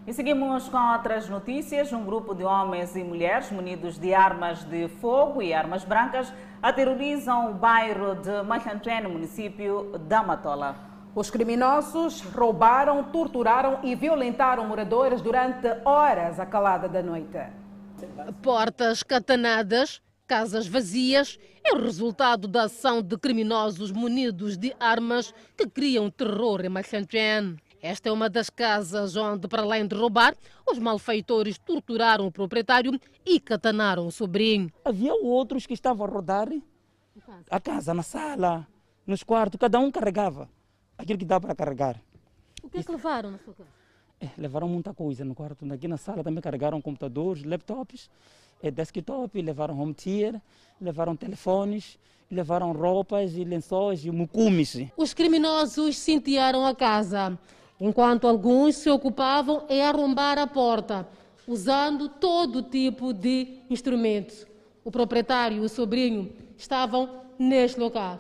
E 0.07 0.13
seguimos 0.13 0.69
com 0.69 0.77
outras 0.77 1.27
notícias. 1.27 1.91
Um 1.91 2.05
grupo 2.05 2.35
de 2.35 2.43
homens 2.43 2.95
e 2.95 3.03
mulheres 3.03 3.49
munidos 3.49 3.97
de 3.97 4.13
armas 4.13 4.63
de 4.63 4.87
fogo 4.87 5.41
e 5.41 5.51
armas 5.51 5.83
brancas 5.83 6.31
aterrorizam 6.61 7.49
o 7.49 7.53
bairro 7.55 8.13
de 8.13 8.43
Machantrene, 8.43 9.07
município 9.07 9.97
da 10.07 10.21
Matola. 10.21 10.75
Os 11.15 11.31
criminosos 11.31 12.21
roubaram, 12.21 13.03
torturaram 13.05 13.79
e 13.81 13.95
violentaram 13.95 14.67
moradores 14.67 15.21
durante 15.21 15.67
horas 15.83 16.39
à 16.39 16.45
calada 16.45 16.87
da 16.87 17.01
noite. 17.01 17.39
Portas 18.43 19.01
catanadas, 19.01 20.03
casas 20.27 20.67
vazias 20.67 21.39
é 21.63 21.73
o 21.73 21.81
resultado 21.81 22.47
da 22.47 22.65
ação 22.65 23.01
de 23.01 23.17
criminosos 23.17 23.91
munidos 23.91 24.55
de 24.55 24.71
armas 24.79 25.33
que 25.57 25.67
criam 25.67 26.11
terror 26.11 26.63
em 26.63 26.69
Machanchen. 26.69 27.57
Esta 27.85 28.09
é 28.09 28.11
uma 28.11 28.27
das 28.27 28.49
casas 28.49 29.15
onde, 29.15 29.47
para 29.47 29.61
além 29.61 29.85
de 29.85 29.95
roubar, 29.95 30.35
os 30.67 30.79
malfeitores 30.79 31.59
torturaram 31.59 32.25
o 32.25 32.31
proprietário 32.31 32.99
e 33.23 33.39
catanaram 33.39 34.07
o 34.07 34.11
sobrinho. 34.11 34.71
Havia 34.83 35.13
outros 35.13 35.67
que 35.67 35.75
estavam 35.75 36.07
a 36.07 36.09
rodar 36.09 36.49
a 37.47 37.59
casa, 37.59 37.93
na 37.93 38.01
sala, 38.01 38.67
nos 39.05 39.21
quartos, 39.21 39.59
cada 39.59 39.77
um 39.77 39.91
carregava 39.91 40.49
aquilo 40.97 41.19
que 41.19 41.25
dá 41.25 41.39
para 41.39 41.53
carregar. 41.53 42.01
O 42.63 42.69
que 42.71 42.79
é 42.79 42.83
que 42.83 42.91
levaram 42.91 43.29
na 43.29 43.37
sua 43.37 43.53
casa? 43.53 43.69
É, 44.19 44.29
levaram 44.35 44.67
muita 44.67 44.91
coisa 44.91 45.23
no 45.23 45.35
quarto. 45.35 45.71
Aqui 45.71 45.87
na 45.87 45.97
sala 45.97 46.23
também 46.23 46.41
carregaram 46.41 46.81
computadores, 46.81 47.43
laptops 47.43 48.09
é, 48.63 48.71
desktop, 48.71 49.39
levaram 49.39 49.79
home 49.79 49.93
theater, 49.93 50.41
levaram 50.81 51.15
telefones, 51.15 51.99
levaram 52.31 52.71
roupas 52.71 53.35
e 53.35 53.43
lençóis 53.43 54.03
e 54.03 54.09
mucumis. 54.09 54.75
Os 54.97 55.13
criminosos 55.13 55.99
cintearam 55.99 56.65
a 56.65 56.73
casa, 56.73 57.37
enquanto 57.79 58.27
alguns 58.27 58.75
se 58.75 58.89
ocupavam 58.89 59.65
em 59.69 59.81
arrombar 59.81 60.37
a 60.37 60.47
porta, 60.47 61.07
usando 61.47 62.07
todo 62.07 62.63
tipo 62.63 63.13
de 63.13 63.59
instrumentos. 63.69 64.45
O 64.83 64.91
proprietário 64.91 65.57
e 65.57 65.65
o 65.65 65.69
sobrinho 65.69 66.31
estavam 66.57 67.21
neste 67.37 67.79
local. 67.79 68.19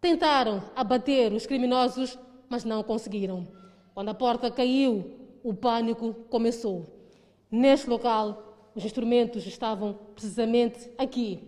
Tentaram 0.00 0.62
abater 0.74 1.32
os 1.32 1.46
criminosos, 1.46 2.18
mas 2.48 2.64
não 2.64 2.82
conseguiram. 2.82 3.46
Quando 3.94 4.08
a 4.08 4.14
porta 4.14 4.50
caiu, 4.50 5.04
o 5.42 5.54
pânico 5.54 6.14
começou. 6.28 6.86
Neste 7.50 7.88
local, 7.88 8.70
os 8.74 8.84
instrumentos 8.84 9.46
estavam 9.46 9.98
precisamente 10.14 10.90
aqui. 10.96 11.40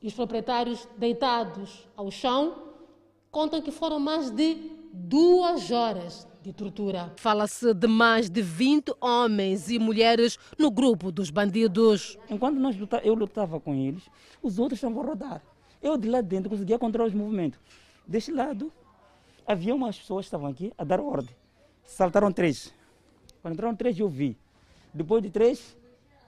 E 0.00 0.06
os 0.06 0.14
proprietários, 0.14 0.86
deitados 0.96 1.86
ao 1.96 2.10
chão, 2.10 2.54
contam 3.30 3.62
que 3.62 3.70
foram 3.70 3.98
mais 3.98 4.30
de 4.30 4.70
duas 4.92 5.70
horas 5.70 6.27
de 6.42 6.52
tortura. 6.52 7.12
Fala-se 7.16 7.74
de 7.74 7.86
mais 7.86 8.30
de 8.30 8.42
20 8.42 8.94
homens 9.00 9.70
e 9.70 9.78
mulheres 9.78 10.38
no 10.58 10.70
grupo 10.70 11.10
dos 11.10 11.30
bandidos. 11.30 12.18
Enquanto 12.30 12.58
nós 12.58 12.76
lutava, 12.76 13.04
eu 13.04 13.14
lutava 13.14 13.60
com 13.60 13.74
eles, 13.74 14.08
os 14.42 14.58
outros 14.58 14.78
estavam 14.78 15.02
a 15.02 15.06
rodar. 15.06 15.42
Eu 15.82 15.96
de 15.96 16.08
lá 16.08 16.20
dentro 16.20 16.50
conseguia 16.50 16.78
controlar 16.78 17.08
os 17.08 17.14
movimentos. 17.14 17.60
Deste 18.06 18.32
lado, 18.32 18.72
havia 19.46 19.74
umas 19.74 19.98
pessoas 19.98 20.24
que 20.24 20.28
estavam 20.28 20.48
aqui 20.48 20.72
a 20.76 20.84
dar 20.84 21.00
ordem. 21.00 21.34
Saltaram 21.84 22.32
três. 22.32 22.72
Quando 23.40 23.54
entraram 23.54 23.74
três, 23.76 23.98
eu 23.98 24.08
vi. 24.08 24.36
Depois 24.92 25.22
de 25.22 25.30
três, 25.30 25.76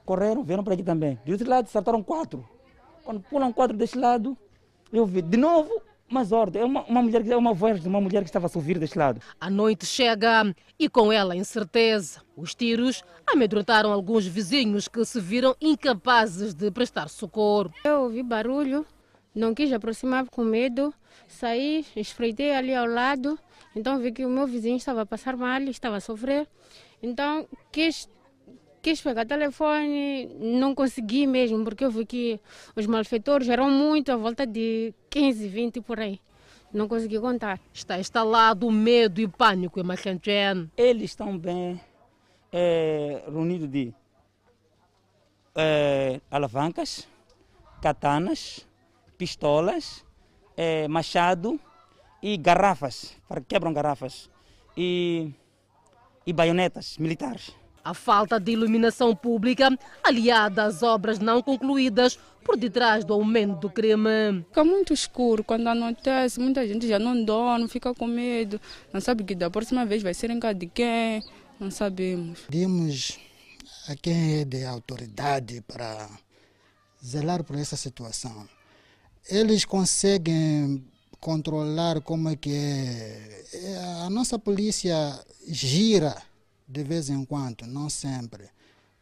correram, 0.04 0.42
vieram 0.42 0.62
para 0.62 0.74
aqui 0.74 0.82
também. 0.82 1.18
De 1.24 1.32
outro 1.32 1.48
lado, 1.48 1.68
saltaram 1.68 2.02
quatro. 2.02 2.48
Quando 3.04 3.20
pulam 3.20 3.52
quatro 3.52 3.76
deste 3.76 3.98
lado, 3.98 4.36
eu 4.92 5.04
vi. 5.04 5.22
De 5.22 5.36
novo, 5.36 5.82
Mas 6.10 6.32
ordem, 6.32 6.60
é 6.60 6.64
uma, 6.64 6.82
uma 6.86 7.02
mulher, 7.02 7.24
é 7.28 7.36
uma 7.36 7.54
voz 7.54 7.80
de 7.80 7.86
uma 7.86 8.00
mulher 8.00 8.22
que 8.24 8.28
estava 8.28 8.48
a 8.48 8.50
ouvir 8.52 8.80
deste 8.80 8.98
lado. 8.98 9.20
A 9.40 9.48
noite 9.48 9.86
chega 9.86 10.52
e 10.76 10.88
com 10.88 11.12
ela 11.12 11.34
a 11.34 11.36
incerteza. 11.36 12.20
Os 12.36 12.52
tiros 12.52 13.04
amedrontaram 13.24 13.92
alguns 13.92 14.26
vizinhos 14.26 14.88
que 14.88 15.04
se 15.04 15.20
viram 15.20 15.54
incapazes 15.60 16.52
de 16.52 16.68
prestar 16.72 17.08
socorro. 17.08 17.72
Eu 17.84 18.00
ouvi 18.02 18.24
barulho, 18.24 18.84
não 19.32 19.54
quis 19.54 19.72
aproximar 19.72 20.26
com 20.28 20.42
medo, 20.42 20.92
saí, 21.28 21.86
espreitei 21.94 22.56
ali 22.56 22.74
ao 22.74 22.86
lado, 22.86 23.38
então 23.76 23.96
vi 24.00 24.10
que 24.10 24.26
o 24.26 24.28
meu 24.28 24.48
vizinho 24.48 24.76
estava 24.76 25.02
a 25.02 25.06
passar 25.06 25.36
mal, 25.36 25.62
estava 25.62 25.98
a 25.98 26.00
sofrer, 26.00 26.48
então 27.00 27.46
quis 27.70 28.08
quis 28.82 29.00
pegar 29.00 29.26
telefone, 29.26 30.26
não 30.38 30.74
consegui 30.74 31.26
mesmo, 31.26 31.62
porque 31.64 31.84
eu 31.84 31.90
vi 31.90 32.06
que 32.06 32.40
os 32.74 32.86
malfeitores 32.86 33.48
eram 33.48 33.70
muito, 33.70 34.10
à 34.10 34.16
volta 34.16 34.46
de 34.46 34.94
15, 35.10 35.48
20 35.48 35.80
por 35.80 36.00
aí. 36.00 36.20
Não 36.72 36.86
consegui 36.86 37.18
contar. 37.18 37.60
Está 37.72 37.98
instalado 37.98 38.66
o 38.66 38.70
medo 38.70 39.20
e 39.20 39.26
pânico 39.26 39.80
em 39.80 39.82
Machanchen. 39.82 40.70
Eles 40.76 41.10
estão 41.10 41.36
bem 41.36 41.80
é, 42.52 43.22
reunidos 43.26 43.68
de 43.68 43.92
é, 45.54 46.20
alavancas, 46.30 47.08
katanas, 47.82 48.66
pistolas, 49.18 50.04
é, 50.56 50.86
machado 50.88 51.58
e 52.22 52.36
garrafas, 52.36 53.16
para 53.28 53.40
quebram 53.40 53.72
garrafas, 53.72 54.30
e, 54.76 55.32
e 56.24 56.32
baionetas 56.32 56.98
militares. 56.98 57.59
A 57.82 57.94
falta 57.94 58.38
de 58.38 58.52
iluminação 58.52 59.16
pública, 59.16 59.76
aliada 60.04 60.64
às 60.64 60.82
obras 60.82 61.18
não 61.18 61.42
concluídas, 61.42 62.18
por 62.44 62.56
detrás 62.56 63.04
do 63.04 63.12
aumento 63.12 63.60
do 63.60 63.70
crime. 63.70 64.44
Fica 64.48 64.64
muito 64.64 64.92
escuro 64.92 65.44
quando 65.44 65.68
anoitece, 65.68 66.40
muita 66.40 66.66
gente 66.66 66.86
já 66.86 66.98
não 66.98 67.24
dorme, 67.24 67.68
fica 67.68 67.94
com 67.94 68.06
medo, 68.06 68.60
não 68.92 69.00
sabe 69.00 69.24
que 69.24 69.34
da 69.34 69.50
próxima 69.50 69.86
vez 69.86 70.02
vai 70.02 70.14
ser 70.14 70.30
em 70.30 70.40
casa 70.40 70.54
de 70.54 70.66
quem, 70.66 71.22
não 71.58 71.70
sabemos. 71.70 72.40
Pedimos 72.48 73.18
a 73.88 73.94
quem 73.94 74.40
é 74.40 74.44
de 74.44 74.64
autoridade 74.64 75.62
para 75.66 76.08
zelar 77.04 77.44
por 77.44 77.56
essa 77.56 77.76
situação. 77.76 78.48
Eles 79.28 79.64
conseguem 79.64 80.84
controlar 81.20 82.00
como 82.00 82.30
é 82.30 82.36
que 82.36 82.52
é. 82.52 83.44
é 83.52 83.76
a 84.06 84.10
nossa 84.10 84.38
polícia 84.38 84.96
gira 85.46 86.16
de 86.70 86.84
vez 86.84 87.10
em 87.10 87.24
quando, 87.24 87.66
não 87.66 87.90
sempre. 87.90 88.48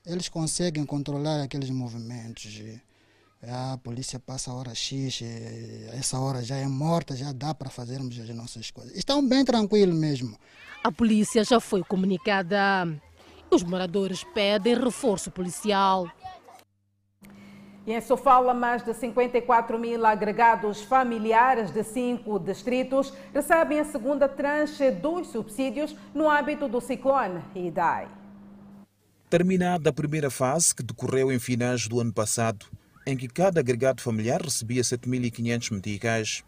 Eles 0.07 0.29
conseguem 0.29 0.87
controlar 0.87 1.43
aqueles 1.43 1.69
movimentos. 1.69 2.63
A 3.43 3.79
polícia 3.79 4.19
passa 4.19 4.51
a 4.51 4.55
hora 4.55 4.75
X, 4.75 5.21
essa 5.93 6.19
hora 6.19 6.43
já 6.43 6.57
é 6.57 6.67
morta, 6.67 7.15
já 7.15 7.31
dá 7.31 7.55
para 7.55 7.69
fazermos 7.69 8.19
as 8.19 8.29
nossas 8.31 8.71
coisas. 8.71 8.97
Estão 8.97 9.27
bem 9.27 9.45
tranquilos 9.45 9.95
mesmo. 9.95 10.37
A 10.83 10.91
polícia 10.91 11.45
já 11.45 11.61
foi 11.61 11.85
comunicada. 11.85 12.57
Os 13.51 13.63
moradores 13.63 14.25
pedem 14.35 14.83
reforço 14.83 15.31
policial. 15.31 16.11
E 17.89 17.93
em 17.95 18.03
Sofala, 18.03 18.53
mais 18.53 18.85
de 18.85 18.93
54 18.93 19.79
mil 19.79 20.05
agregados 20.05 20.83
familiares 20.83 21.71
de 21.71 21.83
cinco 21.83 22.39
distritos 22.39 23.15
recebem 23.33 23.81
a 23.81 23.85
segunda 23.87 24.29
tranche 24.29 24.91
dos 24.91 25.29
subsídios 25.29 25.97
no 26.15 26.31
âmbito 26.31 26.69
do 26.69 26.83
ciclone 26.83 27.43
Idai. 27.55 28.07
Terminada 29.31 29.89
a 29.89 29.93
primeira 29.95 30.29
fase, 30.29 30.75
que 30.75 30.83
decorreu 30.83 31.33
em 31.33 31.39
finais 31.39 31.89
do 31.89 31.99
ano 31.99 32.13
passado, 32.13 32.67
em 33.07 33.17
que 33.17 33.27
cada 33.27 33.61
agregado 33.61 34.03
familiar 34.03 34.43
recebia 34.43 34.83
7.500 34.83 35.73
meticais, 35.73 36.45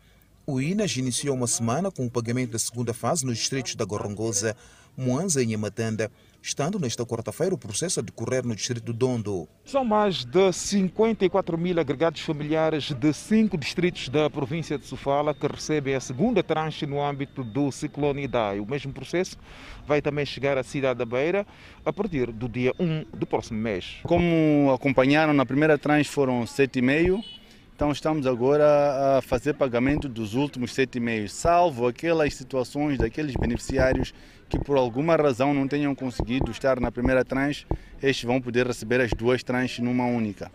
o 0.47 0.61
INAS 0.61 0.95
iniciou 0.99 1.34
uma 1.34 1.47
semana 1.47 1.91
com 1.91 2.05
o 2.05 2.11
pagamento 2.11 2.51
da 2.51 2.59
segunda 2.59 2.93
fase 2.93 3.24
nos 3.24 3.38
distritos 3.38 3.74
da 3.76 3.86
Gorongosa, 3.86 4.55
Moanza 4.95 5.43
e 5.43 5.47
Nhamatanda, 5.47 6.12
estando 6.43 6.78
nesta 6.78 7.05
quarta-feira 7.05 7.55
o 7.55 7.59
processo 7.59 8.01
a 8.01 8.03
decorrer 8.03 8.47
no 8.47 8.55
distrito 8.55 8.84
do 8.84 8.93
Dondo. 8.93 9.49
São 9.64 9.84
mais 9.84 10.24
de 10.24 10.53
54 10.53 11.57
mil 11.59 11.78
agregados 11.78 12.20
familiares 12.22 12.93
de 12.93 13.12
cinco 13.12 13.59
distritos 13.59 14.09
da 14.09 14.30
província 14.30 14.78
de 14.78 14.86
Sofala 14.86 15.34
que 15.34 15.47
recebem 15.47 15.95
a 15.95 16.01
segunda 16.01 16.43
tranche 16.43 16.86
no 16.86 17.03
âmbito 17.03 17.45
do 17.45 17.70
ciclone 17.70 18.24
Idai. 18.24 18.61
O 18.61 18.66
mesmo 18.66 18.93
processo 18.93 19.36
vai 19.86 20.01
também 20.01 20.24
chegar 20.24 20.57
à 20.57 20.62
cidade 20.62 20.99
da 20.99 21.05
Beira 21.05 21.47
a 21.84 21.93
partir 21.93 22.32
do 22.32 22.49
dia 22.49 22.72
1 22.78 23.18
do 23.18 23.26
próximo 23.26 23.61
mês. 23.61 23.99
Como 24.05 24.72
acompanharam 24.74 25.32
na 25.32 25.45
primeira 25.45 25.76
tranche 25.76 26.11
foram 26.11 26.45
7,5 26.45 27.41
então 27.80 27.91
estamos 27.93 28.26
agora 28.26 29.16
a 29.16 29.22
fazer 29.22 29.55
pagamento 29.55 30.07
dos 30.07 30.34
últimos 30.34 30.74
sete 30.74 31.01
meses, 31.01 31.32
salvo 31.32 31.86
aquelas 31.86 32.34
situações 32.34 32.99
daqueles 32.99 33.34
beneficiários 33.34 34.12
que 34.51 34.59
por 34.59 34.76
alguma 34.76 35.14
razão 35.14 35.55
não 35.55 35.68
tenham 35.68 35.94
conseguido 35.94 36.51
estar 36.51 36.80
na 36.80 36.90
primeira 36.90 37.24
tranche, 37.24 37.64
estes 38.03 38.24
vão 38.24 38.40
poder 38.40 38.66
receber 38.66 39.01
as 39.01 39.12
duas 39.12 39.44
tranches 39.44 39.78
numa 39.78 40.05
única, 40.05 40.51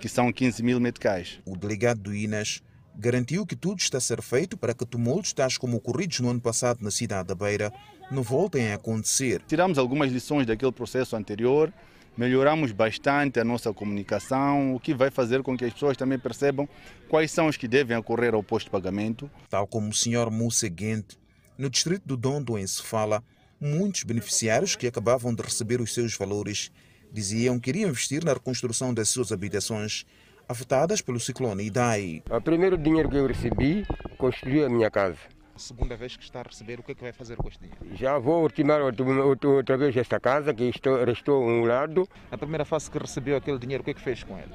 que 0.00 0.08
são 0.08 0.32
15 0.32 0.64
mil 0.64 0.80
meticais. 0.80 1.38
O 1.46 1.56
delegado 1.56 2.00
do 2.00 2.14
INAS 2.14 2.60
garantiu 2.98 3.46
que 3.46 3.54
tudo 3.54 3.78
está 3.78 3.98
a 3.98 4.00
ser 4.00 4.20
feito 4.20 4.56
para 4.56 4.74
que 4.74 4.84
tumultos 4.84 5.32
tais 5.32 5.56
como 5.56 5.76
ocorridos 5.76 6.18
no 6.18 6.30
ano 6.30 6.40
passado 6.40 6.82
na 6.82 6.90
cidade 6.90 7.28
da 7.28 7.36
Beira 7.36 7.72
não 8.10 8.20
voltem 8.20 8.72
a 8.72 8.74
acontecer. 8.74 9.40
Tiramos 9.46 9.78
algumas 9.78 10.10
lições 10.10 10.44
daquele 10.44 10.72
processo 10.72 11.14
anterior, 11.14 11.72
melhoramos 12.16 12.72
bastante 12.72 13.38
a 13.38 13.44
nossa 13.44 13.72
comunicação, 13.72 14.74
o 14.74 14.80
que 14.80 14.92
vai 14.92 15.10
fazer 15.10 15.44
com 15.44 15.56
que 15.56 15.64
as 15.64 15.72
pessoas 15.72 15.96
também 15.96 16.18
percebam 16.18 16.68
quais 17.08 17.30
são 17.30 17.46
os 17.46 17.56
que 17.56 17.68
devem 17.68 17.96
ocorrer 17.96 18.34
ao 18.34 18.42
posto 18.42 18.66
de 18.66 18.72
pagamento. 18.72 19.30
Tal 19.48 19.68
como 19.68 19.90
o 19.90 19.94
Sr. 19.94 20.32
Moussa 20.32 20.68
Guente, 20.68 21.16
no 21.56 21.70
distrito 21.70 22.02
do 22.04 22.16
Dondo, 22.16 22.58
em 22.58 22.66
Sofala, 22.66 23.22
muitos 23.60 24.02
beneficiários 24.02 24.76
que 24.76 24.86
acabavam 24.86 25.34
de 25.34 25.42
receber 25.42 25.80
os 25.80 25.92
seus 25.92 26.16
valores 26.16 26.70
diziam 27.12 27.58
que 27.58 27.70
iriam 27.70 27.90
investir 27.90 28.24
na 28.24 28.32
reconstrução 28.32 28.92
das 28.92 29.08
suas 29.08 29.32
habitações 29.32 30.04
afetadas 30.48 31.00
pelo 31.00 31.18
ciclone 31.18 31.64
Idai. 31.64 32.22
O 32.30 32.40
primeiro 32.40 32.76
dinheiro 32.76 33.08
que 33.08 33.16
eu 33.16 33.26
recebi, 33.26 33.86
construí 34.18 34.64
a 34.64 34.68
minha 34.68 34.90
casa 34.90 35.18
segunda 35.58 35.96
vez 35.96 36.16
que 36.16 36.22
está 36.22 36.40
a 36.40 36.42
receber, 36.42 36.78
o 36.78 36.82
que 36.82 36.92
é 36.92 36.94
que 36.94 37.02
vai 37.02 37.12
fazer 37.12 37.36
com 37.36 37.48
este 37.48 37.60
dinheiro? 37.60 37.96
Já 37.96 38.18
vou 38.18 38.42
ultimar 38.42 38.80
outra, 38.80 39.48
outra 39.48 39.76
vez 39.76 39.96
esta 39.96 40.20
casa, 40.20 40.52
que 40.54 40.64
estou, 40.64 41.02
restou 41.04 41.42
um 41.42 41.64
lado. 41.64 42.08
A 42.30 42.38
primeira 42.38 42.64
fase 42.64 42.90
que 42.90 42.98
recebeu 42.98 43.36
aquele 43.36 43.58
dinheiro, 43.58 43.82
o 43.82 43.84
que 43.84 43.90
é 43.90 43.94
que 43.94 44.00
fez 44.00 44.22
com 44.22 44.38
ele? 44.38 44.52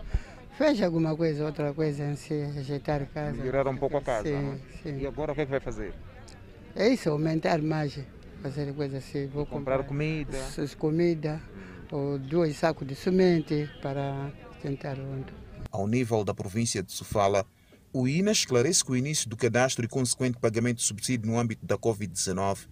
Fez 0.57 0.81
alguma 0.81 1.15
coisa, 1.15 1.45
outra 1.45 1.73
coisa 1.73 2.03
em 2.03 2.15
si, 2.15 2.33
ajeitar 2.57 3.01
a 3.01 3.05
casa. 3.05 3.37
Melhorar 3.37 3.67
um 3.67 3.77
pouco 3.77 3.97
a 3.97 4.01
casa? 4.01 4.27
Sim, 4.27 4.59
sim. 4.83 4.99
E 4.99 5.07
agora 5.07 5.31
o 5.31 5.35
que 5.35 5.41
é 5.41 5.45
que 5.45 5.51
vai 5.51 5.59
fazer? 5.59 5.93
É 6.75 6.87
isso, 6.87 7.09
aumentar 7.09 7.61
mais, 7.61 7.99
fazer 8.41 8.73
coisas 8.73 9.03
assim. 9.03 9.27
Vou 9.27 9.45
comprar, 9.45 9.77
comprar 9.77 9.87
comida? 9.87 10.37
Comida, 10.77 11.41
ou 11.91 12.17
dois 12.17 12.57
sacos 12.57 12.87
de 12.87 12.95
semente 12.95 13.69
para 13.81 14.31
tentar 14.61 14.97
onde. 14.99 15.33
Ao 15.71 15.87
nível 15.87 16.23
da 16.23 16.33
província 16.33 16.83
de 16.83 16.91
Sofala, 16.91 17.45
o 17.93 18.07
INA 18.07 18.31
esclarece 18.31 18.83
que 18.83 18.91
o 18.91 18.95
início 18.95 19.29
do 19.29 19.37
cadastro 19.37 19.85
e 19.85 19.87
consequente 19.87 20.37
pagamento 20.37 20.77
de 20.77 20.83
subsídio 20.83 21.29
no 21.29 21.37
âmbito 21.37 21.65
da 21.65 21.77
Covid-19 21.77 22.67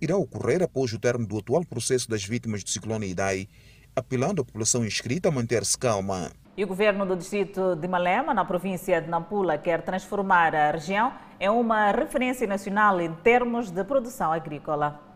irá 0.00 0.16
ocorrer 0.16 0.62
após 0.62 0.92
o 0.92 0.98
término 0.98 1.28
do 1.28 1.38
atual 1.38 1.64
processo 1.64 2.08
das 2.08 2.24
vítimas 2.24 2.62
do 2.62 2.70
ciclone 2.70 3.10
Idai, 3.10 3.48
apelando 3.96 4.42
à 4.42 4.44
população 4.44 4.84
inscrita 4.84 5.28
a 5.28 5.32
manter-se 5.32 5.76
calma. 5.76 6.30
E 6.56 6.64
o 6.64 6.66
governo 6.66 7.06
do 7.06 7.16
distrito 7.16 7.76
de 7.76 7.86
Malema, 7.86 8.34
na 8.34 8.44
província 8.44 9.00
de 9.00 9.08
Nampula, 9.08 9.56
quer 9.58 9.82
transformar 9.82 10.54
a 10.54 10.72
região 10.72 11.12
em 11.40 11.48
uma 11.48 11.90
referência 11.92 12.46
nacional 12.46 13.00
em 13.00 13.12
termos 13.14 13.70
de 13.70 13.84
produção 13.84 14.32
agrícola. 14.32 15.07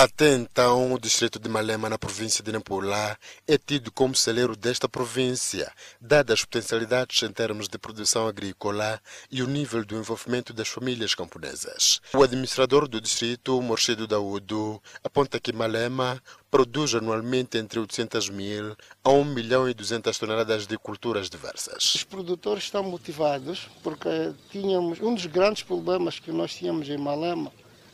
Até 0.00 0.32
então, 0.32 0.92
o 0.92 0.98
distrito 1.00 1.40
de 1.40 1.48
Malema, 1.48 1.88
na 1.88 1.98
província 1.98 2.40
de 2.44 2.52
Nampula, 2.52 3.18
é 3.48 3.58
tido 3.58 3.90
como 3.90 4.14
celeiro 4.14 4.54
desta 4.54 4.88
província, 4.88 5.72
dadas 6.00 6.34
as 6.34 6.44
potencialidades 6.44 7.20
em 7.24 7.32
termos 7.32 7.66
de 7.68 7.76
produção 7.78 8.28
agrícola 8.28 9.02
e 9.28 9.42
o 9.42 9.48
nível 9.48 9.84
do 9.84 9.96
envolvimento 9.96 10.52
das 10.52 10.68
famílias 10.68 11.16
camponesas. 11.16 12.00
O 12.14 12.22
administrador 12.22 12.86
do 12.86 13.00
distrito, 13.00 13.60
Morshido 13.60 14.06
Daúdo, 14.06 14.80
aponta 15.02 15.40
que 15.40 15.52
Malema 15.52 16.22
produz 16.48 16.94
anualmente 16.94 17.58
entre 17.58 17.80
800 17.80 18.30
mil 18.30 18.76
a 19.02 19.10
1 19.10 19.24
milhão 19.24 19.68
e 19.68 19.74
200 19.74 20.16
toneladas 20.16 20.64
de 20.68 20.78
culturas 20.78 21.28
diversas. 21.28 21.96
Os 21.96 22.04
produtores 22.04 22.62
estão 22.62 22.84
motivados 22.84 23.68
porque 23.82 24.32
tínhamos 24.48 25.00
um 25.00 25.12
dos 25.12 25.26
grandes 25.26 25.64
problemas 25.64 26.20
que 26.20 26.30
nós 26.30 26.54
tínhamos 26.54 26.88
em 26.88 26.98
Malema 26.98 27.50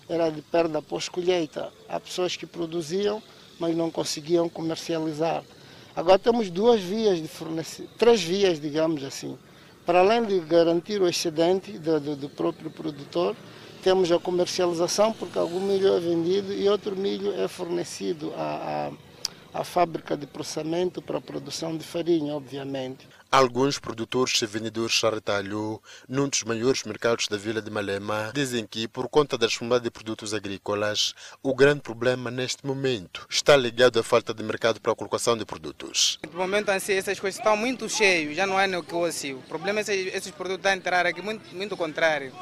era 0.08 0.30
de 0.30 0.42
perda 0.42 0.82
pós-colheita. 0.82 1.72
Há 1.88 1.98
pessoas 1.98 2.36
que 2.36 2.46
produziam, 2.46 3.22
mas 3.58 3.76
não 3.76 3.90
conseguiam 3.90 4.48
comercializar. 4.48 5.42
Agora 5.96 6.18
temos 6.18 6.50
duas 6.50 6.80
vias 6.80 7.22
de 7.22 7.28
fornecer, 7.28 7.88
três 7.96 8.22
vias, 8.22 8.60
digamos 8.60 9.04
assim. 9.04 9.38
Para 9.86 10.00
além 10.00 10.24
de 10.24 10.40
garantir 10.40 11.00
o 11.00 11.08
excedente 11.08 11.72
do, 11.78 12.00
do, 12.00 12.16
do 12.16 12.28
próprio 12.28 12.70
produtor, 12.70 13.36
temos 13.82 14.10
a 14.10 14.18
comercialização, 14.18 15.12
porque 15.12 15.38
algum 15.38 15.60
milho 15.60 15.94
é 15.94 16.00
vendido 16.00 16.52
e 16.52 16.68
outro 16.68 16.96
milho 16.96 17.32
é 17.38 17.46
fornecido 17.46 18.32
a, 18.36 18.88
a 18.88 18.92
a 19.54 19.62
fábrica 19.62 20.16
de 20.16 20.26
processamento 20.26 21.00
para 21.00 21.18
a 21.18 21.20
produção 21.20 21.76
de 21.76 21.84
farinha, 21.84 22.34
obviamente. 22.34 23.06
Alguns 23.30 23.78
produtores 23.78 24.42
e 24.42 24.46
vendedores 24.46 24.94
de 24.94 25.08
retalho, 25.08 25.80
num 26.08 26.28
dos 26.28 26.42
maiores 26.42 26.82
mercados 26.82 27.28
da 27.28 27.36
vila 27.36 27.62
de 27.62 27.70
Malema, 27.70 28.32
dizem 28.34 28.66
que, 28.66 28.88
por 28.88 29.08
conta 29.08 29.38
da 29.38 29.46
disponibilidade 29.46 29.84
de 29.84 29.90
produtos 29.90 30.34
agrícolas, 30.34 31.14
o 31.42 31.54
grande 31.54 31.82
problema 31.82 32.32
neste 32.32 32.66
momento 32.66 33.26
está 33.30 33.56
ligado 33.56 33.98
à 34.00 34.02
falta 34.02 34.34
de 34.34 34.42
mercado 34.42 34.80
para 34.80 34.92
a 34.92 34.96
colocação 34.96 35.36
de 35.36 35.44
produtos. 35.44 36.18
No 36.32 36.38
momento 36.38 36.70
assim, 36.70 36.94
essas 36.94 37.18
coisas 37.20 37.38
estão 37.38 37.56
muito 37.56 37.88
cheias, 37.88 38.36
já 38.36 38.46
não 38.46 38.58
há 38.58 38.66
negócio. 38.66 39.38
O 39.38 39.42
problema 39.42 39.80
é 39.80 39.84
que 39.84 39.92
esses 39.92 40.32
produtos 40.32 40.58
estão 40.58 40.72
a 40.72 40.76
entrar 40.76 41.06
aqui 41.06 41.22
muito, 41.22 41.54
muito 41.54 41.76
contrário. 41.76 42.32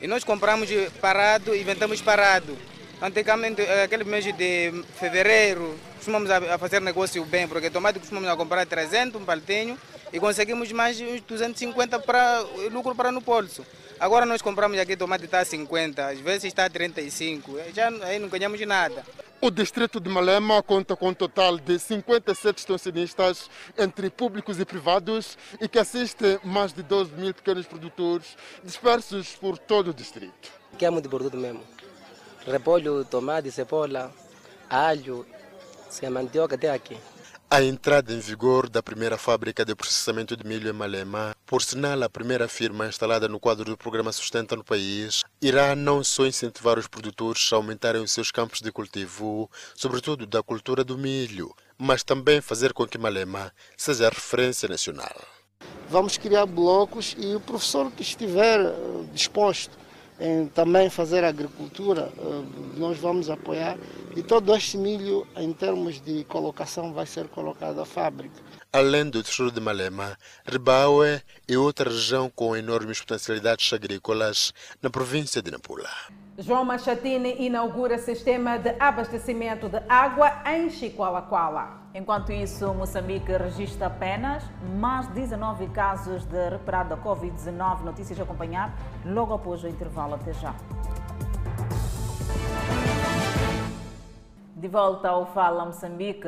E 0.00 0.06
nós 0.06 0.22
compramos 0.22 0.68
parado 1.00 1.54
e 1.54 1.62
vendemos 1.64 2.00
parado. 2.00 2.56
Antigamente, 3.02 3.62
aquele 3.62 4.04
mês 4.04 4.24
de 4.24 4.84
fevereiro, 4.98 5.74
costumamos 5.96 6.30
a 6.30 6.58
fazer 6.58 6.82
negócio 6.82 7.24
bem, 7.24 7.48
porque 7.48 7.70
tomate 7.70 7.98
costumamos 7.98 8.28
a 8.28 8.36
comprar 8.36 8.66
300, 8.66 9.18
um 9.18 9.24
paltinho, 9.24 9.78
e 10.12 10.20
conseguimos 10.20 10.70
mais 10.70 11.00
uns 11.00 11.22
250 11.22 11.98
para 12.00 12.40
lucro 12.70 12.94
para 12.94 13.10
no 13.10 13.22
bolso. 13.22 13.64
Agora 13.98 14.26
nós 14.26 14.42
compramos 14.42 14.78
aqui 14.78 14.98
tomate 14.98 15.24
está 15.24 15.40
a 15.40 15.44
50, 15.46 16.08
às 16.08 16.20
vezes 16.20 16.44
está 16.44 16.66
a 16.66 16.70
35, 16.70 17.58
já 17.74 17.88
aí 18.02 18.18
não 18.18 18.28
ganhamos 18.28 18.60
nada. 18.66 19.02
O 19.40 19.50
distrito 19.50 19.98
de 19.98 20.10
Malema 20.10 20.62
conta 20.62 20.94
com 20.94 21.08
um 21.08 21.14
total 21.14 21.56
de 21.56 21.78
57 21.78 22.58
extensionistas, 22.58 23.48
entre 23.78 24.10
públicos 24.10 24.60
e 24.60 24.64
privados, 24.66 25.38
e 25.58 25.66
que 25.66 25.78
assiste 25.78 26.38
mais 26.44 26.74
de 26.74 26.82
12 26.82 27.12
mil 27.12 27.32
pequenos 27.32 27.66
produtores 27.66 28.36
dispersos 28.62 29.36
por 29.36 29.56
todo 29.56 29.88
o 29.88 29.94
distrito. 29.94 30.50
Que 30.76 30.84
é 30.84 30.90
muito 30.90 31.08
produto 31.08 31.38
mesmo. 31.38 31.62
Repolho, 32.50 33.04
tomate, 33.04 33.52
cebola, 33.52 34.12
alho, 34.68 35.24
se 35.88 36.08
mandioca 36.10 36.56
até 36.56 36.68
aqui. 36.68 36.96
A 37.48 37.62
entrada 37.62 38.12
em 38.12 38.18
vigor 38.18 38.68
da 38.68 38.82
primeira 38.82 39.16
fábrica 39.16 39.64
de 39.64 39.74
processamento 39.74 40.36
de 40.36 40.44
milho 40.44 40.68
em 40.68 40.72
Malema, 40.72 41.32
por 41.46 41.62
sinal 41.62 42.02
a 42.02 42.08
primeira 42.08 42.48
firma 42.48 42.88
instalada 42.88 43.28
no 43.28 43.38
quadro 43.38 43.64
do 43.64 43.76
programa 43.76 44.10
Sustenta 44.10 44.56
no 44.56 44.64
país, 44.64 45.22
irá 45.40 45.76
não 45.76 46.02
só 46.02 46.26
incentivar 46.26 46.76
os 46.76 46.88
produtores 46.88 47.52
a 47.52 47.56
aumentarem 47.56 48.02
os 48.02 48.10
seus 48.10 48.32
campos 48.32 48.60
de 48.60 48.72
cultivo, 48.72 49.48
sobretudo 49.74 50.26
da 50.26 50.42
cultura 50.42 50.82
do 50.82 50.98
milho, 50.98 51.54
mas 51.78 52.02
também 52.02 52.40
fazer 52.40 52.72
com 52.72 52.86
que 52.86 52.98
Malema 52.98 53.52
seja 53.76 54.08
referência 54.08 54.68
nacional. 54.68 55.14
Vamos 55.88 56.16
criar 56.16 56.46
blocos 56.46 57.14
e 57.16 57.34
o 57.34 57.40
professor 57.40 57.92
que 57.92 58.02
estiver 58.02 58.60
disposto 59.12 59.78
em 60.20 60.46
também 60.48 60.90
fazer 60.90 61.24
agricultura, 61.24 62.12
nós 62.76 62.98
vamos 62.98 63.30
apoiar. 63.30 63.78
E 64.14 64.22
todo 64.22 64.54
este 64.54 64.76
milho, 64.76 65.26
em 65.36 65.52
termos 65.52 66.00
de 66.00 66.24
colocação, 66.24 66.92
vai 66.92 67.06
ser 67.06 67.28
colocado 67.28 67.80
à 67.80 67.86
fábrica. 67.86 68.40
Além 68.72 69.08
do 69.08 69.22
distrito 69.22 69.54
de 69.54 69.60
Malema, 69.60 70.16
Ribaue 70.46 71.20
é 71.48 71.58
outra 71.58 71.90
região 71.90 72.30
com 72.30 72.56
enormes 72.56 73.00
potencialidades 73.00 73.72
agrícolas 73.72 74.52
na 74.80 74.90
província 74.90 75.42
de 75.42 75.50
Nampula. 75.50 75.90
João 76.40 76.64
Machatini 76.64 77.36
inaugura 77.44 77.98
sistema 77.98 78.56
de 78.56 78.74
abastecimento 78.80 79.68
de 79.68 79.78
água 79.86 80.40
em 80.46 80.70
Chicoalacoala. 80.70 81.80
Enquanto 81.94 82.32
isso, 82.32 82.72
Moçambique 82.72 83.30
registra 83.30 83.88
apenas 83.88 84.42
mais 84.78 85.06
19 85.08 85.68
casos 85.68 86.24
de 86.24 86.48
recuperada 86.48 86.96
Covid-19. 86.96 87.82
Notícias 87.82 88.18
a 88.18 88.22
acompanhar 88.22 88.74
logo 89.04 89.34
após 89.34 89.62
o 89.64 89.68
intervalo. 89.68 90.14
Até 90.14 90.32
já. 90.32 90.54
De 94.56 94.66
volta 94.66 95.10
ao 95.10 95.26
Fala 95.34 95.66
Moçambique. 95.66 96.26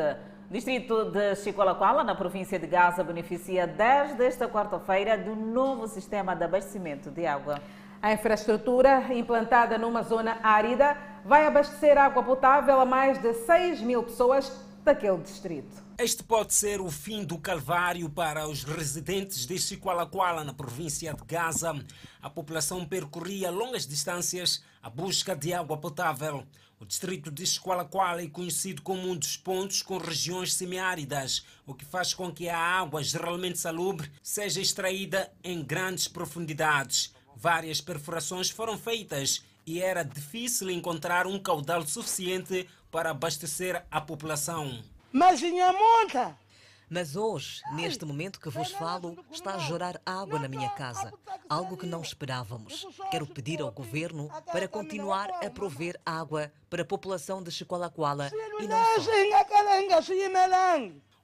Distrito 0.50 1.06
de 1.06 1.34
Chicoalacoala, 1.36 2.04
na 2.04 2.14
província 2.14 2.58
de 2.58 2.66
Gaza, 2.66 3.02
beneficia 3.02 3.66
desde 3.66 4.26
esta 4.26 4.46
quarta-feira 4.46 5.16
do 5.16 5.34
novo 5.34 5.88
sistema 5.88 6.36
de 6.36 6.44
abastecimento 6.44 7.10
de 7.10 7.26
água. 7.26 7.54
A 8.02 8.12
infraestrutura, 8.12 9.14
implantada 9.14 9.78
numa 9.78 10.02
zona 10.02 10.40
árida, 10.42 10.98
vai 11.24 11.46
abastecer 11.46 11.96
água 11.96 12.20
potável 12.20 12.80
a 12.80 12.84
mais 12.84 13.22
de 13.22 13.32
6 13.32 13.80
mil 13.80 14.02
pessoas 14.02 14.50
daquele 14.82 15.18
distrito. 15.18 15.80
Este 15.96 16.24
pode 16.24 16.52
ser 16.52 16.80
o 16.80 16.90
fim 16.90 17.24
do 17.24 17.38
calvário 17.38 18.10
para 18.10 18.48
os 18.48 18.64
residentes 18.64 19.46
de 19.46 19.56
Chicoalacoala, 19.56 20.42
na 20.42 20.52
província 20.52 21.14
de 21.14 21.22
Gaza. 21.24 21.80
A 22.20 22.28
população 22.28 22.84
percorria 22.84 23.52
longas 23.52 23.86
distâncias 23.86 24.64
à 24.82 24.90
busca 24.90 25.36
de 25.36 25.54
água 25.54 25.76
potável. 25.76 26.42
O 26.80 26.84
distrito 26.84 27.30
de 27.30 27.46
Chicoalacoala 27.46 28.20
é 28.20 28.26
conhecido 28.26 28.82
como 28.82 29.08
um 29.08 29.16
dos 29.16 29.36
pontos 29.36 29.80
com 29.80 29.98
regiões 29.98 30.54
semiáridas, 30.54 31.46
o 31.64 31.72
que 31.72 31.84
faz 31.84 32.12
com 32.12 32.32
que 32.32 32.48
a 32.48 32.58
água, 32.58 33.00
geralmente 33.00 33.60
salubre, 33.60 34.10
seja 34.20 34.60
extraída 34.60 35.32
em 35.44 35.62
grandes 35.62 36.08
profundidades. 36.08 37.11
Várias 37.42 37.80
perfurações 37.80 38.50
foram 38.50 38.78
feitas 38.78 39.44
e 39.66 39.82
era 39.82 40.04
difícil 40.04 40.70
encontrar 40.70 41.26
um 41.26 41.40
caudal 41.40 41.84
suficiente 41.84 42.68
para 42.88 43.10
abastecer 43.10 43.84
a 43.90 44.00
população. 44.00 44.80
Mas 45.10 45.40
tinha 45.40 45.72
muita. 45.72 46.38
Mas 46.88 47.16
hoje, 47.16 47.60
neste 47.72 48.04
momento 48.04 48.38
que 48.38 48.48
vos 48.48 48.70
falo, 48.70 49.18
está 49.32 49.54
a 49.54 49.58
jorrar 49.58 50.00
água 50.06 50.38
na 50.38 50.46
minha 50.46 50.70
casa, 50.70 51.12
algo 51.48 51.76
que 51.76 51.84
não 51.84 52.00
esperávamos. 52.00 52.86
Quero 53.10 53.26
pedir 53.26 53.60
ao 53.60 53.72
governo 53.72 54.30
para 54.52 54.68
continuar 54.68 55.28
a 55.44 55.50
prover 55.50 55.98
água 56.06 56.52
para 56.70 56.82
a 56.82 56.86
população 56.86 57.42
de 57.42 57.50
Chicoalacoala 57.50 58.30
e 58.60 58.68
não 58.68 58.78
só. 59.00 59.10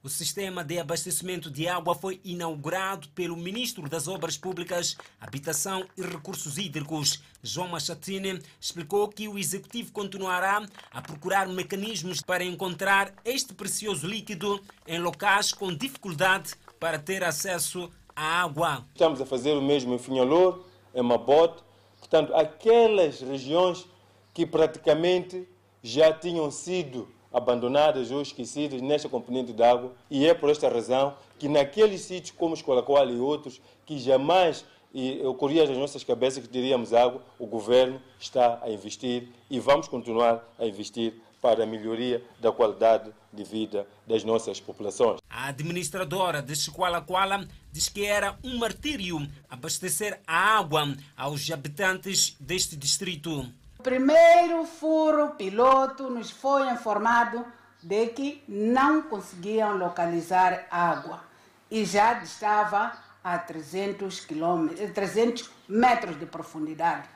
O 0.00 0.08
sistema 0.08 0.62
de 0.62 0.78
abastecimento 0.78 1.50
de 1.50 1.66
água 1.66 1.92
foi 1.92 2.20
inaugurado 2.24 3.08
pelo 3.16 3.36
Ministro 3.36 3.88
das 3.88 4.06
Obras 4.06 4.36
Públicas, 4.36 4.96
Habitação 5.20 5.84
e 5.96 6.02
Recursos 6.02 6.56
Hídricos. 6.56 7.20
João 7.42 7.66
Machatine 7.66 8.40
explicou 8.60 9.08
que 9.08 9.26
o 9.26 9.36
Executivo 9.36 9.90
continuará 9.90 10.64
a 10.92 11.02
procurar 11.02 11.48
mecanismos 11.48 12.20
para 12.20 12.44
encontrar 12.44 13.12
este 13.24 13.52
precioso 13.52 14.06
líquido 14.06 14.62
em 14.86 15.00
locais 15.00 15.52
com 15.52 15.74
dificuldade 15.74 16.54
para 16.78 17.00
ter 17.00 17.24
acesso 17.24 17.90
à 18.14 18.42
água. 18.42 18.86
Estamos 18.92 19.20
a 19.20 19.26
fazer 19.26 19.54
o 19.54 19.62
mesmo 19.62 19.94
em 19.94 19.98
Finhalor, 19.98 20.64
em 20.94 21.02
Mabote, 21.02 21.64
portanto, 21.98 22.32
aquelas 22.36 23.20
regiões 23.20 23.84
que 24.32 24.46
praticamente 24.46 25.44
já 25.82 26.12
tinham 26.12 26.52
sido 26.52 27.08
abandonadas 27.32 28.10
ou 28.10 28.22
esquecidas 28.22 28.80
nesta 28.80 29.08
componente 29.08 29.52
de 29.52 29.62
água 29.62 29.92
e 30.10 30.26
é 30.26 30.34
por 30.34 30.50
esta 30.50 30.68
razão 30.68 31.14
que 31.38 31.48
naqueles 31.48 32.02
sítios 32.02 32.36
como 32.36 32.54
Escolacoal 32.54 33.08
e 33.10 33.18
outros 33.18 33.60
que 33.84 33.98
jamais 33.98 34.64
e 34.92 35.20
ocorria 35.24 35.66
nas 35.66 35.76
nossas 35.76 36.02
cabeças 36.02 36.42
que 36.42 36.48
teríamos 36.48 36.92
água, 36.92 37.22
o 37.38 37.46
governo 37.46 38.00
está 38.18 38.58
a 38.62 38.70
investir 38.70 39.28
e 39.50 39.60
vamos 39.60 39.86
continuar 39.86 40.42
a 40.58 40.66
investir 40.66 41.14
para 41.40 41.62
a 41.62 41.66
melhoria 41.66 42.22
da 42.40 42.50
qualidade 42.50 43.12
de 43.32 43.44
vida 43.44 43.86
das 44.06 44.24
nossas 44.24 44.58
populações. 44.60 45.20
A 45.30 45.48
administradora 45.48 46.42
de 46.42 46.56
Chicoalacoala 46.56 47.46
diz 47.70 47.88
que 47.88 48.04
era 48.04 48.36
um 48.42 48.58
martírio 48.58 49.24
abastecer 49.48 50.20
a 50.26 50.58
água 50.58 50.96
aos 51.16 51.48
habitantes 51.50 52.36
deste 52.40 52.76
distrito. 52.76 53.46
O 53.78 53.82
primeiro 53.82 54.64
furo 54.64 55.36
piloto 55.36 56.10
nos 56.10 56.32
foi 56.32 56.68
informado 56.68 57.46
de 57.80 58.06
que 58.08 58.42
não 58.48 59.02
conseguiam 59.02 59.76
localizar 59.76 60.66
água 60.68 61.22
e 61.70 61.84
já 61.84 62.14
estava 62.14 62.92
a 63.22 63.38
300, 63.38 64.18
quilômetros, 64.26 64.90
300 64.90 65.50
metros 65.68 66.18
de 66.18 66.26
profundidade. 66.26 67.08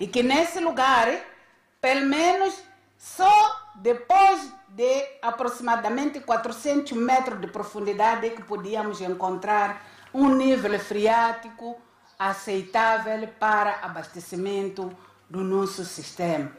E 0.00 0.08
que 0.08 0.20
nesse 0.20 0.58
lugar, 0.58 1.06
pelo 1.80 2.06
menos 2.06 2.60
só 2.98 3.70
depois 3.76 4.52
de 4.68 5.06
aproximadamente 5.22 6.18
400 6.18 6.90
metros 6.98 7.40
de 7.40 7.46
profundidade 7.46 8.30
que 8.30 8.42
podíamos 8.42 9.00
encontrar 9.00 9.80
um 10.12 10.34
nível 10.34 10.76
freático 10.80 11.80
aceitável 12.18 13.28
para 13.38 13.78
abastecimento 13.80 14.92
do 15.32 15.42
nosso 15.42 15.82
sistema. 15.82 16.52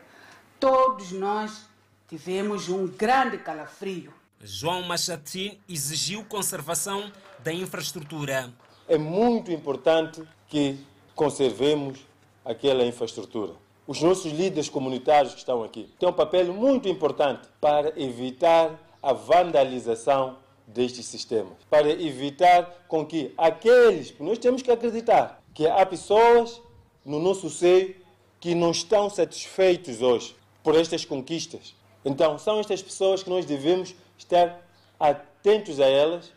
Todos 0.59 1.11
nós 1.11 1.67
tivemos 2.09 2.69
um 2.69 2.87
grande 2.87 3.37
calafrio. 3.37 4.11
João 4.41 4.81
Machatin 4.81 5.59
exigiu 5.69 6.25
conservação 6.25 7.11
da 7.43 7.53
infraestrutura. 7.53 8.51
É 8.87 8.97
muito 8.97 9.51
importante 9.51 10.23
que 10.47 10.79
conservemos 11.13 11.99
aquela 12.43 12.83
infraestrutura. 12.83 13.53
Os 13.85 14.01
nossos 14.01 14.31
líderes 14.31 14.69
comunitários 14.69 15.33
que 15.33 15.39
estão 15.39 15.63
aqui 15.63 15.93
têm 15.99 16.09
um 16.09 16.13
papel 16.13 16.51
muito 16.51 16.89
importante 16.89 17.47
para 17.61 17.93
evitar 17.95 18.71
a 19.03 19.13
vandalização 19.13 20.37
destes 20.65 21.05
sistemas, 21.05 21.53
para 21.69 21.91
evitar 21.91 22.85
com 22.87 23.05
que 23.05 23.35
aqueles, 23.37 24.17
nós 24.19 24.39
temos 24.39 24.63
que 24.63 24.71
acreditar 24.71 25.43
que 25.53 25.67
há 25.67 25.85
pessoas 25.85 26.59
no 27.05 27.19
nosso 27.19 27.51
seio 27.51 28.01
que 28.43 28.53
não 28.53 28.71
estão 28.71 29.09
satisfeitos 29.09 30.01
hoje 30.01 30.35
por 30.61 30.75
estas 30.75 31.05
conquistas. 31.05 31.73
Então, 32.03 32.37
são 32.37 32.59
estas 32.59 32.81
pessoas 32.83 33.23
que 33.23 33.29
nós 33.29 33.45
devemos 33.45 33.95
estar 34.17 34.59
atentos 34.99 35.79
a 35.79 35.85
elas 35.85 36.29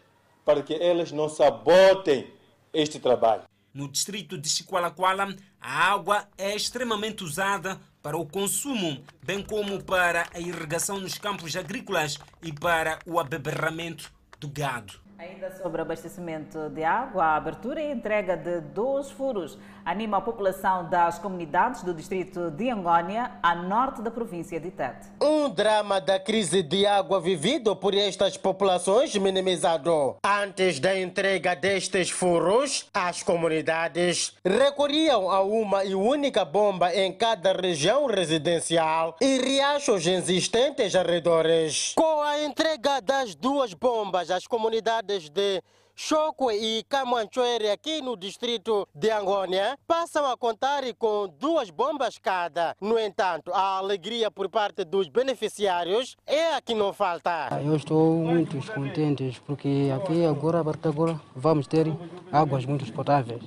para 0.44 0.62
que 0.62 0.72
elas 0.72 1.10
não 1.10 1.28
sabotem 1.28 2.32
este 2.72 3.00
trabalho. 3.00 3.42
No 3.74 3.88
distrito 3.88 4.38
de 4.38 4.48
Chiqualaquala, 4.48 5.34
a 5.60 5.90
água 5.90 6.28
é 6.38 6.54
extremamente 6.54 7.24
usada 7.24 7.80
para 8.00 8.16
o 8.16 8.24
consumo, 8.24 9.02
bem 9.24 9.42
como 9.42 9.82
para 9.82 10.28
a 10.32 10.38
irrigação 10.38 11.00
nos 11.00 11.18
campos 11.18 11.56
agrícolas 11.56 12.18
e 12.40 12.52
para 12.52 13.00
o 13.04 13.18
abeberramento 13.18 14.12
do 14.38 14.48
gado. 14.48 15.05
Ainda 15.18 15.50
sobre 15.62 15.80
abastecimento 15.80 16.68
de 16.68 16.84
água, 16.84 17.24
a 17.24 17.36
abertura 17.36 17.80
e 17.80 17.90
entrega 17.90 18.36
de 18.36 18.60
dois 18.60 19.10
furos 19.10 19.58
anima 19.82 20.18
a 20.18 20.20
população 20.20 20.90
das 20.90 21.18
comunidades 21.18 21.82
do 21.82 21.94
distrito 21.94 22.50
de 22.50 22.68
Angônia, 22.68 23.30
a 23.42 23.54
norte 23.54 24.02
da 24.02 24.10
província 24.10 24.60
de 24.60 24.70
Tete. 24.70 25.08
Um 25.22 25.48
drama 25.48 26.00
da 26.00 26.20
crise 26.20 26.62
de 26.62 26.84
água 26.84 27.18
vivido 27.18 27.74
por 27.74 27.94
estas 27.94 28.36
populações 28.36 29.14
minimizado. 29.16 30.16
Antes 30.22 30.80
da 30.80 30.98
entrega 30.98 31.54
destes 31.54 32.10
furos, 32.10 32.90
as 32.92 33.22
comunidades 33.22 34.34
recorriam 34.44 35.30
a 35.30 35.40
uma 35.40 35.84
e 35.84 35.94
única 35.94 36.44
bomba 36.44 36.94
em 36.94 37.10
cada 37.10 37.54
região 37.54 38.06
residencial 38.06 39.16
e 39.22 39.38
riachos 39.38 40.06
existentes 40.06 40.94
arredores. 40.94 41.94
Com 41.96 42.20
a 42.20 42.42
entrega 42.42 43.00
das 43.00 43.34
duas 43.34 43.72
bombas, 43.72 44.30
as 44.30 44.46
comunidades 44.46 45.05
de 45.06 45.62
Choco 45.98 46.50
e 46.50 46.84
Camanchoere, 46.90 47.70
aqui 47.70 48.02
no 48.02 48.18
distrito 48.18 48.86
de 48.94 49.10
Angônia, 49.10 49.78
passam 49.86 50.30
a 50.30 50.36
contar 50.36 50.82
com 50.98 51.26
duas 51.40 51.70
bombas 51.70 52.18
cada. 52.18 52.76
No 52.78 52.98
entanto, 52.98 53.50
a 53.54 53.78
alegria 53.78 54.30
por 54.30 54.50
parte 54.50 54.84
dos 54.84 55.08
beneficiários 55.08 56.14
é 56.26 56.54
a 56.54 56.60
que 56.60 56.74
não 56.74 56.92
falta. 56.92 57.48
Eu 57.64 57.74
estou 57.76 58.12
muito 58.16 58.58
contente 58.74 59.40
porque 59.46 59.90
aqui 59.96 60.26
agora, 60.26 60.60
a 60.60 60.64
partir 60.64 60.88
agora, 60.88 61.18
vamos 61.34 61.66
ter 61.66 61.86
águas 62.30 62.66
muito 62.66 62.92
potáveis 62.92 63.42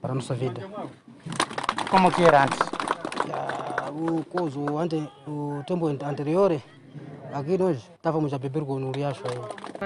para 0.00 0.12
a 0.12 0.14
nossa 0.14 0.34
vida. 0.34 0.62
Como 1.90 2.10
que 2.10 2.22
era 2.22 2.44
antes? 2.44 2.58
O, 3.94 4.24
coso, 4.24 4.78
ante, 4.78 4.96
o 5.26 5.62
tempo 5.66 5.86
anterior, 5.86 6.58
aqui 7.32 7.58
nós 7.58 7.76
estávamos 7.76 8.32
a 8.32 8.38
beber 8.38 8.64
com 8.64 8.74
o 8.74 8.92
riacho 8.92 9.22
aí. 9.26 9.78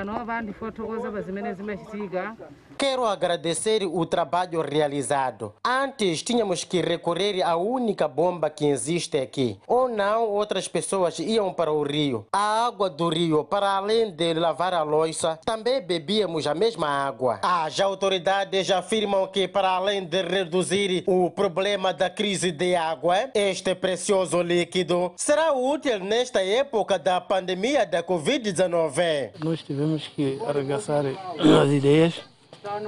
Quero 2.79 3.07
agradecer 3.07 3.85
o 3.85 4.05
trabalho 4.05 4.61
realizado. 4.61 5.55
Antes 5.65 6.23
tínhamos 6.23 6.63
que 6.63 6.83
recorrer 6.83 7.43
à 7.43 7.57
única 7.57 8.07
bomba 8.07 8.51
que 8.51 8.67
existe 8.67 9.17
aqui. 9.17 9.59
Ou 9.67 9.89
não, 9.89 10.29
outras 10.29 10.69
pessoas 10.69 11.19
iam 11.19 11.55
para 11.55 11.73
o 11.73 11.83
rio. 11.83 12.27
A 12.31 12.67
água 12.67 12.91
do 12.91 13.09
rio, 13.09 13.45
para 13.45 13.71
além 13.71 14.11
de 14.11 14.35
lavar 14.35 14.75
a 14.75 14.83
louça, 14.83 15.39
também 15.43 15.81
bebíamos 15.81 16.47
a 16.47 16.55
mesma 16.55 16.87
água. 16.87 17.41
As 17.43 17.81
autoridades 17.81 18.71
afirmam 18.71 19.27
que, 19.29 19.49
para 19.49 19.71
além 19.71 20.05
de 20.05 20.21
reduzir 20.21 21.03
o 21.07 21.31
problema 21.31 21.95
da 21.95 22.11
crise 22.11 22.53
de 22.53 22.77
água, 22.77 23.31
este 23.35 23.75
precioso 23.75 24.43
líquido 24.43 25.13
será 25.17 25.53
útil 25.55 25.99
nesta 26.01 26.43
época 26.43 26.99
da 26.99 27.23
pandemia 27.23 27.87
da 27.87 28.03
Covid-19. 28.03 29.31
Nós 29.43 29.63
tivemos 29.63 30.07
que 30.09 30.39
arregaçar 30.47 31.05
as 31.07 31.71
ideias 31.71 32.36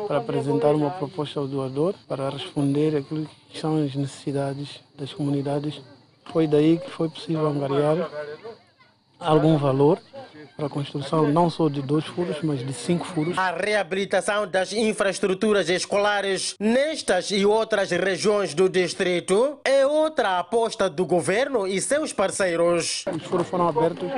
para 0.06 0.18
apresentar 0.18 0.74
uma 0.74 0.90
proposta 0.90 1.40
ao 1.40 1.46
doador 1.46 1.94
para 2.06 2.30
responder 2.30 2.96
aquilo 2.96 3.28
que 3.48 3.58
são 3.58 3.82
as 3.82 3.94
necessidades 3.94 4.80
das 4.98 5.12
comunidades. 5.12 5.80
Foi 6.26 6.46
daí 6.46 6.78
que 6.78 6.90
foi 6.90 7.08
possível 7.08 7.46
angariar 7.46 8.10
algum 9.18 9.56
valor 9.56 9.98
para 10.56 10.66
a 10.66 10.68
construção 10.70 11.30
não 11.30 11.48
só 11.48 11.68
de 11.68 11.80
dois 11.80 12.04
furos, 12.04 12.36
mas 12.42 12.66
de 12.66 12.72
cinco 12.72 13.04
furos. 13.04 13.38
A 13.38 13.52
reabilitação 13.52 14.44
das 14.44 14.72
infraestruturas 14.72 15.68
escolares 15.68 16.56
nestas 16.58 17.30
e 17.30 17.46
outras 17.46 17.90
regiões 17.90 18.54
do 18.54 18.68
distrito 18.68 19.60
é 19.64 19.86
outra 19.86 20.40
aposta 20.40 20.90
do 20.90 21.06
governo 21.06 21.66
e 21.66 21.80
seus 21.80 22.12
parceiros. 22.12 23.04
Os 23.06 23.22
furos 23.22 23.46
foram 23.46 23.68
abertos 23.68 24.10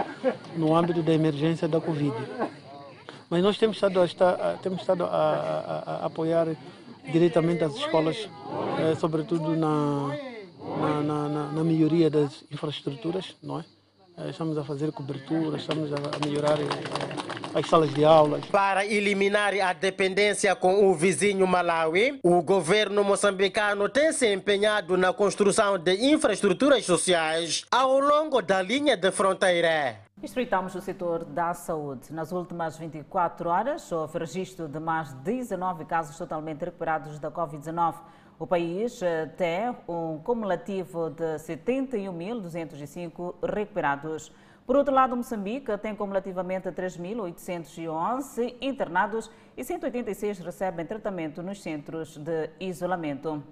no 0.57 0.75
âmbito 0.75 1.03
da 1.03 1.13
emergência 1.13 1.69
da 1.69 1.79
Covid. 1.79 2.15
Mas 3.31 3.45
nós 3.45 3.57
temos 3.57 3.77
estado 3.77 4.01
a, 4.01 4.05
estar, 4.05 4.59
temos 4.61 4.81
estado 4.81 5.05
a, 5.05 5.07
a, 5.07 6.03
a 6.03 6.07
apoiar 6.07 6.49
diretamente 7.13 7.63
as 7.63 7.77
escolas, 7.77 8.29
eh, 8.81 8.97
sobretudo 8.97 9.55
na, 9.57 10.09
na, 11.05 11.29
na, 11.29 11.53
na 11.53 11.65
melhoria 11.65 12.11
das 12.11 12.43
infraestruturas, 12.51 13.37
não 13.41 13.61
é? 13.61 13.65
Estamos 14.29 14.59
a 14.59 14.65
fazer 14.65 14.93
cobertura, 14.93 15.57
estamos 15.57 15.91
a 15.93 16.27
melhorar 16.27 16.59
as 17.55 17.67
salas 17.67 17.93
de 17.93 18.05
aulas. 18.05 18.45
Para 18.47 18.85
eliminar 18.85 19.53
a 19.55 19.73
dependência 19.73 20.55
com 20.55 20.89
o 20.89 20.95
vizinho 20.95 21.47
Malawi, 21.47 22.21
o 22.23 22.43
governo 22.43 23.03
moçambicano 23.03 23.89
tem 23.89 24.13
se 24.13 24.33
empenhado 24.33 24.97
na 24.97 25.13
construção 25.13 25.79
de 25.79 26.13
infraestruturas 26.13 26.85
sociais 26.85 27.65
ao 27.71 27.99
longo 27.99 28.41
da 28.41 28.63
linha 28.63 28.97
de 28.97 29.11
fronteira. 29.11 29.97
Espreitamos 30.23 30.75
o 30.75 30.81
setor 30.83 31.25
da 31.25 31.55
saúde. 31.55 32.13
Nas 32.13 32.31
últimas 32.31 32.77
24 32.77 33.49
horas, 33.49 33.91
houve 33.91 34.19
registro 34.19 34.69
de 34.69 34.79
mais 34.79 35.13
19 35.15 35.87
casos 35.87 36.17
totalmente 36.19 36.63
recuperados 36.65 37.19
da 37.19 37.31
Covid-19. 37.31 37.95
O 38.39 38.47
país 38.47 39.01
tem 39.37 39.75
um 39.89 40.19
cumulativo 40.19 41.11
de 41.11 41.37
71.205 41.37 43.35
recuperados. 43.43 44.31
Por 44.67 44.77
outro 44.77 44.95
lado, 44.95 45.17
Moçambique 45.17 45.77
tem 45.79 45.97
cumulativamente 45.97 46.69
3.811 46.69 48.55
internados 48.61 49.31
e 49.57 49.65
186 49.65 50.39
recebem 50.39 50.87
tratamento 50.87 51.43
nos 51.43 51.61
centros 51.61 52.17
de 52.17 52.51
isolamento. 52.61 53.43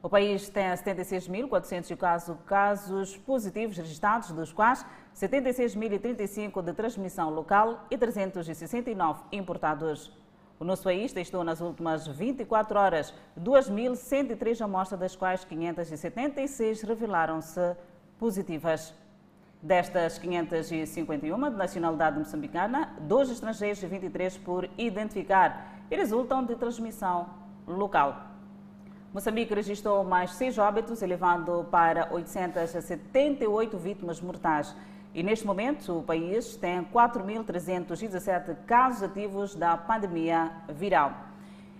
O 0.00 0.08
país 0.08 0.48
tem 0.48 0.64
76.400 0.64 2.36
casos 2.44 3.16
positivos 3.16 3.76
registrados, 3.76 4.30
dos 4.30 4.52
quais 4.52 4.86
76.035 5.16 6.62
de 6.62 6.72
transmissão 6.72 7.30
local 7.30 7.86
e 7.90 7.98
369 7.98 9.22
importados. 9.32 10.12
O 10.60 10.64
nosso 10.64 10.84
país 10.84 11.12
testou 11.12 11.42
nas 11.42 11.60
últimas 11.60 12.06
24 12.06 12.78
horas 12.78 13.14
2.103 13.40 14.60
amostras, 14.60 15.00
das 15.00 15.16
quais 15.16 15.44
576 15.44 16.82
revelaram-se 16.82 17.76
positivas. 18.18 18.94
Destas 19.60 20.18
551 20.18 21.50
de 21.50 21.56
nacionalidade 21.56 22.18
moçambicana, 22.18 22.94
dois 23.00 23.28
estrangeiros 23.28 23.82
e 23.82 23.86
23 23.86 24.38
por 24.38 24.70
identificar 24.78 25.82
e 25.90 25.96
resultam 25.96 26.44
de 26.44 26.54
transmissão 26.54 27.28
local. 27.66 28.28
Moçambique 29.12 29.52
registrou 29.52 30.04
mais 30.04 30.32
seis 30.34 30.58
óbitos, 30.58 31.02
elevando 31.02 31.66
para 31.72 32.08
878 32.12 33.76
vítimas 33.78 34.20
mortais. 34.20 34.76
E 35.12 35.22
neste 35.22 35.44
momento 35.44 35.98
o 35.98 36.02
país 36.02 36.54
tem 36.56 36.84
4.317 36.84 38.54
casos 38.66 39.02
ativos 39.02 39.56
da 39.56 39.76
pandemia 39.76 40.52
viral. 40.68 41.12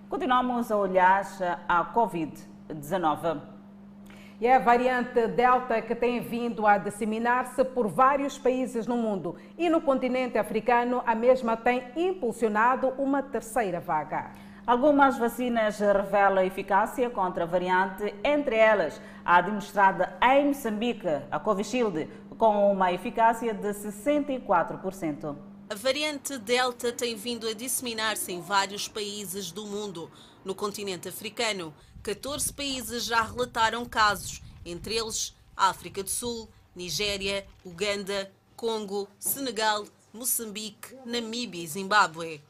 Continuamos 0.09 0.73
a 0.73 0.77
olhar 0.77 1.25
a 1.69 1.85
Covid-19. 1.95 3.58
E 4.41 4.47
é 4.47 4.55
a 4.55 4.61
variante 4.61 5.27
Delta 5.27 5.83
que 5.83 5.97
tem 5.97 6.21
vindo 6.21 6.65
a 6.65 6.79
disseminar-se 6.79 7.65
por 7.65 7.89
vários 7.89 8.39
países 8.39 8.87
no 8.87 8.97
mundo. 8.97 9.35
E 9.59 9.69
no 9.69 9.81
continente 9.81 10.39
africano, 10.39 11.03
a 11.05 11.13
mesma 11.13 11.57
tem 11.57 11.83
impulsionado 11.97 12.91
uma 12.99 13.21
terceira 13.21 13.81
vaga. 13.81 14.31
Algumas 14.65 15.19
vacinas 15.19 15.81
revelam 15.81 16.45
eficácia 16.45 17.11
contra 17.11 17.43
a 17.43 17.47
variante, 17.49 18.15
entre 18.23 18.55
elas 18.55 19.01
a 19.25 19.39
administrada 19.39 20.17
em 20.23 20.49
Moçambique, 20.49 21.09
a 21.33 21.41
Covishield, 21.41 22.09
com 22.39 22.71
uma 22.71 22.93
eficácia 22.93 23.53
de 23.53 23.71
64%. 23.71 25.35
A 25.71 25.75
variante 25.75 26.39
Delta 26.39 26.93
tem 26.93 27.17
vindo 27.17 27.49
a 27.49 27.53
disseminar-se 27.53 28.33
em 28.33 28.41
vários 28.41 28.87
países 28.87 29.51
do 29.51 29.67
mundo. 29.67 30.09
No 30.45 30.55
continente 30.55 31.09
africano, 31.09 31.75
14 32.09 32.55
países 32.55 33.05
já 33.05 33.21
relataram 33.21 33.85
casos, 33.85 34.41
entre 34.65 34.97
eles 34.97 35.35
África 35.55 36.03
do 36.03 36.09
Sul, 36.09 36.49
Nigéria, 36.75 37.47
Uganda, 37.63 38.33
Congo, 38.57 39.07
Senegal, 39.21 39.85
Moçambique, 40.11 40.97
Namíbia 41.05 41.63
e 41.63 41.67
Zimbábue. 41.67 42.41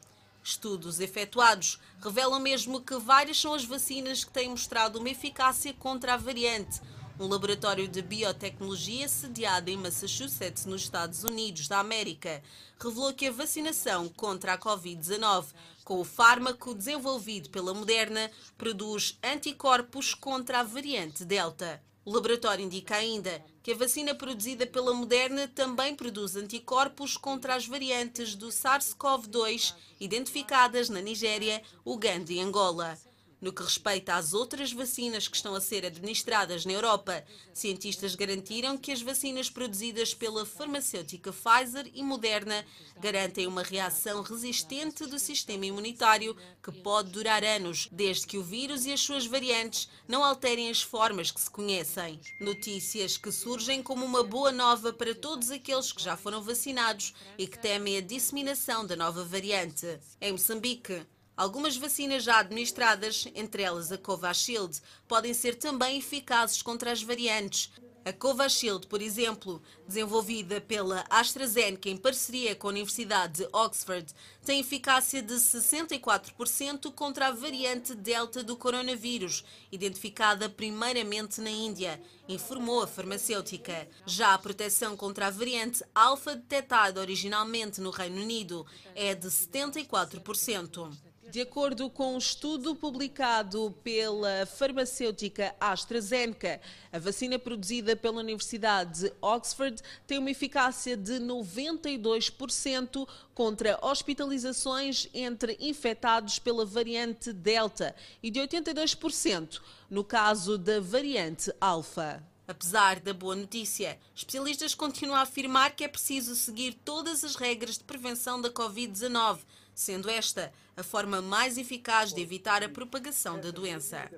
Estudos 0.41 1.01
efetuados 1.01 1.77
revelam 2.01 2.39
mesmo 2.39 2.79
que 2.79 2.95
várias 2.99 3.37
são 3.37 3.53
as 3.53 3.65
vacinas 3.65 4.23
que 4.23 4.31
têm 4.31 4.49
mostrado 4.49 4.97
uma 4.97 5.09
eficácia 5.09 5.73
contra 5.73 6.13
a 6.13 6.17
variante. 6.17 6.79
Um 7.19 7.27
laboratório 7.27 7.85
de 7.85 8.01
biotecnologia 8.01 9.05
sediado 9.09 9.69
em 9.69 9.75
Massachusetts, 9.75 10.65
nos 10.65 10.83
Estados 10.83 11.25
Unidos 11.25 11.67
da 11.67 11.79
América, 11.79 12.41
revelou 12.79 13.13
que 13.13 13.27
a 13.27 13.31
vacinação 13.31 14.07
contra 14.07 14.53
a 14.53 14.57
Covid-19 14.57 15.47
com 15.83 15.99
o 15.99 16.05
fármaco 16.05 16.73
desenvolvido 16.73 17.49
pela 17.49 17.73
Moderna 17.73 18.31
produz 18.57 19.19
anticorpos 19.21 20.13
contra 20.13 20.61
a 20.61 20.63
variante 20.63 21.25
Delta. 21.25 21.83
O 22.05 22.11
laboratório 22.13 22.63
indica 22.63 22.95
ainda 22.95 23.43
que 23.61 23.73
a 23.73 23.75
vacina 23.75 24.15
produzida 24.15 24.65
pela 24.65 24.93
Moderna 24.93 25.45
também 25.49 25.93
produz 25.93 26.37
anticorpos 26.37 27.17
contra 27.17 27.53
as 27.53 27.67
variantes 27.67 28.33
do 28.33 28.47
SARS-CoV-2 28.47 29.75
identificadas 29.99 30.87
na 30.87 31.01
Nigéria, 31.01 31.61
Uganda 31.83 32.31
e 32.31 32.39
Angola. 32.39 32.97
No 33.41 33.53
que 33.53 33.63
respeita 33.63 34.15
às 34.15 34.33
outras 34.33 34.73
vacinas 34.73 35.27
que 35.27 35.35
estão 35.37 35.55
a 35.55 35.61
ser 35.61 35.85
administradas 35.85 36.65
na 36.65 36.73
Europa, 36.73 37.23
cientistas 37.53 38.13
garantiram 38.13 38.77
que 38.77 38.91
as 38.91 39.01
vacinas 39.01 39.49
produzidas 39.49 40.13
pela 40.13 40.45
farmacêutica 40.45 41.31
Pfizer 41.31 41.89
e 41.93 42.03
Moderna 42.03 42.65
garantem 42.99 43.47
uma 43.47 43.63
reação 43.63 44.21
resistente 44.21 45.05
do 45.05 45.17
sistema 45.17 45.65
imunitário 45.65 46.35
que 46.61 46.71
pode 46.71 47.11
durar 47.11 47.43
anos, 47.43 47.87
desde 47.91 48.27
que 48.27 48.37
o 48.37 48.43
vírus 48.43 48.85
e 48.85 48.91
as 48.91 48.99
suas 48.99 49.25
variantes 49.25 49.89
não 50.05 50.23
alterem 50.23 50.69
as 50.69 50.81
formas 50.81 51.31
que 51.31 51.39
se 51.39 51.49
conhecem. 51.49 52.19
Notícias 52.41 53.15
que 53.15 53.31
surgem 53.31 53.81
como 53.81 54.05
uma 54.05 54.23
boa 54.23 54.51
nova 54.51 54.91
para 54.91 55.15
todos 55.15 55.49
aqueles 55.49 55.93
que 55.93 56.03
já 56.03 56.17
foram 56.17 56.41
vacinados 56.41 57.13
e 57.37 57.47
que 57.47 57.57
temem 57.57 57.97
a 57.97 58.01
disseminação 58.01 58.85
da 58.85 58.97
nova 58.97 59.23
variante. 59.23 59.97
Em 60.19 60.33
Moçambique, 60.33 61.05
Algumas 61.39 61.77
vacinas 61.77 62.25
já 62.25 62.39
administradas, 62.39 63.25
entre 63.33 63.63
elas 63.63 63.93
a 63.93 63.97
Covishield, 63.97 64.81
podem 65.07 65.33
ser 65.33 65.55
também 65.55 65.97
eficazes 65.97 66.61
contra 66.61 66.91
as 66.91 67.01
variantes. 67.01 67.71
A 68.03 68.11
Covishield, 68.11 68.87
por 68.87 69.01
exemplo, 69.01 69.63
desenvolvida 69.87 70.59
pela 70.59 71.05
AstraZeneca 71.09 71.87
em 71.87 71.95
parceria 71.95 72.57
com 72.57 72.67
a 72.67 72.71
Universidade 72.71 73.37
de 73.37 73.49
Oxford, 73.53 74.13
tem 74.43 74.59
eficácia 74.59 75.21
de 75.21 75.35
64% 75.35 76.91
contra 76.91 77.27
a 77.27 77.31
variante 77.31 77.95
Delta 77.95 78.43
do 78.43 78.57
coronavírus, 78.57 79.45
identificada 79.71 80.49
primeiramente 80.49 81.39
na 81.39 81.49
Índia, 81.49 82.01
informou 82.27 82.83
a 82.83 82.87
farmacêutica. 82.87 83.87
Já 84.05 84.33
a 84.33 84.37
proteção 84.37 84.97
contra 84.97 85.27
a 85.27 85.31
variante 85.31 85.85
Alpha, 85.95 86.35
detectada 86.35 86.99
originalmente 86.99 87.79
no 87.79 87.91
Reino 87.91 88.21
Unido, 88.21 88.65
é 88.93 89.15
de 89.15 89.27
74%. 89.27 91.08
De 91.31 91.41
acordo 91.41 91.91
com 91.91 92.15
um 92.15 92.17
estudo 92.17 92.75
publicado 92.75 93.75
pela 93.83 94.47
farmacêutica 94.47 95.53
AstraZeneca, 95.59 96.59
a 96.91 96.97
vacina 96.97 97.37
produzida 97.37 97.95
pela 97.95 98.21
Universidade 98.21 99.01
de 99.01 99.13
Oxford 99.21 99.79
tem 100.07 100.17
uma 100.17 100.31
eficácia 100.31 100.97
de 100.97 101.19
92% 101.19 103.07
contra 103.35 103.77
hospitalizações 103.79 105.07
entre 105.13 105.55
infectados 105.59 106.39
pela 106.39 106.65
variante 106.65 107.31
Delta 107.31 107.95
e 108.23 108.31
de 108.31 108.39
82% 108.39 109.61
no 109.87 110.03
caso 110.03 110.57
da 110.57 110.79
variante 110.79 111.53
Alpha. 111.61 112.23
Apesar 112.47 112.99
da 112.99 113.13
boa 113.13 113.35
notícia, 113.35 113.99
especialistas 114.15 114.73
continuam 114.73 115.19
a 115.19 115.21
afirmar 115.21 115.75
que 115.75 115.83
é 115.83 115.87
preciso 115.87 116.35
seguir 116.35 116.73
todas 116.83 117.23
as 117.23 117.35
regras 117.35 117.77
de 117.77 117.83
prevenção 117.83 118.41
da 118.41 118.49
Covid-19 118.49 119.41
sendo 119.79 120.09
esta 120.09 120.51
a 120.75 120.83
forma 120.83 121.21
mais 121.21 121.57
eficaz 121.57 122.13
de 122.13 122.21
evitar 122.21 122.61
a 122.61 122.67
propagação 122.67 123.39
da 123.39 123.49
doença. 123.49 124.11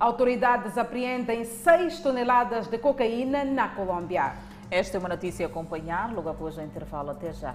Autoridades 0.00 0.76
apreendem 0.76 1.44
6 1.44 2.00
toneladas 2.00 2.66
de 2.66 2.76
cocaína 2.76 3.44
na 3.44 3.68
Colômbia. 3.68 4.34
Esta 4.68 4.96
é 4.96 4.98
uma 4.98 5.08
notícia 5.08 5.46
a 5.46 5.48
acompanhar 5.48 6.12
logo 6.12 6.28
após 6.28 6.58
o 6.58 6.60
intervalo. 6.60 7.10
Até 7.10 7.32
já. 7.32 7.54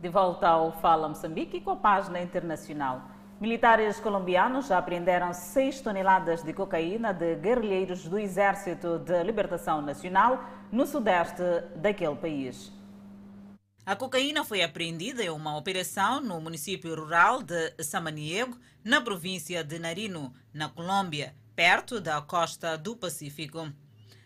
De 0.00 0.08
volta 0.08 0.48
ao 0.48 0.72
Fala 0.80 1.06
Moçambique 1.06 1.60
com 1.60 1.72
a 1.72 1.76
página 1.76 2.18
internacional. 2.18 3.02
Militares 3.40 4.00
colombianos 4.00 4.66
já 4.66 4.78
apreenderam 4.78 5.32
6 5.32 5.80
toneladas 5.80 6.42
de 6.42 6.52
cocaína 6.52 7.12
de 7.14 7.36
guerrilheiros 7.36 8.02
do 8.08 8.18
Exército 8.18 8.98
de 8.98 9.22
Libertação 9.22 9.80
Nacional 9.80 10.42
no 10.72 10.84
sudeste 10.84 11.42
daquele 11.76 12.16
país. 12.16 12.72
A 13.86 13.94
cocaína 13.94 14.42
foi 14.42 14.60
apreendida 14.60 15.22
em 15.22 15.30
uma 15.30 15.56
operação 15.56 16.20
no 16.20 16.40
município 16.40 16.96
rural 16.96 17.40
de 17.40 17.72
Samaniego, 17.80 18.58
na 18.84 19.00
província 19.00 19.62
de 19.62 19.78
Narino, 19.78 20.34
na 20.52 20.68
Colômbia, 20.68 21.32
perto 21.54 22.00
da 22.00 22.20
costa 22.20 22.76
do 22.76 22.96
Pacífico. 22.96 23.72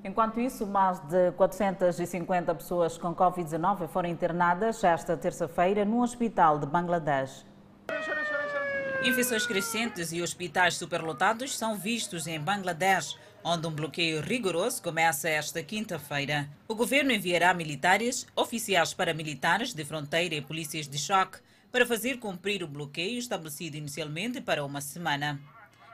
Enquanto 0.03 0.39
isso, 0.39 0.65
mais 0.65 0.99
de 0.99 1.31
450 1.33 2.55
pessoas 2.55 2.97
com 2.97 3.13
Covid-19 3.13 3.87
foram 3.89 4.09
internadas 4.09 4.81
esta 4.83 5.17
terça-feira 5.17 5.83
no 5.83 6.01
hospital 6.01 6.57
de 6.57 6.65
Bangladesh. 6.65 7.45
Infecções 9.03 9.45
crescentes 9.45 10.11
e 10.11 10.21
hospitais 10.21 10.75
superlotados 10.75 11.57
são 11.57 11.75
vistos 11.75 12.27
em 12.27 12.39
Bangladesh, 12.39 13.17
onde 13.43 13.67
um 13.67 13.71
bloqueio 13.71 14.21
rigoroso 14.21 14.81
começa 14.81 15.29
esta 15.29 15.61
quinta-feira. 15.61 16.49
O 16.67 16.75
governo 16.75 17.11
enviará 17.11 17.53
militares, 17.53 18.25
oficiais 18.35 18.93
paramilitares 18.93 19.73
de 19.73 19.83
fronteira 19.83 20.35
e 20.35 20.41
polícias 20.41 20.87
de 20.87 20.97
choque 20.97 21.39
para 21.71 21.85
fazer 21.85 22.19
cumprir 22.19 22.63
o 22.63 22.67
bloqueio 22.67 23.19
estabelecido 23.19 23.77
inicialmente 23.77 24.41
para 24.41 24.65
uma 24.65 24.81
semana. 24.81 25.39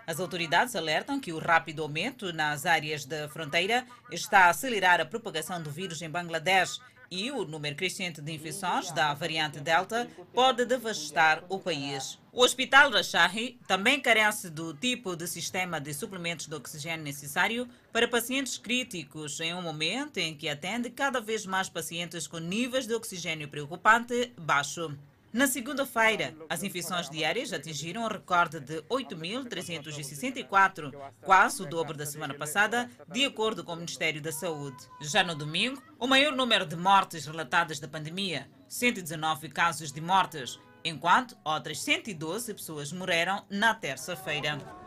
As 0.08 0.20
autoridades 0.20 0.76
alertam 0.76 1.20
que 1.20 1.34
o 1.34 1.40
rápido 1.40 1.82
aumento 1.82 2.32
nas 2.32 2.66
áreas 2.66 3.06
da 3.06 3.28
fronteira 3.28 3.86
está 4.12 4.46
a 4.46 4.50
acelerar 4.50 5.02
a 5.02 5.06
propagação 5.06 5.62
do 5.62 5.72
vírus 5.72 6.02
em 6.02 6.10
Bangladesh 6.10 6.80
e 7.10 7.32
o 7.32 7.46
número 7.46 7.76
crescente 7.76 8.22
de 8.22 8.32
infecções 8.32 8.92
da 8.92 9.14
variante 9.14 9.60
Delta 9.60 10.08
pode 10.34 10.66
devastar 10.66 11.44
o 11.50 11.60
país. 11.60 12.20
O 12.32 12.44
Hospital 12.44 12.92
Rajshahi 12.92 13.60
também 13.68 14.00
carece 14.00 14.50
do 14.50 14.74
tipo 14.74 15.16
de 15.16 15.28
sistema 15.28 15.80
de 15.80 15.94
suplementos 15.94 16.48
de 16.48 16.56
oxigênio 16.56 17.04
necessário 17.04 17.68
para 17.92 18.08
pacientes 18.08 18.58
críticos 18.58 19.40
em 19.40 19.54
um 19.54 19.62
momento 19.62 20.18
em 20.18 20.36
que 20.36 20.50
atende 20.50 20.90
cada 20.90 21.22
vez 21.22 21.46
mais 21.46 21.70
pacientes 21.70 22.28
com 22.28 22.40
níveis 22.40 22.86
de 22.86 22.94
oxigênio 22.94 23.48
preocupante 23.48 24.34
baixo. 24.38 24.96
Na 25.36 25.46
segunda-feira, 25.48 26.34
as 26.50 26.64
infecções 26.64 27.10
diárias 27.10 27.52
atingiram 27.52 28.06
um 28.06 28.08
recorde 28.08 28.62
de 28.62 28.82
8.364, 28.84 30.94
quase 31.20 31.62
o 31.62 31.66
dobro 31.66 31.98
da 31.98 32.06
semana 32.06 32.34
passada, 32.34 32.90
de 33.12 33.26
acordo 33.26 33.62
com 33.62 33.74
o 33.74 33.76
Ministério 33.76 34.22
da 34.22 34.32
Saúde. 34.32 34.78
Já 35.02 35.26
no 35.26 35.36
domingo, 35.36 35.84
o 36.00 36.08
maior 36.08 36.34
número 36.34 36.66
de 36.66 36.78
mortes 36.78 37.26
relatadas 37.26 37.82
da 37.82 37.88
pandemia, 37.90 38.50
119 38.70 39.50
casos 39.50 39.92
de 39.92 40.00
mortes, 40.00 40.58
enquanto 40.86 41.38
outras 41.44 41.82
112 41.82 42.54
pessoas 42.54 42.94
morreram 42.94 43.46
na 43.50 43.76
terça-feira. 43.76 44.85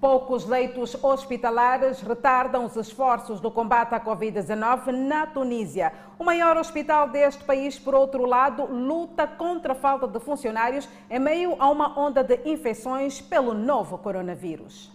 Poucos 0.00 0.46
leitos 0.46 0.96
hospitalares 1.02 2.00
retardam 2.00 2.64
os 2.64 2.76
esforços 2.76 3.40
do 3.40 3.50
combate 3.50 3.96
à 3.96 4.00
Covid-19 4.00 4.92
na 4.92 5.26
Tunísia. 5.26 5.92
O 6.16 6.22
maior 6.22 6.56
hospital 6.56 7.08
deste 7.08 7.42
país, 7.42 7.80
por 7.80 7.96
outro 7.96 8.24
lado, 8.24 8.64
luta 8.64 9.26
contra 9.26 9.72
a 9.72 9.76
falta 9.76 10.06
de 10.06 10.20
funcionários 10.20 10.88
em 11.10 11.18
meio 11.18 11.56
a 11.58 11.68
uma 11.68 11.98
onda 11.98 12.22
de 12.22 12.38
infecções 12.48 13.20
pelo 13.20 13.52
novo 13.52 13.98
coronavírus. 13.98 14.92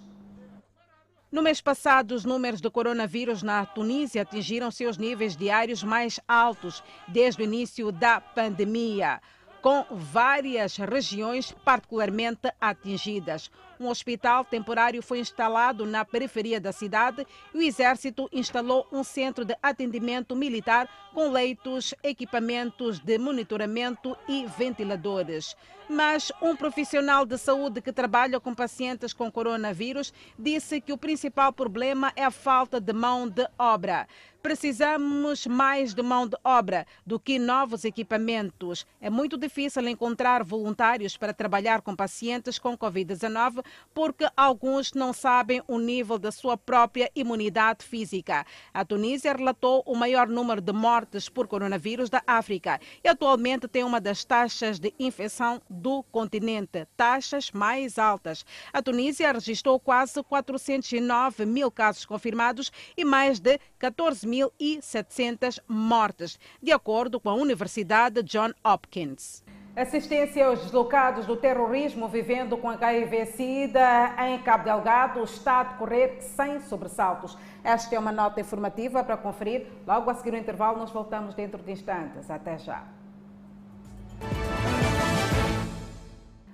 No 1.29 1.41
mês 1.41 1.59
passado, 1.59 2.13
os 2.13 2.23
números 2.23 2.61
de 2.61 2.69
coronavírus 2.69 3.43
na 3.43 3.65
Tunísia 3.65 4.21
atingiram 4.21 4.71
seus 4.71 4.97
níveis 4.97 5.35
diários 5.35 5.83
mais 5.83 6.17
altos 6.25 6.81
desde 7.09 7.41
o 7.41 7.43
início 7.43 7.91
da 7.91 8.21
pandemia 8.21 9.19
com 9.63 9.85
várias 9.89 10.75
regiões 10.75 11.53
particularmente 11.63 12.51
atingidas. 12.59 13.49
Um 13.83 13.89
hospital 13.89 14.45
temporário 14.45 15.03
foi 15.03 15.19
instalado 15.19 15.85
na 15.85 16.05
periferia 16.05 16.57
da 16.57 16.71
cidade 16.71 17.27
e 17.53 17.57
o 17.57 17.61
Exército 17.61 18.29
instalou 18.31 18.87
um 18.93 19.03
centro 19.03 19.43
de 19.43 19.57
atendimento 19.61 20.37
militar 20.37 20.87
com 21.13 21.29
leitos, 21.29 21.93
equipamentos 22.01 22.97
de 22.97 23.17
monitoramento 23.17 24.15
e 24.25 24.45
ventiladores. 24.57 25.53
Mas 25.89 26.31
um 26.41 26.55
profissional 26.55 27.25
de 27.25 27.37
saúde 27.37 27.81
que 27.81 27.91
trabalha 27.91 28.39
com 28.39 28.55
pacientes 28.55 29.11
com 29.11 29.29
coronavírus 29.29 30.13
disse 30.39 30.79
que 30.79 30.93
o 30.93 30.97
principal 30.97 31.51
problema 31.51 32.13
é 32.15 32.23
a 32.23 32.31
falta 32.31 32.79
de 32.79 32.93
mão 32.93 33.27
de 33.27 33.45
obra. 33.59 34.07
Precisamos 34.41 35.47
mais 35.47 35.93
de 35.93 36.01
mão 36.01 36.27
de 36.27 36.35
obra 36.43 36.85
do 37.05 37.17
que 37.17 37.39
novos 37.39 37.85
equipamentos. 37.85 38.85
É 38.99 39.09
muito 39.09 39.37
difícil 39.37 39.87
encontrar 39.87 40.43
voluntários 40.43 41.15
para 41.15 41.33
trabalhar 41.33 41.81
com 41.81 41.95
pacientes 41.95 42.59
com 42.59 42.77
Covid-19 42.77 43.63
porque 43.93 44.27
alguns 44.35 44.93
não 44.93 45.13
sabem 45.13 45.61
o 45.67 45.77
nível 45.77 46.17
da 46.17 46.31
sua 46.31 46.57
própria 46.57 47.11
imunidade 47.15 47.85
física. 47.85 48.45
A 48.73 48.83
Tunísia 48.83 49.33
relatou 49.33 49.83
o 49.85 49.95
maior 49.95 50.27
número 50.27 50.61
de 50.61 50.73
mortes 50.73 51.29
por 51.29 51.47
coronavírus 51.47 52.09
da 52.09 52.23
África 52.25 52.79
e 53.03 53.07
atualmente 53.07 53.67
tem 53.67 53.83
uma 53.83 54.01
das 54.01 54.23
taxas 54.25 54.79
de 54.79 54.93
infecção 54.99 55.61
do 55.69 56.03
continente, 56.03 56.87
taxas 56.97 57.51
mais 57.51 57.99
altas. 57.99 58.45
A 58.71 58.81
Tunísia 58.81 59.31
registrou 59.31 59.79
quase 59.79 60.23
409 60.23 61.45
mil 61.45 61.69
casos 61.71 62.05
confirmados 62.05 62.71
e 62.97 63.05
mais 63.05 63.39
de 63.39 63.59
14.700 63.79 65.59
mortes, 65.67 66.39
de 66.61 66.71
acordo 66.71 67.19
com 67.19 67.29
a 67.29 67.35
Universidade 67.35 68.23
John 68.23 68.51
Hopkins. 68.63 69.43
Assistência 69.75 70.45
aos 70.45 70.61
deslocados 70.61 71.25
do 71.25 71.35
terrorismo 71.35 72.07
vivendo 72.07 72.55
com 72.55 72.69
HIV-Sida 72.69 74.13
em 74.19 74.37
Cabo 74.37 74.65
Delgado 74.65 75.23
está 75.23 75.61
a 75.61 75.63
decorrer 75.63 76.21
sem 76.21 76.59
sobressaltos. 76.59 77.35
Esta 77.63 77.95
é 77.95 77.97
uma 77.97 78.11
nota 78.11 78.39
informativa 78.39 79.03
para 79.03 79.17
conferir. 79.17 79.65
Logo 79.87 80.11
a 80.11 80.13
seguir 80.13 80.35
o 80.35 80.37
intervalo, 80.37 80.77
nós 80.77 80.91
voltamos 80.91 81.33
dentro 81.33 81.59
de 81.63 81.71
instantes. 81.71 82.29
Até 82.29 82.59
já. 82.59 82.83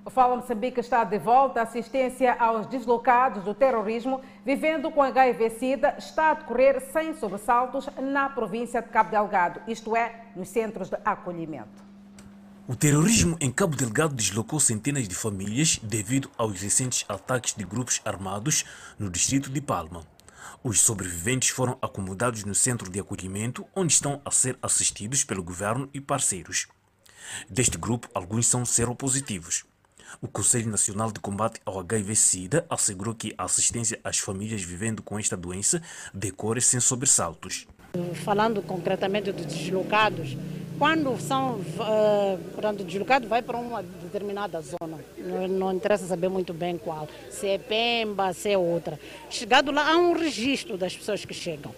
O 0.06 0.10
Fala 0.10 0.38
Moçambique 0.38 0.80
está 0.80 1.04
de 1.04 1.18
volta. 1.18 1.62
Assistência 1.62 2.38
aos 2.40 2.68
deslocados 2.68 3.44
do 3.44 3.54
terrorismo 3.54 4.22
vivendo 4.46 4.90
com 4.90 5.04
HIV-Sida 5.04 5.96
está 5.98 6.32
a 6.32 6.34
decorrer 6.36 6.80
sem 6.80 7.14
sobressaltos 7.14 7.90
na 7.98 8.30
província 8.30 8.82
de 8.82 8.88
Cabo 8.88 9.12
Delgado, 9.12 9.62
isto 9.68 9.94
é, 9.94 10.28
nos 10.38 10.48
centros 10.48 10.90
de 10.90 10.98
acolhimento. 11.04 11.89
O 12.70 12.76
terrorismo 12.76 13.36
em 13.42 13.50
Cabo 13.50 13.76
Delgado 13.76 14.14
deslocou 14.14 14.60
centenas 14.60 15.08
de 15.08 15.16
famílias 15.16 15.80
devido 15.82 16.30
aos 16.38 16.62
recentes 16.62 17.04
ataques 17.10 17.56
de 17.56 17.64
grupos 17.64 18.00
armados 18.06 18.64
no 19.00 19.10
distrito 19.10 19.50
de 19.50 19.60
Palma. 19.60 20.06
Os 20.64 20.80
sobreviventes 20.80 21.50
foram 21.50 21.80
acomodados 21.82 22.44
no 22.44 22.54
centro 22.54 22.88
de 22.92 23.00
acolhimento, 23.00 23.66
onde 23.76 23.94
estão 23.94 24.22
a 24.24 24.30
ser 24.30 24.56
assistidos 24.62 25.24
pelo 25.24 25.42
governo 25.42 25.90
e 25.96 26.00
parceiros. 26.00 26.68
Deste 27.50 27.76
grupo, 27.76 28.08
alguns 28.14 28.46
são 28.46 28.64
seropositivos. 28.64 29.66
O 30.22 30.28
Conselho 30.28 30.70
Nacional 30.70 31.12
de 31.12 31.20
Combate 31.20 31.60
ao 31.66 31.80
HIV-Sida 31.80 32.68
assegurou 32.70 33.16
que 33.16 33.34
a 33.36 33.46
assistência 33.46 34.00
às 34.04 34.20
famílias 34.20 34.62
vivendo 34.62 35.02
com 35.02 35.18
esta 35.18 35.36
doença 35.36 35.82
decorre 36.14 36.62
sem 36.62 36.80
sobressaltos. 36.80 37.66
Falando 38.24 38.62
concretamente 38.62 39.32
dos 39.32 39.46
deslocados, 39.46 40.38
quando 40.78 41.20
são 41.20 41.56
uh, 41.56 42.38
portanto, 42.54 42.84
deslocados, 42.84 43.28
vai 43.28 43.42
para 43.42 43.58
uma 43.58 43.84
determinada 43.84 44.62
zona. 44.62 44.98
Não, 45.18 45.48
não, 45.48 45.74
interessa 45.74 46.06
saber 46.06 46.30
muito 46.30 46.54
bem 46.54 46.78
qual. 46.78 47.08
Se 47.30 47.48
é 47.48 47.58
Pemba, 47.58 48.32
se 48.32 48.52
é 48.52 48.58
outra. 48.58 48.98
Chegado 49.30 49.72
lá, 49.72 49.92
há 49.92 49.98
um 49.98 50.14
registro 50.14 50.78
das 50.78 50.96
pessoas 50.96 51.26
que 51.26 51.34
chegam. 51.34 51.74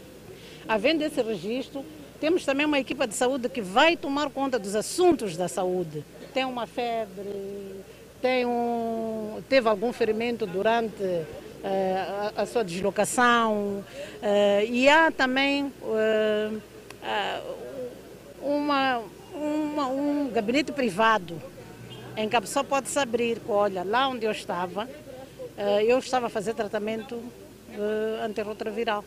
Havendo 0.67 1.03
esse 1.03 1.21
registro, 1.21 1.83
temos 2.19 2.45
também 2.45 2.67
uma 2.67 2.79
equipa 2.79 3.07
de 3.07 3.15
saúde 3.15 3.49
que 3.49 3.61
vai 3.61 3.97
tomar 3.97 4.29
conta 4.29 4.59
dos 4.59 4.75
assuntos 4.75 5.35
da 5.35 5.47
saúde. 5.47 6.05
Tem 6.31 6.45
uma 6.45 6.67
febre, 6.67 7.81
tem 8.21 8.45
um, 8.45 9.41
teve 9.49 9.67
algum 9.67 9.91
ferimento 9.91 10.45
durante 10.45 11.23
a, 11.63 12.41
a, 12.41 12.45
sua 12.45 12.63
deslocação 12.63 13.83
uh, 13.83 14.65
e 14.67 14.89
há 14.89 15.11
também 15.11 15.71
uh, 15.81 16.61
uma, 18.41 19.01
uma, 19.33 19.87
um 19.87 20.29
gabinete 20.33 20.71
privado 20.71 21.41
em 22.17 22.27
que 22.27 22.35
a 22.35 22.41
pessoa 22.41 22.63
pode 22.63 22.89
se 22.89 22.99
abrir, 22.99 23.39
olha, 23.47 23.83
lá 23.83 24.07
onde 24.07 24.25
eu 24.25 24.31
estava, 24.31 24.89
eu 25.87 25.97
estava 25.97 26.27
a 26.27 26.29
fazer 26.29 26.53
tratamento 26.53 27.23
antirretroviral. 28.21 29.03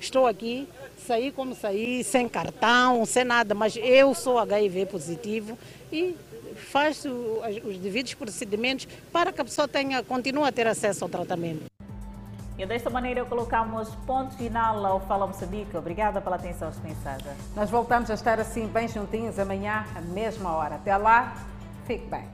Estou 0.00 0.26
aqui, 0.26 0.66
saí 1.06 1.30
como 1.30 1.54
saí, 1.54 2.02
sem 2.02 2.28
cartão, 2.28 3.06
sem 3.06 3.22
nada, 3.22 3.54
mas 3.54 3.76
eu 3.76 4.12
sou 4.14 4.38
HIV 4.38 4.86
positivo 4.86 5.56
e 5.92 6.16
faz 6.56 7.04
os 7.04 7.78
devidos 7.78 8.14
procedimentos 8.14 8.88
para 9.12 9.32
que 9.32 9.40
a 9.40 9.44
pessoa 9.44 9.68
tenha, 9.68 10.02
continue 10.02 10.44
a 10.44 10.52
ter 10.52 10.66
acesso 10.66 11.04
ao 11.04 11.10
tratamento. 11.10 11.71
E 12.58 12.66
desta 12.66 12.90
maneira 12.90 13.24
colocamos 13.24 13.88
ponto 14.06 14.34
final 14.34 14.84
ao 14.84 15.00
Fala 15.00 15.26
Moçambique. 15.26 15.76
Obrigada 15.76 16.20
pela 16.20 16.36
atenção 16.36 16.70
dispensada. 16.70 17.34
Nós 17.56 17.70
voltamos 17.70 18.10
a 18.10 18.14
estar 18.14 18.38
assim 18.38 18.66
bem 18.66 18.86
juntinhos 18.86 19.38
amanhã, 19.38 19.84
à 19.96 20.00
mesma 20.00 20.54
hora. 20.54 20.74
Até 20.74 20.96
lá, 20.96 21.34
fique 21.86 22.06
bem. 22.06 22.24